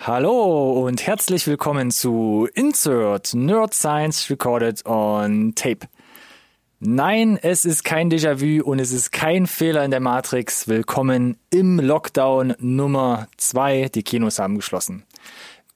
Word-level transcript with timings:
Hallo 0.00 0.86
und 0.86 1.04
herzlich 1.04 1.48
willkommen 1.48 1.90
zu 1.90 2.48
Insert 2.54 3.34
Nerd 3.34 3.74
Science 3.74 4.30
Recorded 4.30 4.86
on 4.86 5.56
Tape. 5.56 5.88
Nein, 6.78 7.36
es 7.42 7.64
ist 7.64 7.82
kein 7.82 8.08
Déjà-vu 8.08 8.62
und 8.62 8.78
es 8.78 8.92
ist 8.92 9.10
kein 9.10 9.48
Fehler 9.48 9.84
in 9.84 9.90
der 9.90 9.98
Matrix. 9.98 10.68
Willkommen 10.68 11.36
im 11.50 11.80
Lockdown 11.80 12.54
Nummer 12.60 13.26
zwei. 13.38 13.88
Die 13.92 14.04
Kinos 14.04 14.38
haben 14.38 14.54
geschlossen. 14.54 15.02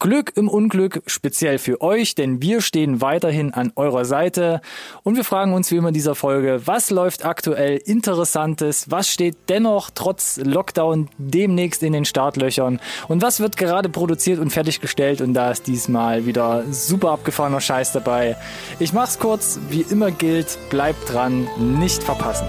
Glück 0.03 0.33
im 0.35 0.49
Unglück, 0.49 1.01
speziell 1.07 1.59
für 1.59 1.81
euch, 1.81 2.17
denn 2.17 2.43
wir 2.43 2.61
stehen 2.61 3.01
weiterhin 3.01 3.55
an 3.55 3.73
eurer 3.77 4.05
Seite. 4.05 4.61
Und 5.05 5.15
wir 5.15 5.23
fragen 5.23 5.55
uns 5.55 5.71
wie 5.71 5.77
immer 5.77 5.89
in 5.89 5.95
dieser 5.95 6.17
Folge, 6.17 6.63
was 6.65 6.91
läuft 6.91 7.25
aktuell 7.25 7.77
Interessantes, 7.77 8.91
was 8.91 9.09
steht 9.09 9.37
dennoch 9.49 9.91
trotz 9.95 10.41
Lockdown 10.43 11.09
demnächst 11.19 11.85
in 11.85 11.93
den 11.93 12.05
Startlöchern? 12.05 12.81
Und 13.07 13.23
was 13.23 13.39
wird 13.39 13.57
gerade 13.57 13.89
produziert 13.89 14.41
und 14.41 14.51
fertiggestellt? 14.51 15.21
Und 15.21 15.35
da 15.35 15.53
ist 15.53 15.69
diesmal 15.69 16.27
wieder 16.27 16.65
super 16.73 17.13
abgefahrener 17.13 17.61
Scheiß 17.61 17.93
dabei. 17.93 18.37
Ich 18.81 18.93
mach's 18.93 19.21
kurz, 19.21 19.61
wie 19.71 19.83
immer 19.89 20.11
gilt, 20.11 20.59
bleibt 20.69 21.13
dran, 21.13 21.47
nicht 21.79 22.03
verpassen. 22.03 22.49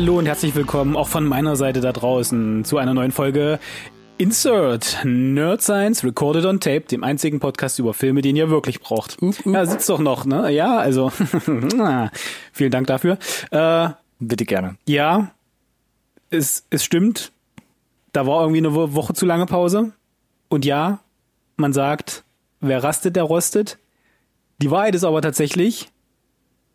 Hallo 0.00 0.16
und 0.16 0.24
herzlich 0.24 0.54
willkommen 0.54 0.96
auch 0.96 1.08
von 1.08 1.26
meiner 1.26 1.56
Seite 1.56 1.82
da 1.82 1.92
draußen 1.92 2.64
zu 2.64 2.78
einer 2.78 2.94
neuen 2.94 3.12
Folge 3.12 3.58
Insert 4.16 5.04
Nerd 5.04 5.60
Science 5.60 6.02
Recorded 6.02 6.46
on 6.46 6.58
Tape, 6.58 6.86
dem 6.90 7.04
einzigen 7.04 7.38
Podcast 7.38 7.78
über 7.78 7.92
Filme, 7.92 8.22
den 8.22 8.34
ihr 8.34 8.48
wirklich 8.48 8.80
braucht. 8.80 9.20
Uh, 9.20 9.34
uh. 9.44 9.52
Ja, 9.52 9.66
sitzt 9.66 9.90
doch 9.90 9.98
noch, 9.98 10.24
ne? 10.24 10.50
Ja, 10.52 10.78
also 10.78 11.10
vielen 12.52 12.70
Dank 12.70 12.86
dafür. 12.86 13.18
Äh, 13.50 13.90
Bitte 14.20 14.46
gerne. 14.46 14.76
Ja, 14.86 15.32
es, 16.30 16.64
es 16.70 16.82
stimmt. 16.82 17.30
Da 18.14 18.26
war 18.26 18.40
irgendwie 18.40 18.66
eine 18.66 18.72
Woche 18.72 19.12
zu 19.12 19.26
lange 19.26 19.44
Pause. 19.44 19.92
Und 20.48 20.64
ja, 20.64 21.00
man 21.58 21.74
sagt, 21.74 22.24
wer 22.60 22.82
rastet, 22.82 23.16
der 23.16 23.24
rostet. 23.24 23.76
Die 24.62 24.70
Wahrheit 24.70 24.94
ist 24.94 25.04
aber 25.04 25.20
tatsächlich, 25.20 25.90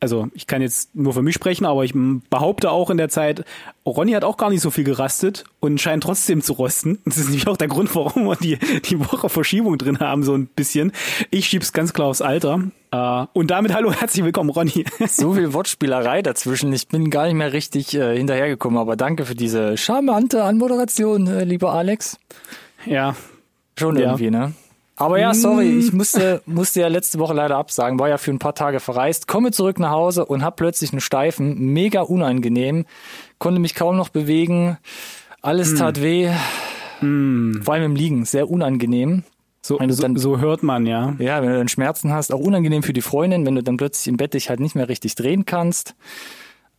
also 0.05 0.27
ich 0.35 0.45
kann 0.45 0.61
jetzt 0.61 0.95
nur 0.95 1.13
für 1.13 1.23
mich 1.23 1.33
sprechen, 1.33 1.65
aber 1.65 1.83
ich 1.83 1.93
behaupte 2.29 2.69
auch 2.69 2.91
in 2.91 2.97
der 2.97 3.09
Zeit, 3.09 3.43
Ronny 3.87 4.11
hat 4.11 4.23
auch 4.23 4.37
gar 4.37 4.51
nicht 4.51 4.61
so 4.61 4.69
viel 4.69 4.83
gerastet 4.83 5.45
und 5.59 5.81
scheint 5.81 6.03
trotzdem 6.03 6.43
zu 6.43 6.53
rosten. 6.53 6.99
Das 7.05 7.17
ist 7.17 7.29
nämlich 7.29 7.47
auch 7.47 7.57
der 7.57 7.69
Grund, 7.69 7.95
warum 7.95 8.25
wir 8.25 8.35
die, 8.35 8.59
die 8.85 8.99
Woche 8.99 9.29
Verschiebung 9.29 9.79
drin 9.79 9.99
haben, 9.99 10.21
so 10.21 10.35
ein 10.35 10.45
bisschen. 10.45 10.91
Ich 11.31 11.47
schieb's 11.47 11.73
ganz 11.73 11.91
klar 11.91 12.09
aufs 12.09 12.21
Alter. 12.21 12.59
Uh, 12.93 13.25
und 13.33 13.49
damit 13.49 13.73
hallo, 13.73 13.91
herzlich 13.91 14.23
willkommen, 14.23 14.51
Ronny. 14.51 14.85
So 15.07 15.33
viel 15.33 15.53
Wortspielerei 15.53 16.21
dazwischen. 16.21 16.71
Ich 16.71 16.87
bin 16.87 17.09
gar 17.09 17.25
nicht 17.25 17.33
mehr 17.33 17.51
richtig 17.51 17.95
äh, 17.95 18.15
hinterhergekommen, 18.15 18.77
aber 18.77 18.95
danke 18.95 19.25
für 19.25 19.33
diese 19.33 19.75
charmante 19.75 20.43
Anmoderation, 20.43 21.25
äh, 21.25 21.45
lieber 21.45 21.73
Alex. 21.73 22.19
Ja. 22.85 23.15
Schon 23.77 23.97
irgendwie, 23.97 24.25
ja. 24.25 24.31
ne? 24.31 24.53
Aber 24.97 25.19
ja, 25.19 25.33
sorry, 25.33 25.65
mm. 25.65 25.79
ich 25.79 25.93
musste, 25.93 26.41
musste 26.45 26.79
ja 26.79 26.87
letzte 26.87 27.19
Woche 27.19 27.33
leider 27.33 27.57
absagen, 27.57 27.99
war 27.99 28.07
ja 28.07 28.17
für 28.17 28.31
ein 28.31 28.39
paar 28.39 28.55
Tage 28.55 28.79
verreist, 28.79 29.27
komme 29.27 29.51
zurück 29.51 29.77
nach 29.77 29.91
Hause 29.91 30.25
und 30.25 30.43
hab 30.43 30.55
plötzlich 30.55 30.91
einen 30.93 31.01
Steifen, 31.01 31.73
mega 31.73 32.01
unangenehm, 32.01 32.85
konnte 33.37 33.59
mich 33.59 33.75
kaum 33.75 33.97
noch 33.97 34.09
bewegen, 34.09 34.77
alles 35.41 35.73
mm. 35.73 35.77
tat 35.77 36.01
weh, 36.01 36.31
mm. 37.01 37.61
vor 37.63 37.73
allem 37.73 37.83
im 37.83 37.95
Liegen, 37.95 38.23
sehr 38.25 38.49
unangenehm. 38.49 39.23
So, 39.61 39.79
dann, 39.79 40.15
so 40.15 40.37
hört 40.37 40.61
man, 40.61 40.85
ja. 40.85 41.15
Ja, 41.17 41.41
wenn 41.41 41.49
du 41.49 41.57
dann 41.57 41.67
Schmerzen 41.67 42.13
hast, 42.13 42.31
auch 42.31 42.39
unangenehm 42.39 42.83
für 42.83 42.93
die 42.93 43.01
Freundin, 43.01 43.47
wenn 43.47 43.55
du 43.55 43.63
dann 43.63 43.77
plötzlich 43.77 44.07
im 44.07 44.15
Bett 44.15 44.35
dich 44.35 44.49
halt 44.49 44.59
nicht 44.59 44.75
mehr 44.75 44.87
richtig 44.89 45.15
drehen 45.15 45.45
kannst. 45.45 45.95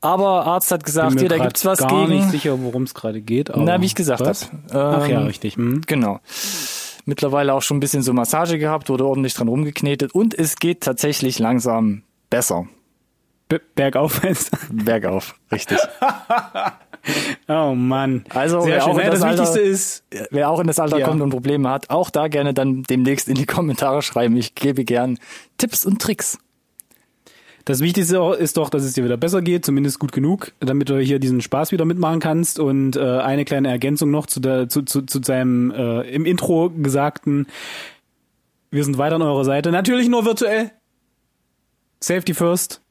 Aber 0.01 0.47
Arzt 0.47 0.71
hat 0.71 0.85
gesagt, 0.85 1.19
hier, 1.19 1.29
da 1.29 1.39
gibt's 1.39 1.65
was 1.65 1.81
gar 1.81 1.89
gegen. 1.89 2.03
Ich 2.03 2.09
bin 2.09 2.19
nicht 2.19 2.31
sicher, 2.31 2.63
worum 2.63 2.85
es 2.85 2.95
gerade 2.95 3.21
geht. 3.21 3.51
Na, 3.57 3.81
wie 3.81 3.87
ich 3.87 3.97
gesagt 3.97 4.21
habe. 4.25 4.39
Ähm, 4.71 5.01
Ach 5.01 5.09
ja, 5.09 5.21
richtig. 5.23 5.57
Hm. 5.57 5.81
Genau 5.87 6.21
mittlerweile 7.07 7.55
auch 7.55 7.63
schon 7.63 7.79
ein 7.79 7.81
bisschen 7.81 8.03
so 8.03 8.13
Massage 8.13 8.59
gehabt, 8.59 8.91
wurde 8.91 9.07
ordentlich 9.07 9.33
dran 9.35 9.49
rumgeknetet 9.49 10.15
und 10.15 10.39
es 10.39 10.57
geht 10.57 10.83
tatsächlich 10.83 11.39
langsam 11.39 12.03
besser. 12.29 12.67
B 13.49 13.59
bergauf 13.77 14.23
meinst 14.23 14.51
Bergauf, 14.73 15.37
richtig. 15.53 15.79
oh 17.49 17.75
Mann. 17.75 18.25
Also 18.31 18.61
Sehr 18.63 18.75
wer 18.75 18.81
schön. 18.83 18.93
auch, 18.93 18.99
in 18.99 19.05
das, 19.07 19.15
das 19.15 19.23
Alter, 19.23 19.43
Wichtigste 19.43 19.61
ist, 19.61 20.05
wer 20.31 20.51
auch 20.51 20.59
in 20.61 20.67
das 20.67 20.79
Alter 20.81 20.99
Ja. 20.99 21.07
kommt 21.07 21.23
und 21.23 21.31
Probleme 21.31 21.69
hat, 21.71 21.89
auch 21.91 22.11
da 22.11 22.27
gerne 22.29 22.53
dann 22.55 22.83
demnächst 22.83 23.29
in 23.29 23.37
die 23.37 23.47
Kommentare 23.47 24.03
schreiben. 24.03 24.37
Ich 24.37 24.55
gebe 24.57 24.85
gern 24.85 25.19
Tipps 25.59 25.87
und 25.87 26.03
Tricks. 26.03 26.39
Das 27.67 27.81
Wichtigste 27.81 28.37
ist 28.39 28.57
doch, 28.57 28.71
dass 28.71 28.85
es 28.85 28.93
dir 28.93 29.05
wieder 29.05 29.17
besser 29.17 29.43
geht, 29.43 29.65
zumindest 29.65 29.99
gut 29.99 30.13
genug, 30.13 30.53
damit 30.61 30.89
du 30.89 31.01
hier 31.01 31.19
diesen 31.19 31.41
Spaß 31.41 31.73
wieder 31.73 31.85
mitmachen 31.85 32.21
kannst. 32.21 32.61
Und 32.61 32.95
äh, 32.95 33.19
eine 33.19 33.45
kleine 33.45 33.69
Ergänzung 33.69 34.13
noch 34.13 34.27
zu, 34.27 34.39
der, 34.39 34.69
zu, 34.69 34.83
zu, 34.83 35.03
zu 35.03 35.21
seinem 35.21 35.73
äh, 35.73 36.03
im 36.03 36.27
Intro 36.27 36.71
gesagten, 36.71 37.49
wir 38.71 38.85
sind 38.85 38.99
weiter 38.99 39.17
an 39.17 39.23
eurer 39.23 39.45
Seite. 39.45 39.73
Natürlich 39.73 40.09
nur 40.09 40.25
virtuell. 40.25 40.71
Safety 41.99 42.35
first. 42.35 42.83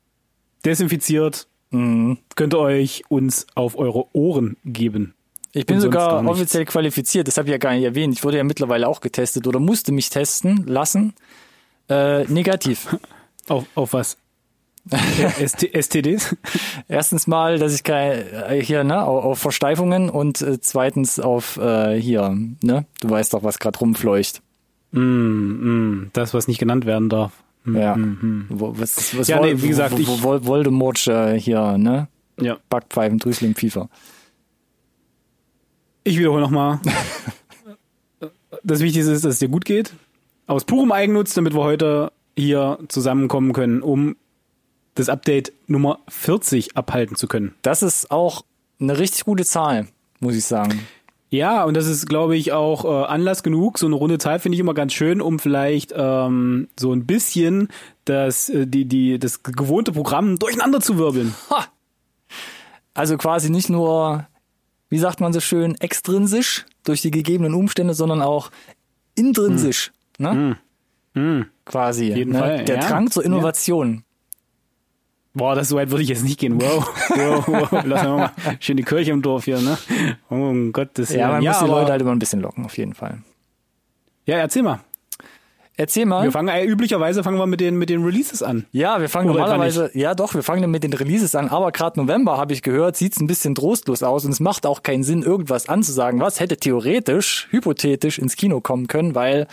Desinfiziert. 0.66 1.48
Mhm. 1.72 2.18
Könnt 2.36 2.54
ihr 2.54 2.60
euch 2.60 3.04
uns 3.08 3.48
auf 3.56 3.78
eure 3.78 4.14
Ohren 4.14 4.58
geben. 4.66 5.14
Ich 5.54 5.66
bin 5.66 5.80
sogar 5.80 6.26
offiziell 6.28 6.66
qualifiziert, 6.66 7.30
das 7.30 7.38
habe 7.38 7.48
ich 7.48 7.52
ja 7.54 7.58
gar 7.58 7.72
nicht 7.72 7.86
erwähnt. 7.86 8.14
Ich 8.14 8.26
wurde 8.26 8.36
ja 8.36 8.44
mittlerweile 8.44 8.90
auch 8.90 9.00
getestet 9.00 9.48
oder 9.48 9.62
musste 9.62 9.94
mich 9.94 10.10
testen 10.10 10.66
lassen. 10.68 11.14
Äh, 11.88 12.26
negativ. 12.26 12.98
Auf, 13.48 13.66
auf 13.76 13.94
was? 13.94 14.18
ST, 15.46 15.64
STDs? 15.74 16.36
Erstens 16.88 17.26
mal, 17.28 17.58
dass 17.58 17.74
ich 17.74 17.84
kein, 17.84 18.12
äh, 18.34 18.62
hier, 18.64 18.84
ne, 18.84 19.04
auf, 19.04 19.40
Versteifungen 19.40 20.10
und 20.10 20.42
äh, 20.42 20.60
zweitens 20.62 21.20
auf 21.20 21.58
äh, 21.58 22.00
hier, 22.00 22.38
ne, 22.62 22.86
du 23.02 23.10
weißt 23.10 23.34
doch, 23.34 23.44
was 23.44 23.58
gerade 23.60 23.80
rumfleucht. 23.80 24.42
Mm, 24.92 25.00
mm, 25.00 26.10
das, 26.14 26.34
was 26.34 26.48
nicht 26.48 26.60
genannt 26.60 26.86
werden 26.86 27.10
darf. 27.10 27.32
Mm, 27.64 27.78
Ja. 27.78 27.96
mm, 27.96 28.02
mm. 28.22 28.46
Was, 28.50 29.18
was 29.18 29.28
Ja, 29.28 29.40
Vol- 29.40 29.54
nee, 29.56 29.62
wie 29.64 29.68
gesagt, 29.68 29.98
ich- 29.98 30.08
wo 30.08 30.46
Voldemort 30.46 31.06
äh, 31.08 31.40
hier, 31.40 31.78
ne, 31.80 32.08
Ja. 32.40 32.58
Backpfeifen, 32.70 33.18
Drüsel 33.18 33.46
im 33.48 33.56
Fiefer. 33.56 33.90
Ich 36.04 36.20
wiederhole 36.20 36.42
nochmal. 36.42 36.80
Das 38.64 38.80
Wichtigste 38.80 39.12
ist, 39.12 39.26
dass 39.26 39.34
es 39.34 39.40
dir 39.40 39.50
gut 39.50 39.66
geht. 39.66 39.94
Aus 40.48 40.64
purem 40.66 40.92
Eigennutz, 40.92 41.34
damit 41.36 41.54
wir 41.54 41.62
heute 41.64 42.12
hier 42.38 42.80
zusammenkommen 42.88 43.54
können, 43.54 43.82
um 43.84 44.16
das 44.96 45.10
Update 45.10 45.54
Nummer 45.68 46.00
40 46.08 46.76
abhalten 46.76 47.16
zu 47.16 47.28
können. 47.28 47.54
Das 47.62 47.84
ist 47.84 48.12
auch 48.12 48.44
eine 48.80 48.98
richtig 48.98 49.26
gute 49.26 49.46
Zahl, 49.46 49.88
muss 50.20 50.36
ich 50.36 50.46
sagen. 50.46 50.88
Ja, 51.30 51.66
und 51.66 51.76
das 51.76 51.88
ist, 51.88 52.08
glaube 52.08 52.38
ich, 52.38 52.54
auch 52.54 52.86
äh, 52.86 53.06
Anlass 53.08 53.44
genug. 53.44 53.78
So 53.78 53.88
eine 53.88 53.96
runde 53.96 54.18
Zahl 54.18 54.40
finde 54.40 54.56
ich 54.56 54.60
immer 54.60 54.74
ganz 54.74 54.94
schön, 54.94 55.22
um 55.22 55.38
vielleicht 55.38 55.94
ähm, 55.96 56.70
so 56.80 56.94
ein 56.94 57.06
bisschen 57.06 57.68
das, 58.06 58.48
äh, 58.50 58.66
die, 58.66 58.86
die, 58.86 59.20
das 59.20 59.44
gewohnte 59.44 59.92
Programm 59.92 60.40
durcheinander 60.40 60.80
zu 60.80 60.98
wirbeln. 60.98 61.36
Ha! 61.50 61.66
Also 62.94 63.18
quasi 63.18 63.50
nicht 63.50 63.70
nur, 63.70 64.26
wie 64.90 64.98
sagt 64.98 65.20
man 65.20 65.34
so 65.34 65.42
schön, 65.42 65.76
extrinsisch 65.82 66.66
durch 66.86 67.02
die 67.02 67.12
gegebenen 67.12 67.54
Umstände, 67.54 67.94
sondern 67.94 68.22
auch 68.22 68.52
intrinsisch, 69.16 69.92
ne? 70.18 70.58
Hm. 71.14 71.48
Quasi. 71.66 72.14
jeden 72.14 72.32
ne? 72.32 72.40
Fall, 72.40 72.66
Der 72.66 72.76
ja. 72.76 72.88
Drang 72.88 73.12
zur 73.12 73.26
Innovation. 73.26 74.05
Boah, 75.36 75.54
das 75.54 75.68
so 75.70 75.76
weit 75.76 75.92
würde 75.92 76.02
ich 76.02 76.10
jetzt 76.10 76.24
nicht 76.24 76.40
gehen. 76.40 76.62
Wow, 76.62 76.88
wow, 77.10 77.48
wow. 77.48 77.72
Wir 77.72 77.84
mal 77.84 78.32
schön 78.60 78.78
die 78.78 78.84
Kirche 78.84 79.12
im 79.12 79.22
Dorf 79.22 79.46
hier, 79.46 79.60
ne? 79.60 79.78
Oh 80.30 80.36
um 80.36 80.72
Gottes 80.72 81.10
Willen. 81.10 81.20
Ja, 81.20 81.28
man 81.28 81.44
muss 81.44 81.60
die 81.60 81.66
Leute 81.66 81.92
halt 81.92 82.02
immer 82.02 82.14
ein 82.14 82.20
bisschen 82.20 82.40
locken, 82.40 82.66
auf 82.66 82.78
jeden 82.78 82.94
Fall. 82.94 83.20
Ja, 84.26 84.38
erzähl 84.38 84.64
mal. 84.64 84.80
Erzähl 85.78 86.06
mal. 86.06 86.24
Wir 86.24 86.32
fangen 86.32 86.48
äh, 86.48 86.64
üblicherweise 86.64 87.22
fangen 87.22 87.38
wir 87.38 87.48
mit 87.48 87.60
den 87.60 87.76
mit 87.76 87.90
den 87.90 88.02
Releases 88.04 88.42
an. 88.42 88.66
Ja, 88.72 89.02
wir 89.02 89.10
fangen 89.10 89.30
Oder 89.30 89.42
normalerweise, 89.42 89.92
ja 89.94 90.16
doch, 90.16 90.34
wir 90.34 90.42
fangen 90.42 90.72
mit 90.72 90.84
den 90.84 90.94
Releases 90.94 91.36
an, 91.36 91.50
aber 91.50 91.74
gerade 91.74 92.00
November 92.00 92.38
habe 92.38 92.54
ich 92.54 92.62
gehört, 92.62 92.96
sieht's 92.96 93.20
ein 93.20 93.28
bisschen 93.28 93.56
trostlos 93.56 94.02
aus 94.02 94.24
und 94.24 94.32
es 94.32 94.40
macht 94.40 94.66
auch 94.66 94.84
keinen 94.84 95.04
Sinn, 95.04 95.22
irgendwas 95.22 95.68
anzusagen, 95.68 96.22
was 96.22 96.40
hätte 96.40 96.56
theoretisch, 96.56 97.50
hypothetisch 97.52 98.20
ins 98.20 98.38
Kino 98.38 98.62
kommen 98.62 98.88
können, 98.88 99.16
weil 99.16 99.48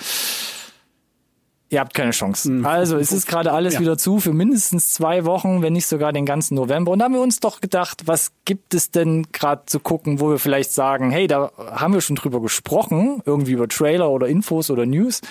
Ihr 1.73 1.81
habt 1.81 1.95
keine 1.95 2.11
Chance. 2.11 2.61
Also 2.65 2.99
es 2.99 3.13
ist 3.13 3.27
gerade 3.27 3.51
alles 3.51 3.75
Ja. 3.75 3.81
wieder 3.81 3.97
zu 3.97 4.21
für 4.21 4.35
mindestens 4.35 4.93
zwei 4.93 5.25
Wochen, 5.25 5.63
wenn 5.63 5.73
nicht 5.73 5.87
sogar 5.87 6.13
den 6.13 6.27
ganzen 6.27 6.55
November. 6.55 6.93
Und 6.93 6.99
da 6.99 7.07
haben 7.07 7.15
wir 7.15 7.23
uns 7.23 7.41
doch 7.41 7.63
gedacht, 7.63 8.03
was 8.05 8.33
gibt 8.45 8.75
es 8.75 8.91
denn 8.91 9.27
gerade 9.33 9.63
zu 9.65 9.81
gucken, 9.81 10.21
wo 10.21 10.29
wir 10.29 10.39
vielleicht 10.39 10.73
sagen, 10.73 11.11
hey, 11.11 11.27
da 11.27 11.51
haben 11.57 11.95
wir 11.95 12.03
schon 12.03 12.17
drüber 12.17 12.43
gesprochen, 12.43 13.23
irgendwie 13.25 13.53
über 13.53 13.69
Trailer 13.69 14.11
oder 14.11 14.29
Infos 14.29 14.71
oder 14.71 14.85
News. 14.85 15.23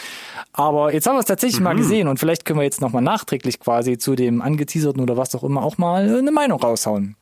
Aber 0.51 0.91
jetzt 0.91 1.05
haben 1.05 1.13
wir 1.15 1.19
es 1.19 1.27
tatsächlich 1.27 1.61
mal 1.61 1.75
gesehen 1.75 2.07
und 2.07 2.17
vielleicht 2.19 2.43
können 2.43 2.57
wir 2.57 2.63
jetzt 2.63 2.81
nochmal 2.81 3.03
nachträglich 3.03 3.59
quasi 3.59 3.99
zu 3.99 4.15
dem 4.15 4.41
angeteaserten 4.41 4.99
oder 4.99 5.17
was 5.17 5.35
auch 5.35 5.43
immer 5.43 5.61
auch 5.61 5.77
mal 5.77 6.17
eine 6.17 6.31
Meinung 6.31 6.59
raushauen. 6.59 7.15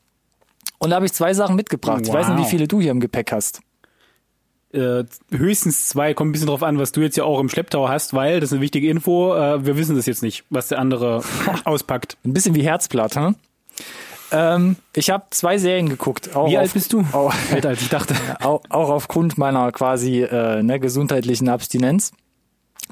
Und 0.77 0.91
da 0.91 0.95
habe 0.95 1.05
ich 1.05 1.11
zwei 1.11 1.33
Sachen 1.33 1.57
mitgebracht. 1.57 2.03
Ich 2.07 2.13
weiß 2.13 2.29
nicht, 2.29 2.37
wie 2.37 2.41
Wow. 2.43 2.49
viele 2.49 2.67
du 2.69 2.79
hier 2.79 2.91
im 2.91 3.01
Gepäck 3.01 3.33
hast. 3.33 3.59
Äh, 4.71 5.03
höchstens 5.31 5.87
zwei, 5.87 6.13
kommt 6.13 6.29
ein 6.29 6.31
bisschen 6.31 6.47
drauf 6.47 6.61
an, 6.61 6.77
was 6.77 6.91
du 6.91 7.01
jetzt 7.01 7.17
ja 7.17 7.23
auch 7.23 7.39
im 7.39 7.49
Schlepptau 7.49 7.89
hast, 7.89 8.13
weil, 8.13 8.39
das 8.39 8.49
ist 8.49 8.53
eine 8.53 8.61
wichtige 8.61 8.87
Info, 8.87 9.35
äh, 9.35 9.65
wir 9.65 9.77
wissen 9.77 9.95
das 9.95 10.05
jetzt 10.05 10.21
nicht, 10.21 10.45
was 10.51 10.67
der 10.67 10.77
andere 10.77 11.23
auspackt. 11.63 12.17
Ein 12.23 12.33
bisschen 12.33 12.53
wie 12.53 12.61
Herzblatt, 12.61 13.15
hm? 13.15 13.35
Ähm, 14.31 14.75
ich 14.93 15.09
habe 15.09 15.25
zwei 15.31 15.57
Serien 15.57 15.89
geguckt. 15.89 16.35
Auch 16.35 16.49
Wie 16.49 16.57
auf, 16.57 16.63
alt 16.63 16.73
bist 16.73 16.93
du? 16.93 17.03
Auch, 17.13 17.33
Älter 17.51 17.69
als 17.69 17.81
ich 17.81 17.89
dachte. 17.89 18.15
auch, 18.41 18.61
auch 18.69 18.89
aufgrund 18.89 19.37
meiner 19.37 19.71
quasi 19.71 20.21
äh, 20.21 20.61
ne, 20.61 20.79
gesundheitlichen 20.79 21.49
Abstinenz. 21.49 22.11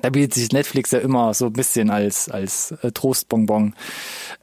Da 0.01 0.09
bietet 0.09 0.33
sich 0.35 0.51
Netflix 0.51 0.91
ja 0.91 0.99
immer 0.99 1.33
so 1.33 1.47
ein 1.47 1.53
bisschen 1.53 1.89
als, 1.89 2.29
als 2.29 2.71
äh, 2.83 2.91
Trostbonbon 2.91 3.75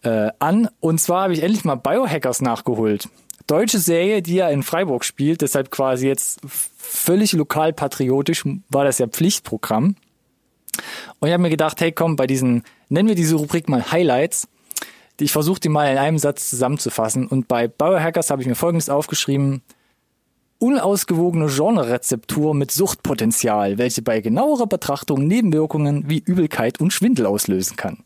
äh, 0.03 0.31
an. 0.39 0.69
Und 0.81 1.01
zwar 1.01 1.25
habe 1.25 1.33
ich 1.33 1.43
endlich 1.43 1.65
mal 1.65 1.77
Biohackers 1.77 2.43
nachgeholt. 2.43 3.09
Deutsche 3.47 3.79
Serie, 3.79 4.23
die 4.23 4.37
ja 4.37 4.49
in 4.49 4.63
Freiburg 4.63 5.05
spielt, 5.05 5.43
deshalb 5.43 5.71
quasi 5.71 6.07
jetzt 6.07 6.41
völlig 6.77 7.33
lokal 7.33 7.73
patriotisch 7.73 8.45
war 8.71 8.85
das 8.85 8.99
ja 8.99 9.07
Pflichtprogramm. 9.07 9.97
Und 11.19 11.29
ich 11.29 11.33
habe 11.33 11.43
mir 11.43 11.51
gedacht, 11.51 11.81
hey 11.81 11.93
komm, 11.93 12.17
bei 12.17 12.27
diesen, 12.27 12.63
nennen 12.89 13.09
wir 13.09 13.15
diese 13.15 13.37
Rubrik 13.37 13.69
mal 13.69 13.93
Highlights. 13.93 14.49
Ich 15.21 15.31
versuche 15.31 15.61
die 15.61 15.69
mal 15.69 15.91
in 15.93 15.99
einem 15.99 16.19
Satz 16.19 16.51
zusammenzufassen. 16.51 17.27
Und 17.29 17.47
bei 17.47 17.69
Biohackers 17.69 18.31
habe 18.31 18.43
ich 18.43 18.49
mir 18.49 18.57
folgendes 18.57 18.89
aufgeschrieben. 18.89 19.63
Unausgewogene 20.59 21.49
Genre-Rezeptur 21.49 22.55
mit 22.55 22.71
Suchtpotenzial, 22.71 23.79
welche 23.79 24.03
bei 24.03 24.21
genauerer 24.21 24.67
Betrachtung 24.67 25.27
Nebenwirkungen 25.27 26.09
wie 26.09 26.19
Übelkeit 26.19 26.81
und 26.81 26.93
Schwindel 26.93 27.27
auslösen 27.27 27.77
kann. 27.77 28.03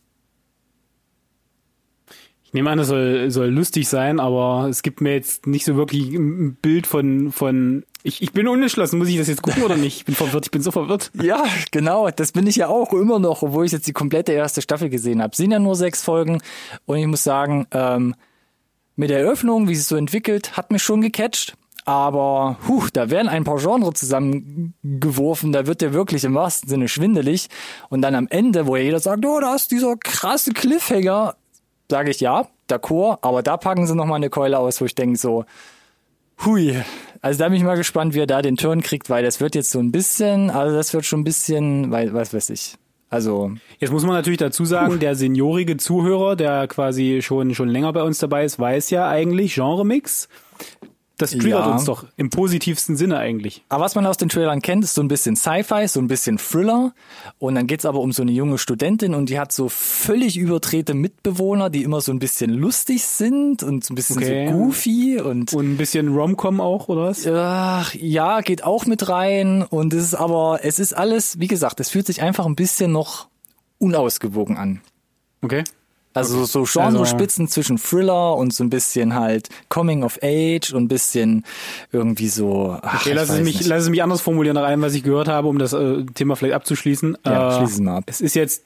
Ich 2.49 2.55
nehme 2.55 2.71
an, 2.71 2.79
es 2.79 2.89
soll, 2.89 3.31
soll 3.31 3.49
lustig 3.49 3.91
sein, 3.91 4.19
aber 4.19 4.69
es 4.71 4.83
gibt 4.83 5.03
mir 5.03 5.13
jetzt 5.13 5.47
nicht 5.47 5.67
so 5.67 5.77
wirklich 5.77 6.15
ein 6.15 6.55
Bild 6.55 6.87
von, 6.87 7.31
von, 7.31 7.85
ich, 8.03 8.23
ich 8.23 8.33
bin 8.33 8.49
unentschlossen, 8.49 8.99
muss 8.99 9.09
ich 9.09 9.19
das 9.19 9.29
jetzt 9.29 9.43
gucken 9.43 9.65
oder 9.65 9.77
nicht? 9.77 9.99
Ich 9.99 10.05
bin 10.07 10.15
verwirrt, 10.15 10.47
ich 10.47 10.51
bin 10.51 10.63
so 10.63 10.71
verwirrt. 10.71 11.11
Ja, 11.21 11.45
genau, 11.73 12.09
das 12.09 12.33
bin 12.33 12.47
ich 12.47 12.57
ja 12.57 12.69
auch 12.69 12.95
immer 12.95 13.19
noch, 13.19 13.43
obwohl 13.43 13.67
ich 13.67 13.73
jetzt 13.73 13.87
die 13.87 13.93
komplette 13.93 14.33
erste 14.33 14.63
Staffel 14.63 14.89
gesehen 14.89 15.21
habe. 15.21 15.37
Sind 15.37 15.51
ja 15.51 15.59
nur 15.59 15.77
sechs 15.77 16.03
Folgen 16.03 16.41
und 16.87 16.97
ich 16.97 17.07
muss 17.07 17.23
sagen, 17.23 17.67
ähm, 17.71 18.15
mit 18.97 19.11
der 19.11 19.21
Eröffnung, 19.21 19.69
wie 19.69 19.75
sie 19.75 19.83
so 19.83 19.97
entwickelt, 19.97 20.57
hat 20.57 20.71
mich 20.71 20.83
schon 20.83 21.03
gecatcht. 21.03 21.55
Aber 21.85 22.59
huh, 22.67 22.87
da 22.95 23.11
werden 23.11 23.29
ein 23.29 23.45
paar 23.45 23.59
Genre 23.59 23.93
zusammengeworfen, 23.93 25.53
da 25.53 25.67
wird 25.67 25.83
der 25.83 25.93
wirklich 25.93 26.25
im 26.25 26.35
wahrsten 26.35 26.69
Sinne 26.69 26.89
schwindelig. 26.89 27.49
Und 27.91 28.01
dann 28.01 28.15
am 28.15 28.27
Ende, 28.29 28.67
wo 28.67 28.77
ja 28.77 28.85
jeder 28.85 29.01
sagt, 29.01 29.25
oh, 29.27 29.39
da 29.39 29.55
ist 29.55 29.71
dieser 29.71 29.97
krasse 29.97 30.53
Cliffhanger, 30.53 31.35
sage 31.91 32.11
ich 32.11 32.21
ja, 32.21 32.49
d'accord, 32.69 33.19
aber 33.23 33.43
da 33.43 33.57
packen 33.57 33.87
sie 33.87 33.95
nochmal 33.95 34.17
eine 34.17 34.31
Keule 34.31 34.59
aus, 34.59 34.81
wo 34.81 34.85
ich 34.85 34.95
denke 34.95 35.19
so, 35.19 35.45
hui, 36.45 36.77
also 37.23 37.39
da 37.39 37.49
bin 37.49 37.59
ich 37.59 37.65
mal 37.65 37.77
gespannt, 37.77 38.15
wie 38.15 38.21
er 38.21 38.27
da 38.27 38.43
den 38.43 38.57
Turn 38.57 38.83
kriegt, 38.83 39.11
weil 39.11 39.25
das 39.25 39.41
wird 39.41 39.55
jetzt 39.55 39.71
so 39.71 39.79
ein 39.79 39.93
bisschen, 39.93 40.51
also 40.51 40.77
das 40.77 40.93
wird 40.95 41.05
schon 41.05 41.21
ein 41.21 41.25
bisschen, 41.25 41.91
weil, 41.91 42.13
was 42.13 42.35
weiß 42.35 42.51
ich, 42.51 42.77
also 43.11 43.53
Jetzt 43.79 43.91
muss 43.91 44.05
man 44.05 44.15
natürlich 44.15 44.39
dazu 44.39 44.65
sagen, 44.65 44.99
der 44.99 45.15
seniorige 45.15 45.79
Zuhörer, 45.79 46.37
der 46.37 46.69
quasi 46.69 47.21
schon, 47.23 47.55
schon 47.55 47.69
länger 47.69 47.93
bei 47.93 48.03
uns 48.03 48.19
dabei 48.19 48.45
ist, 48.45 48.59
weiß 48.59 48.91
ja 48.91 49.09
eigentlich 49.09 49.55
Genremix. 49.55 50.29
Das 51.19 51.33
triggert 51.33 51.67
Ja. 51.67 51.73
uns 51.73 51.85
doch 51.85 52.05
im 52.17 52.31
positivsten 52.31 52.97
Sinne 52.97 53.19
eigentlich. 53.19 53.65
Aber 53.69 53.85
was 53.85 53.97
man 53.97 54.07
aus 54.07 54.17
den 54.19 54.29
Trailern 54.29 54.63
kennt, 54.63 54.85
ist 54.85 54.95
so 54.95 55.03
ein 55.03 55.09
bisschen 55.09 55.35
Sci-Fi, 55.35 55.89
so 55.89 55.99
ein 56.01 56.07
bisschen 56.07 56.39
Thriller. 56.39 56.95
Und 57.39 57.57
dann 57.57 57.67
geht's 57.67 57.85
aber 57.85 57.99
um 57.99 58.13
so 58.13 58.23
eine 58.23 58.31
junge 58.31 58.57
Studentin 58.57 59.15
und 59.15 59.29
die 59.29 59.39
hat 59.41 59.51
so 59.53 59.69
völlig 59.69 60.37
überdrehte 60.37 60.95
Mitbewohner, 60.95 61.71
die 61.71 61.83
immer 61.83 62.01
so 62.01 62.13
ein 62.13 62.21
bisschen 62.21 62.51
lustig 62.55 63.05
sind 63.05 63.65
und 63.65 63.85
so 63.85 63.93
ein 63.93 63.97
bisschen 63.97 64.17
Okay. 64.19 64.49
so 64.49 64.55
goofy 64.57 65.21
und 65.21 65.53
Und 65.55 65.73
ein 65.73 65.77
bisschen 65.77 66.15
Romcom 66.15 66.61
auch, 66.61 66.89
oder 66.89 67.03
was? 67.07 67.27
Ach, 67.27 67.93
ja, 67.95 68.41
geht 68.41 68.63
auch 68.63 68.87
mit 68.87 69.09
rein. 69.09 69.65
Und 69.65 69.93
es 69.95 70.05
ist 70.05 70.15
aber, 70.15 70.61
es 70.63 70.79
ist 70.79 70.93
alles, 70.93 71.41
wie 71.41 71.49
gesagt, 71.49 71.81
es 71.81 71.91
fühlt 71.91 72.07
sich 72.07 72.23
einfach 72.23 72.47
ein 72.47 72.55
bisschen 72.55 72.93
noch 72.93 73.27
unausgewogen 73.79 74.57
an. 74.57 74.81
Okay. 75.43 75.65
Also 76.19 76.45
so 76.45 76.65
Genrespitzen 76.65 77.49
zwischen 77.49 77.79
Thriller 77.79 78.37
und 78.37 78.53
so 78.53 78.65
ein 78.65 78.71
bisschen 78.71 79.15
halt 79.15 79.49
Coming 79.69 80.03
of 80.03 80.19
Age 80.23 80.73
und 80.73 80.85
ein 80.85 80.89
bisschen 80.89 81.45
irgendwie 81.93 82.29
so. 82.29 82.77
Ach, 82.83 83.01
Okay, 83.01 83.13
lass 83.13 83.31
es, 83.31 83.41
mich, 83.41 83.67
lass 83.67 83.85
es 83.85 83.89
mich 83.89 84.03
anders 84.03 84.21
formulieren 84.21 84.55
nach 84.55 84.65
allem, 84.65 84.83
was 84.83 84.95
ich 84.95 85.03
gehört 85.03 85.29
habe, 85.29 85.49
um 85.49 85.59
das 85.59 85.73
äh, 85.73 86.05
Thema 86.15 86.37
vielleicht 86.37 86.55
abzuschließen. 86.55 87.19
Ja, 87.25 87.49
äh, 87.49 87.57
schließ 87.59 87.73
es 87.73 87.81
mal 87.81 87.99
ab. 87.99 88.05
Es 88.07 88.21
ist 88.21 88.35
jetzt, 88.35 88.65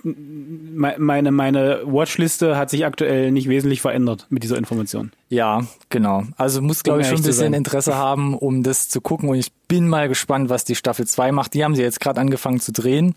meine, 0.72 1.32
meine 1.32 1.82
Watchliste 1.84 2.56
hat 2.56 2.70
sich 2.70 2.84
aktuell 2.84 3.30
nicht 3.30 3.48
wesentlich 3.48 3.80
verändert 3.80 4.26
mit 4.30 4.42
dieser 4.42 4.56
Information. 4.56 5.12
Ja, 5.28 5.66
genau. 5.88 6.24
Also 6.36 6.60
muss, 6.62 6.82
glaube 6.82 7.00
ich, 7.02 7.06
schon 7.08 7.18
ein 7.18 7.22
bisschen. 7.22 7.54
Interesse 7.54 7.96
haben, 7.96 8.34
um 8.36 8.62
das 8.62 8.88
zu 8.88 9.00
gucken. 9.00 9.28
Und 9.28 9.36
ich 9.36 9.52
bin 9.68 9.88
mal 9.88 10.08
gespannt, 10.08 10.48
was 10.50 10.64
die 10.64 10.74
Staffel 10.74 11.06
2 11.06 11.32
macht. 11.32 11.54
Die 11.54 11.64
haben 11.64 11.74
sie 11.74 11.82
jetzt 11.82 12.00
gerade 12.00 12.20
angefangen 12.20 12.60
zu 12.60 12.72
drehen, 12.72 13.14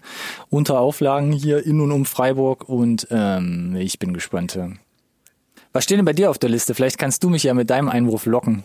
unter 0.50 0.80
Auflagen 0.80 1.32
hier 1.32 1.66
in 1.66 1.82
und 1.82 1.92
um 1.92 2.06
Freiburg. 2.06 2.68
Und 2.70 3.08
ähm, 3.12 3.76
ich 3.78 4.00
bin 4.00 4.14
gespannt. 4.14 4.58
Was 5.74 5.84
steht 5.84 5.98
denn 5.98 6.06
bei 6.06 6.14
dir 6.14 6.30
auf 6.30 6.38
der 6.38 6.50
Liste? 6.50 6.74
Vielleicht 6.74 6.98
kannst 6.98 7.24
du 7.24 7.30
mich 7.30 7.44
ja 7.44 7.54
mit 7.54 7.70
deinem 7.70 7.90
Einwurf 7.90 8.26
locken. 8.26 8.64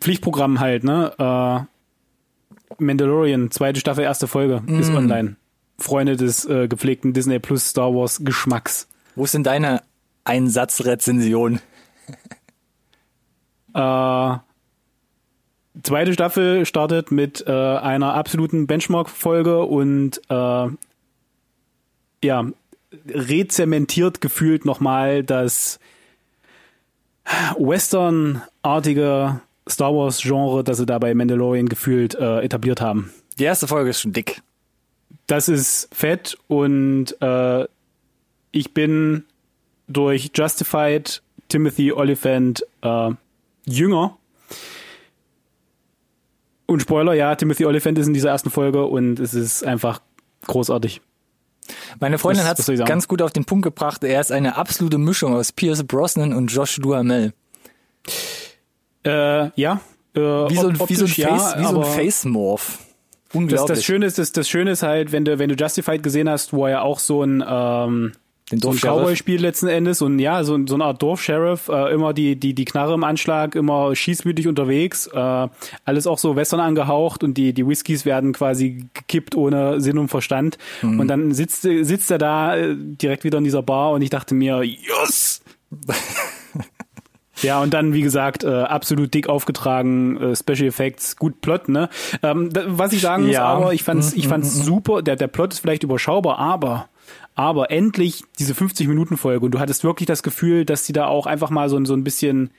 Pflichtprogramm 0.00 0.60
halt, 0.60 0.84
ne? 0.84 1.12
Äh, 1.18 2.82
Mandalorian, 2.82 3.50
zweite 3.50 3.80
Staffel, 3.80 4.04
erste 4.04 4.26
Folge, 4.26 4.62
Mm. 4.64 4.78
ist 4.78 4.90
online. 4.90 5.36
Freunde 5.78 6.16
des 6.16 6.44
äh, 6.44 6.68
gepflegten 6.68 7.12
Disney 7.12 7.38
Plus 7.38 7.68
Star 7.68 7.94
Wars 7.94 8.20
Geschmacks. 8.24 8.88
Wo 9.14 9.24
ist 9.24 9.34
denn 9.34 9.44
deine 9.44 9.82
Einsatzrezension? 10.24 11.60
Äh, 13.74 14.36
zweite 15.82 16.12
Staffel 16.12 16.66
startet 16.66 17.10
mit 17.12 17.44
äh, 17.46 17.52
einer 17.52 18.14
absoluten 18.14 18.66
Benchmark-Folge 18.66 19.62
und 19.64 20.20
äh, 20.28 20.66
ja, 22.24 22.46
rezementiert 23.06 24.20
gefühlt 24.20 24.64
nochmal 24.64 25.22
das 25.22 25.78
Western-artige 27.58 29.40
Star 29.68 29.94
Wars-Genre, 29.94 30.64
das 30.64 30.78
sie 30.78 30.86
da 30.86 30.98
bei 30.98 31.14
Mandalorian 31.14 31.68
gefühlt 31.68 32.14
äh, 32.14 32.40
etabliert 32.40 32.80
haben. 32.80 33.12
Die 33.38 33.44
erste 33.44 33.68
Folge 33.68 33.90
ist 33.90 34.00
schon 34.00 34.12
dick. 34.12 34.42
Das 35.28 35.48
ist 35.48 35.88
fett 35.94 36.36
und 36.48 37.14
äh, 37.20 37.66
ich 38.50 38.74
bin 38.74 39.24
durch 39.86 40.30
Justified 40.34 41.22
Timothy 41.48 41.92
Oliphant 41.92 42.64
äh, 42.82 43.10
jünger. 43.66 44.16
Und 46.66 46.80
Spoiler, 46.80 47.12
ja, 47.12 47.34
Timothy 47.34 47.66
Oliphant 47.66 47.98
ist 47.98 48.06
in 48.06 48.14
dieser 48.14 48.30
ersten 48.30 48.50
Folge 48.50 48.84
und 48.86 49.20
es 49.20 49.34
ist 49.34 49.64
einfach 49.64 50.00
großartig. 50.46 51.02
Meine 52.00 52.18
Freundin 52.18 52.46
hat 52.46 52.58
es 52.58 52.66
ganz 52.86 53.06
gut 53.06 53.20
auf 53.20 53.32
den 53.32 53.44
Punkt 53.44 53.64
gebracht. 53.64 54.02
Er 54.04 54.20
ist 54.22 54.32
eine 54.32 54.56
absolute 54.56 54.96
Mischung 54.96 55.34
aus 55.34 55.52
Pierce 55.52 55.84
Brosnan 55.84 56.32
und 56.32 56.48
Josh 56.48 56.76
Duhamel. 56.76 57.34
Äh, 59.04 59.50
ja. 59.60 59.80
Äh, 60.14 60.20
Wie 60.20 60.56
so 60.56 60.68
ein, 60.68 60.88
wie 60.88 60.94
so 60.94 61.04
ein, 61.04 61.08
Face, 61.08 61.16
ja, 61.18 61.58
wie 61.58 61.64
so 61.64 61.68
ein 61.68 61.76
aber 61.76 61.84
Face-Morph. 61.84 62.78
Das, 63.28 63.36
Unglaublich. 63.36 63.76
das 63.76 63.84
Schöne 63.84 64.06
ist, 64.06 64.18
das, 64.18 64.32
das 64.32 64.48
Schöne 64.48 64.70
ist 64.70 64.82
halt, 64.82 65.12
wenn 65.12 65.24
du, 65.24 65.38
wenn 65.38 65.50
du 65.50 65.54
Justified 65.54 66.02
gesehen 66.02 66.30
hast, 66.30 66.52
wo 66.52 66.64
er 66.64 66.70
ja 66.70 66.80
auch 66.80 66.98
so 66.98 67.22
ein, 67.22 67.44
ähm, 67.46 68.12
Den 68.50 68.60
so 68.60 68.70
ein. 68.70 68.78
Cowboy-Spiel 68.78 69.38
letzten 69.38 69.68
Endes 69.68 70.00
und 70.00 70.18
ja, 70.18 70.42
so, 70.44 70.58
so 70.66 70.74
eine 70.74 70.84
Art 70.84 71.02
Dorfsheriff, 71.02 71.68
äh, 71.68 71.92
immer 71.92 72.14
die, 72.14 72.36
die, 72.36 72.54
die 72.54 72.64
Knarre 72.64 72.94
im 72.94 73.04
Anschlag, 73.04 73.54
immer 73.54 73.94
schießwütig 73.94 74.48
unterwegs, 74.48 75.08
äh, 75.08 75.48
alles 75.84 76.06
auch 76.06 76.16
so 76.16 76.36
Western 76.36 76.60
angehaucht 76.60 77.22
und 77.22 77.34
die, 77.34 77.52
die 77.52 77.68
Whiskys 77.68 78.06
werden 78.06 78.32
quasi 78.32 78.86
gekippt 78.94 79.34
ohne 79.34 79.82
Sinn 79.82 79.98
und 79.98 80.08
Verstand. 80.08 80.56
Mhm. 80.80 81.00
Und 81.00 81.08
dann 81.08 81.32
sitzt, 81.32 81.62
sitzt 81.62 82.10
er 82.10 82.18
da 82.18 82.56
äh, 82.56 82.74
direkt 82.76 83.24
wieder 83.24 83.36
in 83.36 83.44
dieser 83.44 83.62
Bar 83.62 83.90
und 83.90 84.00
ich 84.00 84.10
dachte 84.10 84.34
mir, 84.34 84.62
yes! 84.62 85.42
Ja, 87.42 87.60
und 87.62 87.72
dann, 87.74 87.92
wie 87.92 88.02
gesagt, 88.02 88.44
äh, 88.44 88.48
absolut 88.48 89.12
dick 89.14 89.28
aufgetragen, 89.28 90.16
äh, 90.20 90.36
Special 90.36 90.66
Effects, 90.68 91.16
gut 91.16 91.40
Plot, 91.40 91.68
ne? 91.68 91.88
Ähm, 92.22 92.50
was 92.66 92.92
ich 92.92 93.00
sagen 93.00 93.24
muss, 93.26 93.32
Ja. 93.34 93.44
aber 93.44 93.72
ich 93.74 93.82
fand's, 93.82 94.12
ich 94.12 94.28
fand's 94.28 94.54
super, 94.54 95.02
der, 95.02 95.16
der 95.16 95.28
Plot 95.28 95.52
ist 95.52 95.58
vielleicht 95.60 95.82
überschaubar, 95.82 96.38
aber, 96.38 96.88
aber 97.34 97.70
endlich 97.70 98.24
diese 98.38 98.54
50-Minuten-Folge 98.54 99.44
und 99.44 99.52
du 99.52 99.58
hattest 99.60 99.84
wirklich 99.84 100.06
das 100.06 100.22
Gefühl, 100.22 100.64
dass 100.64 100.82
die 100.84 100.92
da 100.92 101.06
auch 101.06 101.26
einfach 101.26 101.50
mal 101.50 101.68
so, 101.68 101.76
ein- 101.76 101.86
so 101.86 101.94
ein 101.94 102.04
bisschen 102.04 102.50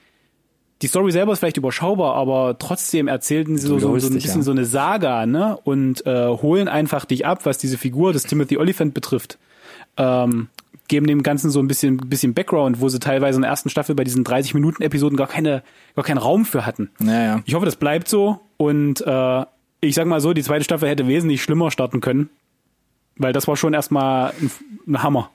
die 0.82 0.86
Story 0.86 1.12
selber 1.12 1.32
ist 1.34 1.40
vielleicht 1.40 1.58
überschaubar, 1.58 2.14
aber 2.14 2.56
trotzdem 2.58 3.06
erzählten 3.06 3.58
sie 3.58 3.66
so, 3.66 3.78
so, 3.78 3.98
so 3.98 4.06
ein 4.08 4.14
bisschen 4.14 4.40
ja. 4.40 4.42
so 4.44 4.50
eine 4.50 4.64
Saga, 4.64 5.26
ne? 5.26 5.58
Und 5.64 6.06
äh, 6.06 6.28
holen 6.28 6.68
einfach 6.68 7.04
dich 7.04 7.26
ab, 7.26 7.44
was 7.44 7.58
diese 7.58 7.76
Figur 7.76 8.14
des 8.14 8.22
Timothy 8.22 8.56
Oliphant 8.56 8.94
betrifft. 8.94 9.38
Ähm, 9.98 10.48
geben 10.88 11.06
dem 11.06 11.22
Ganzen 11.22 11.50
so 11.50 11.60
ein 11.60 11.68
bisschen, 11.68 11.96
bisschen 11.96 12.34
Background, 12.34 12.80
wo 12.80 12.88
sie 12.88 12.98
teilweise 12.98 13.36
in 13.36 13.42
der 13.42 13.50
ersten 13.50 13.70
Staffel 13.70 13.94
bei 13.94 14.04
diesen 14.04 14.24
30 14.24 14.54
Minuten 14.54 14.82
Episoden 14.82 15.16
gar 15.16 15.28
keine, 15.28 15.62
gar 15.94 16.04
keinen 16.04 16.18
Raum 16.18 16.44
für 16.44 16.66
hatten. 16.66 16.90
Naja. 16.98 17.42
Ich 17.46 17.54
hoffe, 17.54 17.64
das 17.64 17.76
bleibt 17.76 18.08
so 18.08 18.40
und 18.56 19.00
äh, 19.06 19.44
ich 19.80 19.94
sag 19.94 20.06
mal 20.06 20.20
so, 20.20 20.32
die 20.32 20.42
zweite 20.42 20.64
Staffel 20.64 20.88
hätte 20.88 21.06
wesentlich 21.06 21.42
schlimmer 21.42 21.70
starten 21.70 22.00
können, 22.00 22.28
weil 23.16 23.32
das 23.32 23.48
war 23.48 23.56
schon 23.56 23.72
erstmal 23.72 24.32
ein, 24.40 24.50
ein 24.86 25.02
Hammer. 25.02 25.30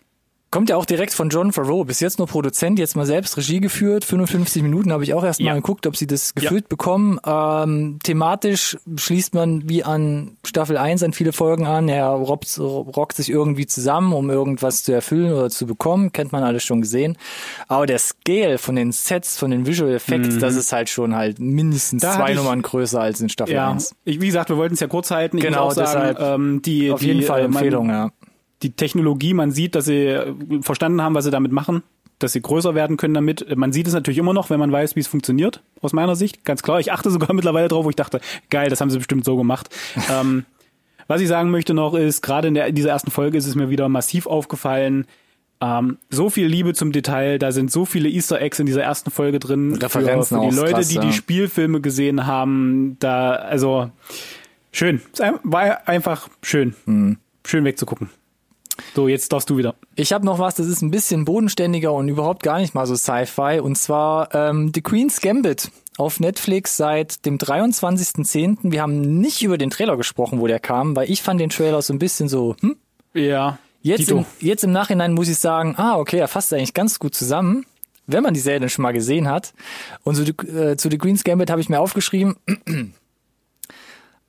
Kommt 0.55 0.69
ja 0.69 0.77
auch 0.77 0.85
direkt 0.85 1.11
von 1.11 1.27
John 1.27 1.51
Favreau. 1.51 1.83
Bis 1.83 1.99
jetzt 1.99 2.17
nur 2.17 2.29
Produzent, 2.29 2.79
jetzt 2.79 2.95
mal 2.95 3.05
selbst 3.05 3.35
Regie 3.35 3.59
geführt. 3.59 4.05
55 4.05 4.63
Minuten 4.63 4.93
habe 4.93 5.03
ich 5.03 5.13
auch 5.13 5.25
erst 5.25 5.41
mal 5.41 5.47
ja. 5.47 5.55
geguckt, 5.55 5.85
ob 5.85 5.97
sie 5.97 6.07
das 6.07 6.33
gefüllt 6.33 6.63
ja. 6.63 6.67
bekommen. 6.69 7.19
Ähm, 7.27 7.99
thematisch 8.01 8.77
schließt 8.95 9.33
man 9.33 9.67
wie 9.67 9.83
an 9.83 10.37
Staffel 10.45 10.77
1 10.77 11.03
an 11.03 11.11
viele 11.11 11.33
Folgen 11.33 11.67
an. 11.67 11.89
Er 11.89 12.07
robbt, 12.07 12.57
rockt 12.57 13.17
sich 13.17 13.29
irgendwie 13.29 13.65
zusammen, 13.65 14.13
um 14.13 14.29
irgendwas 14.29 14.83
zu 14.85 14.93
erfüllen 14.93 15.33
oder 15.33 15.49
zu 15.49 15.65
bekommen. 15.65 16.13
Kennt 16.13 16.31
man 16.31 16.43
alles 16.43 16.63
schon 16.63 16.79
gesehen. 16.79 17.17
Aber 17.67 17.85
der 17.85 17.99
Scale 17.99 18.57
von 18.57 18.77
den 18.77 18.93
Sets, 18.93 19.37
von 19.37 19.51
den 19.51 19.67
Visual 19.67 19.93
Effects, 19.93 20.35
mhm. 20.35 20.39
das 20.39 20.55
ist 20.55 20.71
halt 20.71 20.87
schon 20.87 21.17
halt 21.17 21.37
mindestens 21.37 22.01
da 22.01 22.13
zwei 22.13 22.33
Nummern 22.33 22.61
größer 22.61 23.01
als 23.01 23.19
in 23.19 23.27
Staffel 23.27 23.55
ja, 23.55 23.71
1. 23.71 23.93
Ich, 24.05 24.21
wie 24.21 24.27
gesagt, 24.27 24.47
wir 24.47 24.55
wollten 24.55 24.75
es 24.75 24.79
ja 24.79 24.87
kurz 24.87 25.11
halten. 25.11 25.37
Ich 25.37 25.43
genau, 25.43 25.71
sagen, 25.71 26.15
deshalb 26.15 26.19
ähm, 26.21 26.61
die, 26.61 26.91
auf 26.91 27.01
die, 27.01 27.07
jeden 27.07 27.23
Fall 27.23 27.41
äh, 27.41 27.43
Empfehlung, 27.43 27.89
ja 27.89 28.09
die 28.63 28.71
Technologie, 28.71 29.33
man 29.33 29.51
sieht, 29.51 29.75
dass 29.75 29.85
sie 29.85 30.05
äh, 30.07 30.33
verstanden 30.61 31.01
haben, 31.01 31.15
was 31.15 31.25
sie 31.25 31.31
damit 31.31 31.51
machen, 31.51 31.83
dass 32.19 32.33
sie 32.33 32.41
größer 32.41 32.75
werden 32.75 32.97
können 32.97 33.13
damit. 33.13 33.55
Man 33.55 33.73
sieht 33.73 33.87
es 33.87 33.93
natürlich 33.93 34.17
immer 34.17 34.33
noch, 34.33 34.49
wenn 34.49 34.59
man 34.59 34.71
weiß, 34.71 34.95
wie 34.95 35.01
es 35.01 35.07
funktioniert, 35.07 35.61
aus 35.81 35.93
meiner 35.93 36.15
Sicht. 36.15 36.45
Ganz 36.45 36.63
klar. 36.63 36.79
Ich 36.79 36.91
achte 36.91 37.11
sogar 37.11 37.33
mittlerweile 37.33 37.67
drauf, 37.67 37.85
wo 37.85 37.89
ich 37.89 37.95
dachte, 37.95 38.21
geil, 38.49 38.69
das 38.69 38.81
haben 38.81 38.89
sie 38.89 38.97
bestimmt 38.97 39.25
so 39.25 39.35
gemacht. 39.37 39.69
ähm, 40.11 40.45
was 41.07 41.21
ich 41.21 41.27
sagen 41.27 41.51
möchte 41.51 41.73
noch 41.73 41.93
ist, 41.93 42.21
gerade 42.21 42.47
in, 42.47 42.53
der, 42.53 42.67
in 42.67 42.75
dieser 42.75 42.89
ersten 42.89 43.11
Folge 43.11 43.37
ist 43.37 43.45
es 43.45 43.55
mir 43.55 43.69
wieder 43.69 43.89
massiv 43.89 44.25
aufgefallen, 44.25 45.05
ähm, 45.61 45.97
so 46.09 46.29
viel 46.29 46.47
Liebe 46.47 46.73
zum 46.73 46.91
Detail, 46.91 47.39
da 47.39 47.51
sind 47.51 47.71
so 47.71 47.85
viele 47.85 48.09
Easter 48.09 48.41
Eggs 48.41 48.59
in 48.59 48.65
dieser 48.65 48.83
ersten 48.83 49.09
Folge 49.09 49.39
drin. 49.39 49.75
Referenzen 49.75 50.37
für, 50.37 50.43
für 50.43 50.49
die 50.49 50.55
Leute, 50.55 50.73
krass, 50.73 50.87
die 50.89 50.99
die 50.99 51.13
Spielfilme 51.13 51.79
gesehen 51.81 52.27
haben, 52.27 52.97
da, 52.99 53.31
also, 53.31 53.89
schön. 54.71 55.01
Es 55.13 55.21
war 55.43 55.87
einfach 55.87 56.27
schön. 56.41 56.75
Mhm. 56.85 57.17
Schön 57.45 57.63
wegzugucken. 57.63 58.09
So, 58.93 59.07
jetzt 59.07 59.31
darfst 59.31 59.49
du 59.49 59.57
wieder. 59.57 59.75
Ich 59.95 60.13
habe 60.13 60.25
noch 60.25 60.39
was, 60.39 60.55
das 60.55 60.67
ist 60.67 60.81
ein 60.81 60.91
bisschen 60.91 61.25
bodenständiger 61.25 61.93
und 61.93 62.07
überhaupt 62.07 62.43
gar 62.43 62.59
nicht 62.59 62.73
mal 62.73 62.85
so 62.85 62.95
Sci-Fi. 62.95 63.59
Und 63.61 63.77
zwar 63.77 64.33
ähm, 64.33 64.71
The 64.73 64.81
Queen's 64.81 65.21
Gambit 65.21 65.71
auf 65.97 66.19
Netflix 66.19 66.77
seit 66.77 67.25
dem 67.25 67.37
23.10. 67.37 68.57
Wir 68.63 68.81
haben 68.81 69.19
nicht 69.19 69.41
über 69.43 69.57
den 69.57 69.69
Trailer 69.69 69.97
gesprochen, 69.97 70.39
wo 70.39 70.47
der 70.47 70.59
kam, 70.59 70.95
weil 70.95 71.09
ich 71.09 71.21
fand 71.21 71.39
den 71.39 71.49
Trailer 71.49 71.81
so 71.81 71.93
ein 71.93 71.99
bisschen 71.99 72.27
so, 72.27 72.55
hm? 72.59 72.75
Ja. 73.13 73.59
Jetzt 73.81 74.09
im, 74.09 74.25
jetzt 74.39 74.63
im 74.63 74.71
Nachhinein 74.71 75.13
muss 75.13 75.27
ich 75.27 75.37
sagen, 75.37 75.75
ah, 75.77 75.97
okay, 75.97 76.17
er 76.17 76.27
fasst 76.27 76.51
eigentlich 76.51 76.73
ganz 76.73 76.97
gut 76.97 77.13
zusammen, 77.13 77.65
wenn 78.07 78.23
man 78.23 78.33
die 78.33 78.39
Serie 78.39 78.59
dann 78.59 78.69
schon 78.69 78.81
mal 78.81 78.93
gesehen 78.93 79.27
hat. 79.29 79.53
Und 80.03 80.15
so, 80.15 80.23
äh, 80.23 80.75
zu 80.75 80.89
The 80.89 80.97
Queen's 80.97 81.23
Gambit 81.23 81.51
habe 81.51 81.61
ich 81.61 81.69
mir 81.69 81.79
aufgeschrieben, 81.79 82.35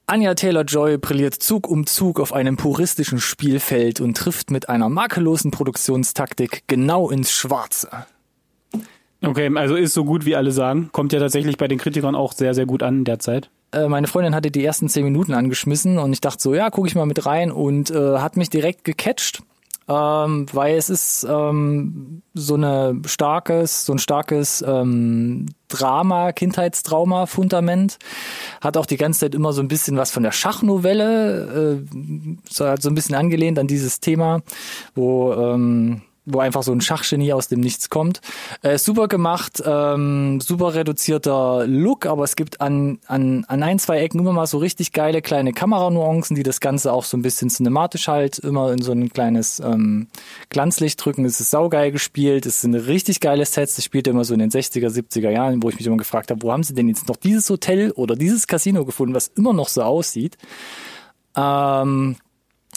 Anya 0.08 0.36
Taylor-Joy 0.36 0.98
brilliert 0.98 1.34
Zug 1.34 1.68
um 1.68 1.84
Zug 1.84 2.20
auf 2.20 2.32
einem 2.32 2.56
puristischen 2.56 3.18
Spielfeld 3.18 4.00
und 4.00 4.16
trifft 4.16 4.52
mit 4.52 4.68
einer 4.68 4.88
makellosen 4.88 5.50
Produktionstaktik 5.50 6.62
genau 6.68 7.10
ins 7.10 7.32
Schwarze. 7.32 7.88
Okay, 9.20 9.50
also 9.56 9.74
ist 9.74 9.94
so 9.94 10.04
gut, 10.04 10.24
wie 10.24 10.36
alle 10.36 10.52
sagen. 10.52 10.90
Kommt 10.92 11.12
ja 11.12 11.18
tatsächlich 11.18 11.56
bei 11.56 11.66
den 11.66 11.78
Kritikern 11.78 12.14
auch 12.14 12.32
sehr, 12.32 12.54
sehr 12.54 12.66
gut 12.66 12.84
an 12.84 13.02
derzeit. 13.02 13.50
Äh, 13.72 13.88
meine 13.88 14.06
Freundin 14.06 14.36
hatte 14.36 14.52
die 14.52 14.64
ersten 14.64 14.88
zehn 14.88 15.02
Minuten 15.02 15.34
angeschmissen 15.34 15.98
und 15.98 16.12
ich 16.12 16.20
dachte 16.20 16.40
so, 16.40 16.54
ja, 16.54 16.70
gucke 16.70 16.86
ich 16.86 16.94
mal 16.94 17.06
mit 17.06 17.26
rein 17.26 17.50
und 17.50 17.90
äh, 17.90 18.18
hat 18.18 18.36
mich 18.36 18.48
direkt 18.48 18.84
gecatcht 18.84 19.42
ähm, 19.88 20.46
weil 20.52 20.76
es 20.76 20.90
ist 20.90 21.26
ähm, 21.28 22.22
so 22.34 22.54
eine 22.54 23.00
starkes, 23.06 23.84
so 23.84 23.92
ein 23.92 23.98
starkes 23.98 24.64
ähm, 24.66 25.46
Drama, 25.68 26.32
Kindheitstrauma, 26.32 27.26
Fundament. 27.26 27.98
Hat 28.60 28.76
auch 28.76 28.86
die 28.86 28.96
ganze 28.96 29.20
Zeit 29.20 29.34
immer 29.34 29.52
so 29.52 29.62
ein 29.62 29.68
bisschen 29.68 29.96
was 29.96 30.10
von 30.10 30.22
der 30.22 30.32
Schachnovelle, 30.32 31.82
äh, 31.82 31.96
so, 32.48 32.66
hat 32.66 32.82
so 32.82 32.88
ein 32.88 32.94
bisschen 32.94 33.14
angelehnt 33.14 33.58
an 33.58 33.66
dieses 33.66 34.00
Thema, 34.00 34.42
wo 34.94 35.32
ähm, 35.32 36.02
wo 36.26 36.40
einfach 36.40 36.62
so 36.62 36.72
ein 36.72 36.80
Schachgenie 36.80 37.32
aus 37.32 37.48
dem 37.48 37.60
Nichts 37.60 37.88
kommt. 37.88 38.20
Äh, 38.62 38.78
super 38.78 39.08
gemacht, 39.08 39.62
ähm, 39.64 40.40
super 40.40 40.74
reduzierter 40.74 41.66
Look, 41.66 42.04
aber 42.04 42.24
es 42.24 42.36
gibt 42.36 42.60
an, 42.60 42.98
an, 43.06 43.44
an 43.48 43.62
ein, 43.62 43.78
zwei 43.78 44.00
Ecken 44.00 44.20
immer 44.20 44.32
mal 44.32 44.46
so 44.46 44.58
richtig 44.58 44.92
geile 44.92 45.22
kleine 45.22 45.52
Kameranuancen, 45.52 46.34
die 46.36 46.42
das 46.42 46.60
Ganze 46.60 46.92
auch 46.92 47.04
so 47.04 47.16
ein 47.16 47.22
bisschen 47.22 47.48
cinematisch 47.48 48.08
halt 48.08 48.38
immer 48.40 48.72
in 48.72 48.82
so 48.82 48.92
ein 48.92 49.08
kleines 49.08 49.60
ähm, 49.60 50.08
Glanzlicht 50.50 51.02
drücken. 51.02 51.24
Es 51.24 51.40
ist 51.40 51.50
saugeil 51.50 51.92
gespielt, 51.92 52.44
es 52.44 52.60
sind 52.60 52.74
richtig 52.74 53.20
geile 53.20 53.46
Sets, 53.46 53.76
das 53.76 53.84
spielt 53.84 54.08
immer 54.08 54.24
so 54.24 54.34
in 54.34 54.40
den 54.40 54.50
60er, 54.50 54.88
70er 54.88 55.30
Jahren, 55.30 55.62
wo 55.62 55.68
ich 55.68 55.76
mich 55.76 55.86
immer 55.86 55.96
gefragt 55.96 56.30
habe, 56.30 56.42
wo 56.42 56.52
haben 56.52 56.64
sie 56.64 56.74
denn 56.74 56.88
jetzt 56.88 57.08
noch 57.08 57.16
dieses 57.16 57.48
Hotel 57.48 57.92
oder 57.92 58.16
dieses 58.16 58.46
Casino 58.46 58.84
gefunden, 58.84 59.14
was 59.14 59.28
immer 59.28 59.52
noch 59.52 59.68
so 59.68 59.82
aussieht. 59.82 60.36
Ähm, 61.36 62.16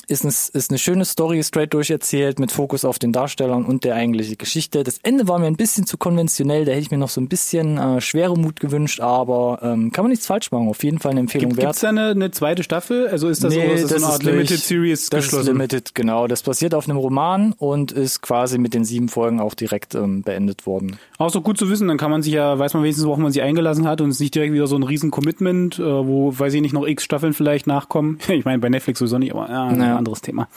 ist 0.10 0.24
eine, 0.24 0.30
ist 0.32 0.70
eine 0.72 0.78
schöne 0.80 1.06
Story, 1.06 1.44
straight 1.44 1.74
durcherzählt, 1.74 2.40
mit 2.40 2.52
Fokus 2.52 2.86
auf 2.86 3.00
den 3.00 3.12
Darstellern 3.12 3.66
und 3.66 3.84
der 3.84 3.96
eigentliche 3.96 4.36
Geschichte. 4.36 4.84
Das 4.84 5.00
Ende 5.04 5.28
war 5.28 5.40
mir 5.40 5.48
ein 5.48 5.56
bisschen 5.56 5.86
zu 5.86 5.98
konventionell, 5.98 6.66
da 6.66 6.72
hätte 6.72 6.82
ich 6.82 6.92
mir 6.92 6.98
noch 6.98 7.10
so 7.10 7.22
ein 7.22 7.28
bisschen 7.28 7.78
äh, 7.78 8.02
schwere 8.02 8.38
Mut 8.38 8.60
gewünscht, 8.60 9.00
aber 9.02 9.60
ähm, 9.62 9.92
kann 9.92 10.04
man 10.06 10.12
nichts 10.12 10.26
falsch 10.26 10.52
machen. 10.52 10.68
Auf 10.68 10.84
jeden 10.84 11.00
Fall 11.00 11.12
eine 11.12 11.22
Empfehlung 11.22 11.50
Gibt, 11.52 11.58
wert. 11.62 11.68
Gibt's 11.70 11.82
da 11.82 11.90
eine, 11.90 12.08
eine 12.10 12.32
zweite 12.32 12.64
Staffel? 12.64 13.08
Also 13.08 13.30
ist 13.30 13.44
das, 13.44 13.54
Nee, 13.54 13.68
so, 13.68 13.74
ist 13.74 13.84
das, 13.84 13.90
das 13.92 14.00
so 14.02 14.06
eine 14.06 14.14
Art 14.14 14.24
durch- 14.24 14.34
Limited 14.36 14.60
Series 14.60 15.10
Das 15.10 15.26
geschlossen? 15.26 15.42
ist 15.42 15.48
Limited, 15.48 15.96
genau. 15.96 16.28
Das 16.28 16.42
basiert 16.44 16.74
auf 16.74 16.88
einem 16.90 16.98
Roman 16.98 17.54
und 17.58 17.92
ist 17.92 18.22
quasi 18.22 18.58
mit 18.58 18.74
den 18.74 18.86
sieben 18.86 19.10
Folgen 19.10 19.40
auch 19.40 19.54
direkt 19.54 19.96
ähm, 19.96 20.24
beendet 20.24 20.66
worden. 20.66 20.98
Auch 21.18 21.30
so 21.30 21.42
gut 21.42 21.58
zu 21.58 21.70
wissen, 21.70 21.88
dann 21.88 21.98
kann 21.98 22.12
man 22.12 22.22
sich 22.22 22.34
ja, 22.34 22.58
weiß 22.58 22.74
man 22.74 22.84
wenigstens, 22.84 23.06
worauf 23.06 23.18
man 23.20 23.32
sich 23.32 23.42
eingelassen 23.42 23.88
hat 23.88 24.02
und 24.02 24.10
es 24.10 24.16
ist 24.16 24.22
nicht 24.22 24.36
direkt 24.36 24.54
wieder 24.54 24.68
so 24.68 24.76
ein 24.76 24.84
riesen 24.84 25.12
Commitment, 25.12 25.78
äh, 25.80 25.84
wo, 25.84 26.34
weiß 26.38 26.54
ich 26.54 26.62
nicht, 26.62 26.74
noch 26.74 26.88
x 26.88 27.04
Staffeln 27.04 27.34
vielleicht 27.34 27.68
nachkommen. 27.68 28.18
Ich 28.40 28.46
meine, 28.46 28.60
bei 28.60 28.70
Netflix 28.70 29.00
sowieso 29.00 29.18
nicht, 29.18 29.34
aber 29.36 29.50
ja, 29.50 29.66
ein 29.68 29.80
Ja. 29.82 29.99
Anderes 30.00 30.22
Thema. 30.22 30.48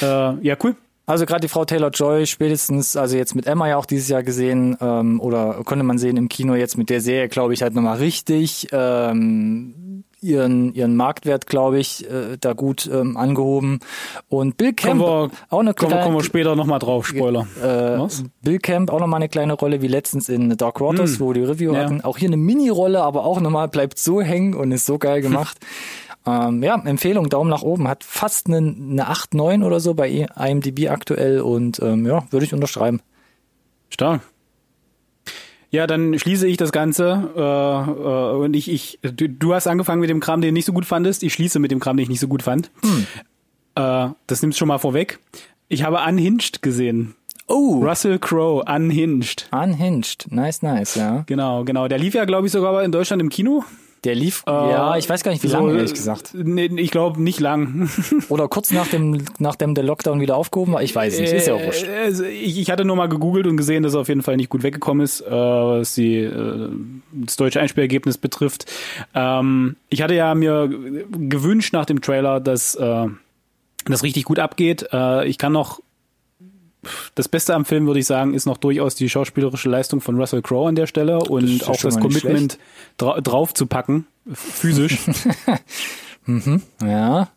Äh, 0.00 0.06
ja, 0.46 0.56
cool. 0.64 0.74
Also 1.04 1.26
gerade 1.26 1.40
die 1.42 1.48
Frau 1.48 1.64
Taylor 1.64 1.90
Joy 1.90 2.26
spätestens, 2.26 2.96
also 2.96 3.16
jetzt 3.16 3.34
mit 3.34 3.46
Emma 3.46 3.68
ja 3.68 3.76
auch 3.76 3.86
dieses 3.86 4.08
Jahr 4.08 4.22
gesehen 4.22 4.78
ähm, 4.80 5.20
oder 5.20 5.60
konnte 5.64 5.84
man 5.84 5.98
sehen 5.98 6.16
im 6.16 6.28
Kino 6.28 6.54
jetzt 6.54 6.78
mit 6.78 6.90
der 6.90 7.00
Serie, 7.00 7.28
glaube 7.28 7.52
ich, 7.54 7.60
halt 7.62 7.74
nochmal 7.74 7.98
richtig 7.98 8.68
ähm, 8.72 10.04
ihren 10.20 10.72
ihren 10.74 10.94
Marktwert, 10.94 11.48
glaube 11.48 11.80
ich, 11.80 12.08
äh, 12.08 12.36
da 12.40 12.52
gut 12.52 12.88
ähm, 12.92 13.16
angehoben. 13.16 13.80
Und 14.28 14.56
Bill 14.56 14.72
Camp 14.72 15.00
wir, 15.00 15.30
auch 15.50 15.58
eine 15.58 15.74
kommen, 15.74 15.90
kleine, 15.90 16.04
kommen 16.04 16.16
wir 16.16 16.22
später 16.22 16.54
nochmal 16.54 16.78
drauf, 16.78 17.08
Spoiler. 17.08 17.48
äh, 17.60 17.98
Was? 17.98 18.22
Bill 18.40 18.58
Camp 18.60 18.92
auch 18.92 19.00
nochmal 19.00 19.18
eine 19.18 19.28
kleine 19.28 19.54
Rolle 19.54 19.82
wie 19.82 19.88
letztens 19.88 20.28
in 20.28 20.56
Dark 20.56 20.80
Waters, 20.80 21.14
Hm. 21.14 21.20
wo 21.20 21.32
die 21.32 21.42
Review 21.42 21.74
Ja. 21.74 21.80
hatten. 21.80 22.00
Auch 22.02 22.16
hier 22.18 22.28
eine 22.28 22.36
Mini-Rolle, 22.36 23.02
aber 23.02 23.24
auch 23.24 23.40
nochmal 23.40 23.66
bleibt 23.66 23.98
so 23.98 24.22
hängen 24.22 24.54
und 24.54 24.70
ist 24.70 24.86
so 24.86 24.98
geil 24.98 25.20
gemacht. 25.20 25.58
ähm, 26.26 26.62
ja, 26.62 26.74
Empfehlung, 26.84 27.28
Daumen 27.28 27.50
nach 27.50 27.62
oben. 27.62 27.88
Hat 27.88 28.04
fast 28.04 28.46
eine, 28.46 28.58
eine 28.58 29.08
8, 29.08 29.34
9 29.34 29.62
oder 29.62 29.80
so 29.80 29.94
bei 29.94 30.08
IMDb 30.36 30.88
aktuell 30.88 31.40
und 31.40 31.80
ähm, 31.82 32.06
ja, 32.06 32.24
würde 32.30 32.46
ich 32.46 32.54
unterschreiben. 32.54 33.00
Stark. 33.88 34.22
Ja, 35.70 35.86
dann 35.86 36.18
schließe 36.18 36.46
ich 36.46 36.58
das 36.58 36.70
Ganze 36.70 37.30
äh, 37.34 37.40
äh, 37.40 38.44
und 38.44 38.54
ich, 38.54 38.70
ich 38.70 38.98
du, 39.02 39.28
du 39.28 39.54
hast 39.54 39.66
angefangen 39.66 40.02
mit 40.02 40.10
dem 40.10 40.20
Kram, 40.20 40.42
den 40.42 40.48
du 40.48 40.52
nicht 40.52 40.66
so 40.66 40.72
gut 40.74 40.84
fandest. 40.84 41.22
Ich 41.22 41.32
schließe 41.32 41.58
mit 41.58 41.70
dem 41.70 41.80
Kram, 41.80 41.96
den 41.96 42.04
ich 42.04 42.10
nicht 42.10 42.20
so 42.20 42.28
gut 42.28 42.42
fand. 42.42 42.70
Äh, 43.74 44.08
das 44.26 44.42
nimmst 44.42 44.58
schon 44.58 44.68
mal 44.68 44.78
vorweg. 44.78 45.18
Ich 45.68 45.82
habe 45.82 46.00
Unhinged 46.06 46.60
gesehen. 46.60 47.14
Oh, 47.48 47.82
Russell 47.82 48.18
Crowe, 48.18 48.62
Unhinged. 48.64 49.48
Unhinged. 49.50 50.26
Nice, 50.30 50.62
nice, 50.62 50.94
ja. 50.94 51.24
Genau, 51.26 51.64
genau. 51.64 51.88
Der 51.88 51.98
lief 51.98 52.14
ja, 52.14 52.26
glaube 52.26 52.46
ich, 52.46 52.52
sogar 52.52 52.82
in 52.84 52.92
Deutschland 52.92 53.22
im 53.22 53.30
Kino. 53.30 53.64
Der 54.04 54.16
lief, 54.16 54.42
Äh, 54.48 54.50
ja, 54.50 54.96
ich 54.96 55.08
weiß 55.08 55.22
gar 55.22 55.30
nicht, 55.30 55.44
wie 55.44 55.48
lange, 55.48 55.70
so, 55.70 55.76
ehrlich 55.76 55.94
gesagt. 55.94 56.32
Nee, 56.34 56.66
ich 56.76 56.90
glaube 56.90 57.22
nicht 57.22 57.38
lang. 57.38 57.88
Oder 58.28 58.48
kurz 58.48 58.72
nach 58.72 58.88
dem, 58.88 59.22
nachdem 59.38 59.76
der 59.76 59.84
Lockdown 59.84 60.20
wieder 60.20 60.36
aufgehoben 60.36 60.72
war. 60.72 60.82
Ich 60.82 60.94
weiß 60.94 61.20
nicht, 61.20 61.32
ist 61.32 61.46
ja 61.46 61.54
auch 61.54 61.64
wurscht. 61.64 61.86
Äh, 61.86 62.04
also 62.04 62.24
ich, 62.24 62.58
ich 62.58 62.70
hatte 62.70 62.84
nur 62.84 62.96
mal 62.96 63.08
gegoogelt 63.08 63.46
und 63.46 63.56
gesehen, 63.56 63.84
dass 63.84 63.94
er 63.94 64.00
auf 64.00 64.08
jeden 64.08 64.22
Fall 64.22 64.36
nicht 64.36 64.48
gut 64.50 64.64
weggekommen 64.64 65.04
ist, 65.04 65.20
äh, 65.20 65.30
was 65.30 65.94
die, 65.94 66.16
äh, 66.16 66.68
das 67.12 67.36
deutsche 67.36 67.60
Einspielergebnis 67.60 68.18
betrifft. 68.18 68.66
Ähm, 69.14 69.76
ich 69.88 70.02
hatte 70.02 70.14
ja 70.14 70.34
mir 70.34 70.68
gewünscht 71.12 71.72
nach 71.72 71.86
dem 71.86 72.00
Trailer, 72.00 72.40
dass 72.40 72.74
äh, 72.74 73.06
das 73.84 74.02
richtig 74.02 74.24
gut 74.24 74.40
abgeht. 74.40 74.88
Äh, 74.92 75.28
ich 75.28 75.38
kann 75.38 75.52
noch 75.52 75.80
das 77.14 77.28
Beste 77.28 77.54
am 77.54 77.64
Film, 77.64 77.86
würde 77.86 78.00
ich 78.00 78.06
sagen, 78.06 78.34
ist 78.34 78.46
noch 78.46 78.56
durchaus 78.56 78.94
die 78.94 79.08
schauspielerische 79.08 79.68
Leistung 79.68 80.00
von 80.00 80.18
Russell 80.18 80.42
Crowe 80.42 80.68
an 80.68 80.74
der 80.74 80.86
Stelle 80.86 81.18
und 81.18 81.60
ja 81.60 81.68
auch 81.68 81.76
das 81.76 81.98
Commitment 81.98 82.58
dra 82.96 83.20
drauf 83.20 83.54
zu 83.54 83.66
packen, 83.66 84.06
physisch. 84.32 84.98
Ja. 86.80 87.28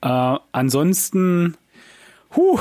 Äh, 0.00 0.38
ansonsten, 0.52 1.56
huh, 2.34 2.58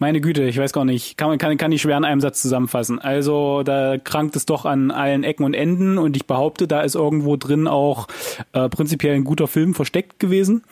Meine 0.00 0.20
Güte, 0.20 0.44
ich 0.44 0.56
weiß 0.56 0.72
gar 0.72 0.84
nicht. 0.84 1.16
Kann 1.16 1.38
kann, 1.38 1.56
kann 1.56 1.72
ich 1.72 1.82
schwer 1.82 1.96
in 1.96 2.04
einem 2.04 2.20
Satz 2.20 2.40
zusammenfassen. 2.40 3.00
Also 3.00 3.64
da 3.64 3.98
krankt 3.98 4.36
es 4.36 4.46
doch 4.46 4.64
an 4.64 4.92
allen 4.92 5.24
Ecken 5.24 5.42
und 5.42 5.54
Enden 5.54 5.98
und 5.98 6.16
ich 6.16 6.26
behaupte, 6.26 6.68
da 6.68 6.82
ist 6.82 6.94
irgendwo 6.94 7.36
drin 7.36 7.66
auch 7.66 8.06
äh, 8.52 8.68
prinzipiell 8.68 9.16
ein 9.16 9.24
guter 9.24 9.48
Film 9.48 9.74
versteckt 9.74 10.20
gewesen. 10.20 10.62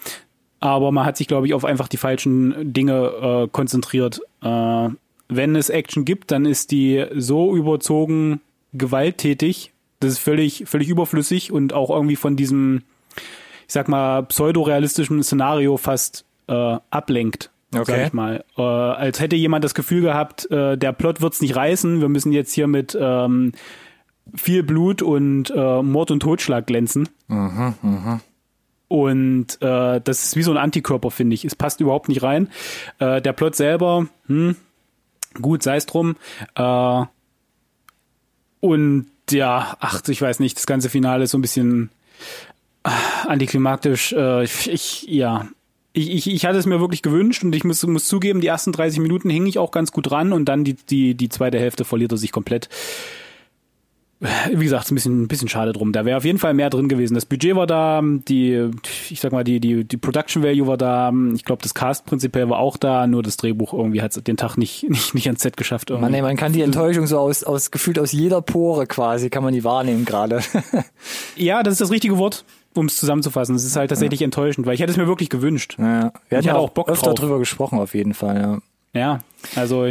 Aber 0.66 0.92
man 0.92 1.06
hat 1.06 1.16
sich, 1.16 1.28
glaube 1.28 1.46
ich, 1.46 1.54
auf 1.54 1.64
einfach 1.64 1.88
die 1.88 1.96
falschen 1.96 2.73
Dinge 2.73 3.44
äh, 3.44 3.49
konzentriert. 3.49 4.20
Äh, 4.42 4.88
wenn 5.28 5.56
es 5.56 5.70
Action 5.70 6.04
gibt, 6.04 6.30
dann 6.30 6.44
ist 6.44 6.70
die 6.70 7.04
so 7.14 7.54
überzogen 7.56 8.40
gewalttätig, 8.73 9.73
das 10.00 10.12
ist 10.12 10.18
völlig, 10.18 10.64
völlig 10.66 10.88
überflüssig 10.88 11.52
und 11.52 11.73
auch 11.73 11.90
irgendwie 11.90 12.16
von 12.16 12.37
diesem, 12.37 12.82
ich 13.66 13.73
sag 13.73 13.88
mal, 13.88 14.23
pseudorealistischen 14.25 15.23
Szenario 15.23 15.76
fast 15.76 16.25
äh, 16.49 16.76
ablenkt. 16.90 17.50
Okay. 17.75 17.85
Sag 17.85 18.06
ich 18.06 18.12
mal. 18.12 18.44
Äh, 18.56 18.62
als 18.62 19.20
hätte 19.20 19.37
jemand 19.37 19.64
das 19.64 19.75
Gefühl 19.75 20.02
gehabt, 20.02 20.50
äh, 20.50 20.76
der 20.76 20.92
Plot 20.92 21.20
wird's 21.20 21.40
nicht 21.40 21.56
reißen, 21.56 22.00
wir 22.00 22.08
müssen 22.08 22.32
jetzt 22.32 22.52
hier 22.52 22.66
mit 22.66 22.96
ähm, 23.00 23.52
viel 24.35 24.62
Blut 24.62 25.02
und 25.02 25.50
äh, 25.50 25.82
Mord 25.82 26.11
und 26.11 26.20
Totschlag 26.20 26.66
glänzen. 26.66 27.08
Und 28.88 29.61
äh, 29.62 30.00
das 30.00 30.25
ist 30.25 30.37
wie 30.37 30.43
so 30.43 30.52
ein 30.52 30.57
Antikörper, 30.57 31.11
finde 31.11 31.35
ich. 31.35 31.45
Es 31.45 31.55
passt 31.55 31.81
überhaupt 31.81 32.09
nicht 32.09 32.23
rein. 32.23 32.49
Äh, 32.99 33.21
der 33.21 33.33
Plot 33.33 33.57
selber, 33.57 34.07
hm, 34.26 34.57
gut, 35.40 35.62
sei 35.62 35.76
es 35.76 35.87
drum. 35.87 36.16
Äh, 36.55 37.05
und 38.61 39.07
ja, 39.31 39.76
ach, 39.81 40.02
ich 40.07 40.23
weiß 40.23 40.40
nicht, 40.40 40.57
das 40.57 40.66
ganze 40.66 40.88
Finale 40.88 41.25
ist 41.25 41.33
so 41.33 41.38
ein 41.38 41.43
bisschen 41.43 41.90
äh, 42.85 42.90
antiklimaktisch. 43.26 44.12
Äh, 44.12 44.45
ich, 44.45 45.02
ja, 45.09 45.49
ich, 45.93 46.11
ich, 46.11 46.33
ich 46.33 46.47
hatte 46.47 46.59
es 46.59 46.66
mir 46.66 46.78
wirklich 46.78 47.02
gewünscht 47.02 47.43
und 47.43 47.55
ich 47.55 47.64
muss, 47.64 47.85
muss 47.87 48.07
zugeben, 48.07 48.40
die 48.40 48.47
ersten 48.47 48.73
30 48.73 49.00
Minuten 49.00 49.31
hing 49.31 49.47
ich 49.47 49.59
auch 49.59 49.71
ganz 49.71 49.93
gut 49.93 50.11
dran 50.11 50.33
und 50.33 50.45
dann 50.45 50.62
die, 50.62 50.75
die, 50.75 51.14
die 51.14 51.28
zweite 51.28 51.59
Hälfte 51.59 51.85
verliert 51.85 52.12
er 52.12 52.19
sich 52.19 52.33
komplett. 52.33 52.69
Wie 54.18 54.64
gesagt, 54.64 54.87
ist 54.87 54.92
ein 54.92 54.94
bisschen, 54.94 55.23
ein 55.23 55.28
bisschen 55.28 55.49
schade 55.49 55.75
drum. 55.75 55.92
Da 55.92 56.06
wäre 56.06 56.16
auf 56.16 56.25
jeden 56.25 56.38
Fall 56.38 56.54
mehr 56.54 56.70
drin 56.70 56.88
gewesen. 56.88 57.14
Das 57.14 57.26
Budget 57.26 57.54
war 57.54 57.66
da, 57.66 58.00
die, 58.02 58.70
ich 59.11 59.20
sag 59.20 59.32
mal, 59.32 59.44
die, 59.44 59.61
die, 59.61 59.85
die 59.85 59.96
Production 59.99 60.42
Value 60.42 60.66
war 60.66 60.78
da. 60.78 61.12
Ich 61.35 61.44
glaube, 61.44 61.62
das 61.62 61.75
Cast 61.75 62.06
prinzipiell 62.06 62.49
war 62.49 62.58
auch 62.58 62.78
da, 62.78 63.06
nur 63.06 63.23
das 63.23 63.37
Drehbuch 63.37 63.75
irgendwie 63.75 64.00
hat 64.00 64.16
es 64.16 64.25
den 64.25 64.38
Tag 64.38 64.56
nicht, 64.56 64.85
nicht, 64.88 65.14
nicht 65.14 65.26
ans 65.26 65.42
Set 65.42 65.58
geschafft. 65.58 65.90
Irgendwie. 65.90 66.06
Man, 66.06 66.14
ey, 66.14 66.23
man 66.23 66.37
kann 66.37 66.52
die 66.54 66.62
Enttäuschung 66.62 67.06
so 67.06 67.18
aus, 67.18 67.44
aus 67.44 67.70
gefühlt 67.70 67.99
aus 67.99 68.12
jeder 68.12 68.40
Pore 68.40 68.87
quasi, 68.87 69.28
kann 69.28 69.42
man 69.42 69.52
die 69.52 69.64
wahrnehmen 69.64 70.04
gerade. 70.04 70.40
Ja, 71.37 71.62
das 71.62 71.73
ist 71.73 71.80
das 71.82 71.90
richtige 71.90 72.16
Wort, 72.18 72.44
um 72.75 72.87
es 72.87 72.96
zusammenzufassen. 72.96 73.54
Es 73.54 73.64
ist 73.64 73.76
halt 73.76 73.90
tatsächlich 73.90 74.23
enttäuschend, 74.23 74.66
weil 74.66 74.75
ich 74.75 74.80
hätte 74.80 74.92
es 74.92 74.96
mir 74.96 75.06
wirklich 75.06 75.28
gewünscht. 75.28 75.76
ja. 75.78 76.12
Wir 76.28 76.38
hatten 76.38 76.46
ja 76.46 76.54
auch 76.54 76.64
auch 76.64 76.70
Bock 76.70 76.88
öfter 76.88 77.08
drauf. 77.08 77.16
drüber 77.16 77.38
gesprochen, 77.38 77.78
auf 77.78 77.94
jeden 77.94 78.14
Fall, 78.14 78.40
ja. 78.40 78.58
Ja, 78.99 79.18
also 79.54 79.87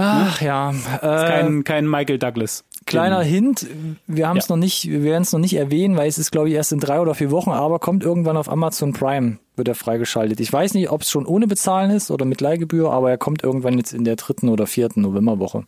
Ach 0.00 0.40
ja. 0.40 0.70
Äh, 0.70 1.00
kein, 1.00 1.64
kein 1.64 1.88
Michael 1.88 2.18
Douglas. 2.18 2.64
Kleiner 2.88 3.20
Hint, 3.22 3.66
wir 4.06 4.28
haben 4.28 4.38
es 4.38 4.48
Ja. 4.48 4.54
noch 4.54 4.60
nicht, 4.60 4.88
wir 4.88 5.02
werden 5.02 5.22
es 5.22 5.32
noch 5.32 5.38
nicht 5.40 5.54
erwähnen, 5.54 5.96
weil 5.96 6.08
es 6.08 6.18
ist, 6.18 6.30
glaube 6.30 6.48
ich, 6.48 6.54
erst 6.54 6.72
in 6.72 6.80
drei 6.80 7.00
oder 7.00 7.14
vier 7.14 7.30
Wochen, 7.30 7.50
aber 7.50 7.78
kommt 7.78 8.02
irgendwann 8.02 8.36
auf 8.36 8.48
Amazon 8.50 8.92
Prime, 8.92 9.38
wird 9.56 9.68
er 9.68 9.74
freigeschaltet. 9.74 10.40
Ich 10.40 10.52
weiß 10.52 10.74
nicht, 10.74 10.90
ob 10.90 11.02
es 11.02 11.10
schon 11.10 11.26
ohne 11.26 11.46
Bezahlen 11.46 11.90
ist 11.90 12.10
oder 12.10 12.24
mit 12.24 12.40
Leihgebühr, 12.40 12.90
aber 12.90 13.10
er 13.10 13.18
kommt 13.18 13.42
irgendwann 13.44 13.76
jetzt 13.78 13.92
in 13.92 14.04
der 14.04 14.16
dritten 14.16 14.48
oder 14.48 14.66
vierten 14.66 15.02
Novemberwoche. 15.02 15.64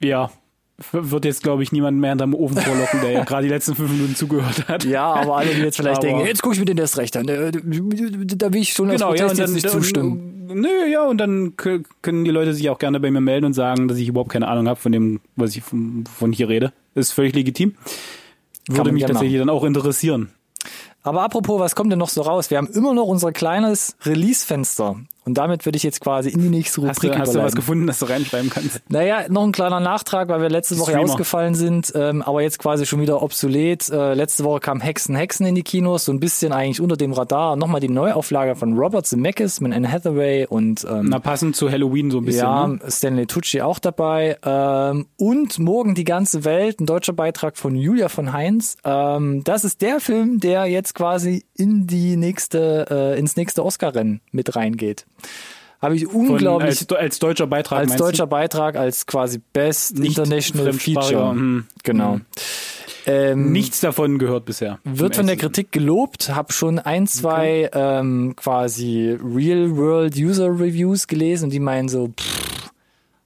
Ja, 0.00 0.30
wird 0.92 1.24
jetzt, 1.24 1.42
glaube 1.42 1.62
ich, 1.62 1.72
niemand 1.72 1.98
mehr 1.98 2.10
hinterm 2.10 2.34
Ofen 2.34 2.56
vorlocken, 2.56 3.00
der 3.00 3.10
ja 3.10 3.24
gerade 3.24 3.44
die 3.44 3.48
letzten 3.52 3.74
fünf 3.74 3.90
Minuten 3.90 4.14
zugehört 4.14 4.68
hat. 4.68 4.84
Ja, 4.84 5.12
aber 5.12 5.36
alle, 5.38 5.54
die 5.54 5.60
jetzt 5.60 5.76
vielleicht 5.76 5.98
Aber- 5.98 6.06
denken, 6.06 6.26
jetzt 6.26 6.42
gucke 6.42 6.54
ich 6.54 6.60
mir 6.60 6.66
den 6.66 6.78
erst 6.78 6.98
recht 6.98 7.16
an, 7.16 7.26
da, 7.26 7.34
will 7.52 8.60
ich 8.60 8.72
schon 8.72 8.88
Genau, 8.88 9.14
ja, 9.14 9.26
Protest 9.26 9.30
und 9.32 9.38
jetzt 9.38 9.46
dann, 9.48 9.54
nicht 9.54 9.70
zustimmen. 9.70 10.30
Nö, 10.54 10.86
ja, 10.90 11.04
und 11.06 11.18
dann 11.18 11.54
können 11.56 12.24
die 12.24 12.30
Leute 12.30 12.52
sich 12.54 12.68
auch 12.70 12.78
gerne 12.78 13.00
bei 13.00 13.10
mir 13.10 13.20
melden 13.20 13.46
und 13.46 13.54
sagen, 13.54 13.88
dass 13.88 13.98
ich 13.98 14.08
überhaupt 14.08 14.30
keine 14.30 14.46
Ahnung 14.48 14.68
habe 14.68 14.78
von 14.78 14.92
dem, 14.92 15.20
was 15.36 15.56
ich 15.56 15.62
von, 15.62 16.04
von 16.18 16.32
hier 16.32 16.48
rede. 16.48 16.72
Das 16.94 17.06
ist 17.08 17.12
völlig 17.12 17.34
legitim. 17.34 17.74
Würde 18.68 18.92
mich 18.92 19.04
tatsächlich 19.04 19.38
dann 19.38 19.50
auch 19.50 19.64
interessieren. 19.64 20.30
Aber 21.02 21.22
apropos, 21.22 21.60
was 21.60 21.74
kommt 21.74 21.92
denn 21.92 21.98
noch 21.98 22.08
so 22.08 22.22
raus? 22.22 22.50
Wir 22.50 22.58
haben 22.58 22.68
immer 22.68 22.94
noch 22.94 23.04
unser 23.04 23.32
kleines 23.32 23.96
Release-Fenster. 24.04 24.96
Und 25.24 25.34
damit 25.38 25.64
würde 25.64 25.76
ich 25.76 25.82
jetzt 25.82 26.00
quasi 26.00 26.28
in 26.30 26.40
die 26.42 26.48
nächste 26.48 26.80
Rubrik 26.82 26.96
Hast 26.96 27.02
du, 27.04 27.18
hast 27.18 27.34
du 27.34 27.42
was 27.42 27.54
gefunden, 27.54 27.86
das 27.86 27.98
du 27.98 28.06
reinschreiben 28.06 28.50
kannst? 28.50 28.82
Naja, 28.90 29.24
noch 29.28 29.42
ein 29.44 29.52
kleiner 29.52 29.80
Nachtrag, 29.80 30.28
weil 30.28 30.42
wir 30.42 30.50
letzte 30.50 30.78
Woche 30.78 30.90
Streamer. 30.92 31.04
ausgefallen 31.10 31.54
sind, 31.54 31.92
ähm, 31.94 32.20
aber 32.22 32.42
jetzt 32.42 32.58
quasi 32.58 32.84
schon 32.86 33.00
wieder 33.00 33.22
obsolet. 33.22 33.88
Äh, 33.90 34.14
letzte 34.14 34.44
Woche 34.44 34.60
kam 34.60 34.80
Hexen, 34.80 35.14
Hexen 35.16 35.46
in 35.46 35.54
die 35.54 35.62
Kinos, 35.62 36.04
so 36.04 36.12
ein 36.12 36.20
bisschen 36.20 36.52
eigentlich 36.52 36.80
unter 36.80 36.96
dem 36.96 37.12
Radar. 37.12 37.56
Nochmal 37.56 37.80
die 37.80 37.88
Neuauflage 37.88 38.54
von 38.54 38.76
Robert 38.76 39.06
Zemeckis 39.06 39.60
mit 39.60 39.72
Anne 39.72 39.90
Hathaway 39.90 40.46
und 40.46 40.84
ähm, 40.84 41.06
Na, 41.08 41.18
passend 41.20 41.56
zu 41.56 41.70
Halloween 41.70 42.10
so 42.10 42.18
ein 42.18 42.24
bisschen. 42.26 42.42
ja, 42.44 42.66
Ne? 42.68 42.78
Stanley 42.88 43.26
Tucci 43.26 43.62
auch 43.62 43.78
dabei. 43.78 44.36
Ähm, 44.44 45.06
und 45.16 45.58
morgen 45.58 45.94
die 45.94 46.04
ganze 46.04 46.44
Welt, 46.44 46.80
ein 46.80 46.86
deutscher 46.86 47.12
Beitrag 47.14 47.56
von 47.56 47.74
Julia 47.76 48.08
von 48.08 48.32
Heinz. 48.32 48.76
Ähm, 48.84 49.42
das 49.44 49.64
ist 49.64 49.80
der 49.80 50.00
Film, 50.00 50.40
der 50.40 50.66
jetzt 50.66 50.94
quasi 50.94 51.44
in 51.54 51.86
die 51.86 52.16
nächste, 52.16 52.86
äh, 52.90 53.18
ins 53.18 53.36
nächste 53.36 53.64
Oscar-Rennen 53.64 54.20
mit 54.32 54.54
reingeht. 54.56 55.06
Habe 55.80 55.96
ich 55.96 56.06
Von, 56.06 56.30
unglaublich 56.30 56.80
als, 56.80 56.92
als 56.92 57.18
deutscher 57.18 57.46
Beitrag 57.46 57.80
als 57.80 57.96
deutscher 57.96 58.26
Beitrag, 58.26 58.76
als 58.76 59.06
quasi 59.06 59.40
Best 59.52 59.98
Nicht 59.98 60.16
International 60.16 60.72
Feature. 60.72 61.30
hm. 61.32 61.66
Genau. 61.82 62.20
Ähm, 63.06 63.44
du? 63.44 63.50
Nichts 63.50 63.80
davon 63.80 64.18
gehört 64.18 64.46
bisher. 64.46 64.78
wird 64.84 65.16
von 65.16 65.26
der 65.26 65.36
Kritik 65.36 65.72
gelobt, 65.72 66.34
habe 66.34 66.52
schon 66.54 66.78
ein, 66.78 67.06
zwei 67.06 67.68
ähm, 67.74 68.34
quasi 68.34 69.18
Real-World-User-Reviews 69.22 71.06
gelesen 71.06 71.44
und 71.44 71.50
die 71.50 71.60
meinen 71.60 71.88
so, 71.90 72.08
pff, 72.08 72.70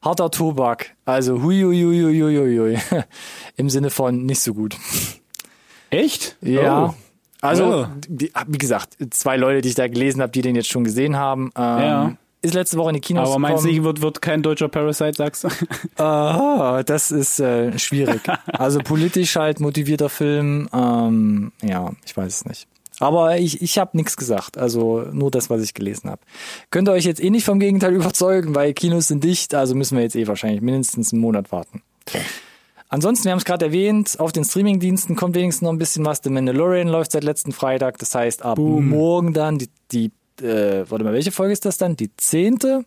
harter 0.03 0.33
Tobak. 0.33 0.97
Also 1.05 1.43
hui, 1.43 1.63
hui, 1.63 1.81
hui, 1.81 2.03
hui, 2.03 2.37
hui, 2.37 2.59
hui. 2.59 3.03
Im 3.57 3.71
Sinne 3.71 3.91
von 3.91 4.27
nicht 4.27 4.41
so 4.41 4.53
gut. 4.53 4.77
Echt? 5.91 6.37
Ja. 6.41 6.87
Oh. 6.87 6.95
Also, 7.41 7.87
die, 8.09 8.33
wie 8.47 8.59
gesagt, 8.59 8.97
zwei 9.11 9.37
Leute, 9.37 9.61
die 9.61 9.69
ich 9.69 9.75
da 9.75 9.87
gelesen 9.89 10.21
habe, 10.23 10.33
die 10.33 10.43
den 10.43 10.57
jetzt 10.57 10.69
schon 10.69 10.85
gesehen 10.85 11.17
haben. 11.17 11.51
Ähm, 11.57 11.79
Ja. 11.79 12.17
Ist 12.41 12.55
letzte 12.55 12.77
Woche 12.79 12.91
in 12.91 12.95
die 12.95 13.01
Kinos 13.01 13.29
Aber 13.29 13.41
meinst 13.41 13.65
du, 13.65 13.69
gekommen. 13.69 13.85
wird, 13.85 14.01
wird 14.01 14.23
kein 14.23 14.43
deutscher 14.45 14.69
Parasite, 14.69 15.15
sagst 15.17 15.43
du? 15.45 15.49
Ah, 16.03 16.85
das 16.85 17.11
ist 17.11 17.41
äh, 17.41 17.77
schwierig. 17.79 18.21
Also 18.47 18.79
politisch 18.79 19.35
halt 19.35 19.59
motivierter 19.59 20.09
Film. 20.09 20.69
Ähm, 20.73 21.51
ja, 21.63 21.91
ich 22.07 22.17
weiß 22.17 22.33
es 22.33 22.45
nicht. 22.45 22.69
Aber 23.01 23.39
ich, 23.39 23.61
ich 23.61 23.77
habe 23.79 23.97
nichts 23.97 24.17
gesagt. 24.17 24.57
Also 24.57 25.05
nur 25.13 25.33
das, 25.33 25.51
was 25.51 25.63
ich 25.63 25.75
gelesen 25.75 26.11
habe. 26.11 26.21
Könnt 26.71 26.89
ihr 26.89 26.93
euch 26.93 27.05
jetzt 27.07 27.23
eh 27.23 27.31
nicht 27.31 27.45
vom 27.45 27.59
Gegenteil 27.59 27.95
überzeugen, 27.97 28.55
weil 28.55 28.73
Kinos 28.73 29.09
sind 29.09 29.25
dicht. 29.25 29.53
Also 29.55 29.75
müssen 29.75 29.97
wir 29.97 30.05
jetzt 30.05 30.15
eh 30.15 30.29
wahrscheinlich 30.29 30.61
mindestens 30.61 31.13
einen 31.13 31.21
Monat 31.23 31.51
warten. 31.51 31.83
Ansonsten, 32.89 33.27
wir 33.27 33.33
haben 33.33 33.39
es 33.39 33.45
gerade 33.45 33.67
erwähnt, 33.67 34.19
auf 34.19 34.33
den 34.33 34.45
Streamingdiensten 34.45 35.15
kommt 35.15 35.35
wenigstens 35.35 35.63
noch 35.63 35.73
ein 35.73 35.79
bisschen 35.79 36.05
was. 36.07 36.21
The 36.23 36.31
Mandalorian 36.31 36.89
läuft 36.89 37.13
seit 37.13 37.25
letzten 37.25 37.53
Freitag. 37.53 37.99
Das 37.99 38.15
heißt, 38.15 38.43
ab 38.43 38.59
morgen 38.59 39.35
dann 39.35 39.59
die, 39.59 39.69
die 39.93 40.11
äh, 40.43 40.85
warte 40.89 41.05
mal, 41.05 41.13
welche 41.13 41.33
Folge 41.33 41.53
ist 41.53 41.65
das 41.65 41.79
dann? 41.79 41.97
Die 41.97 42.11
zehnte? 42.17 42.85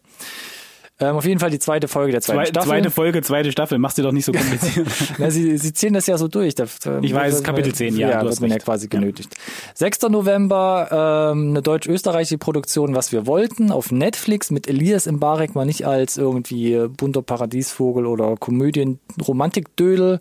Ähm, 1.01 1.15
auf 1.17 1.25
jeden 1.25 1.39
Fall 1.39 1.49
die 1.49 1.59
zweite 1.59 1.87
Folge 1.87 2.11
der 2.13 2.21
zweiten 2.21 2.39
Zwei, 2.39 2.45
Staffel. 2.45 2.69
zweite 2.69 2.91
Folge, 2.91 3.21
zweite 3.23 3.51
Staffel. 3.51 3.77
Mach's 3.79 3.95
dir 3.95 4.03
doch 4.03 4.11
nicht 4.11 4.25
so 4.25 4.31
kompliziert. 4.33 4.87
Na, 5.17 5.29
sie, 5.31 5.57
sie 5.57 5.73
ziehen 5.73 5.93
das 5.93 6.07
ja 6.07 6.17
so 6.17 6.27
durch. 6.27 6.55
Da, 6.55 6.65
Ich 7.01 7.13
weiß, 7.13 7.33
wird- 7.35 7.43
Kapitel 7.43 7.73
10, 7.73 7.97
ja, 7.97 8.09
Ja, 8.09 8.21
du 8.23 8.29
hast 8.29 8.39
man 8.39 8.49
ja 8.51 8.57
quasi 8.59 8.87
genötigt. 8.87 9.35
6. 9.75 10.03
November, 10.09 11.31
ähm, 11.33 11.49
eine 11.49 11.61
deutsch-österreichische 11.61 12.37
Produktion, 12.37 12.95
was 12.95 13.11
wir 13.11 13.25
wollten, 13.27 13.71
auf 13.71 13.91
Netflix 13.91 14.51
mit 14.51 14.67
Elias 14.67 15.05
Mbarek, 15.11 15.55
mal 15.55 15.65
nicht 15.65 15.85
als 15.87 16.17
irgendwie 16.17 16.87
bunter 16.95 17.21
Paradiesvogel 17.21 18.05
oder 18.05 18.35
Komödien-Romantik-Dödel. 18.37 20.19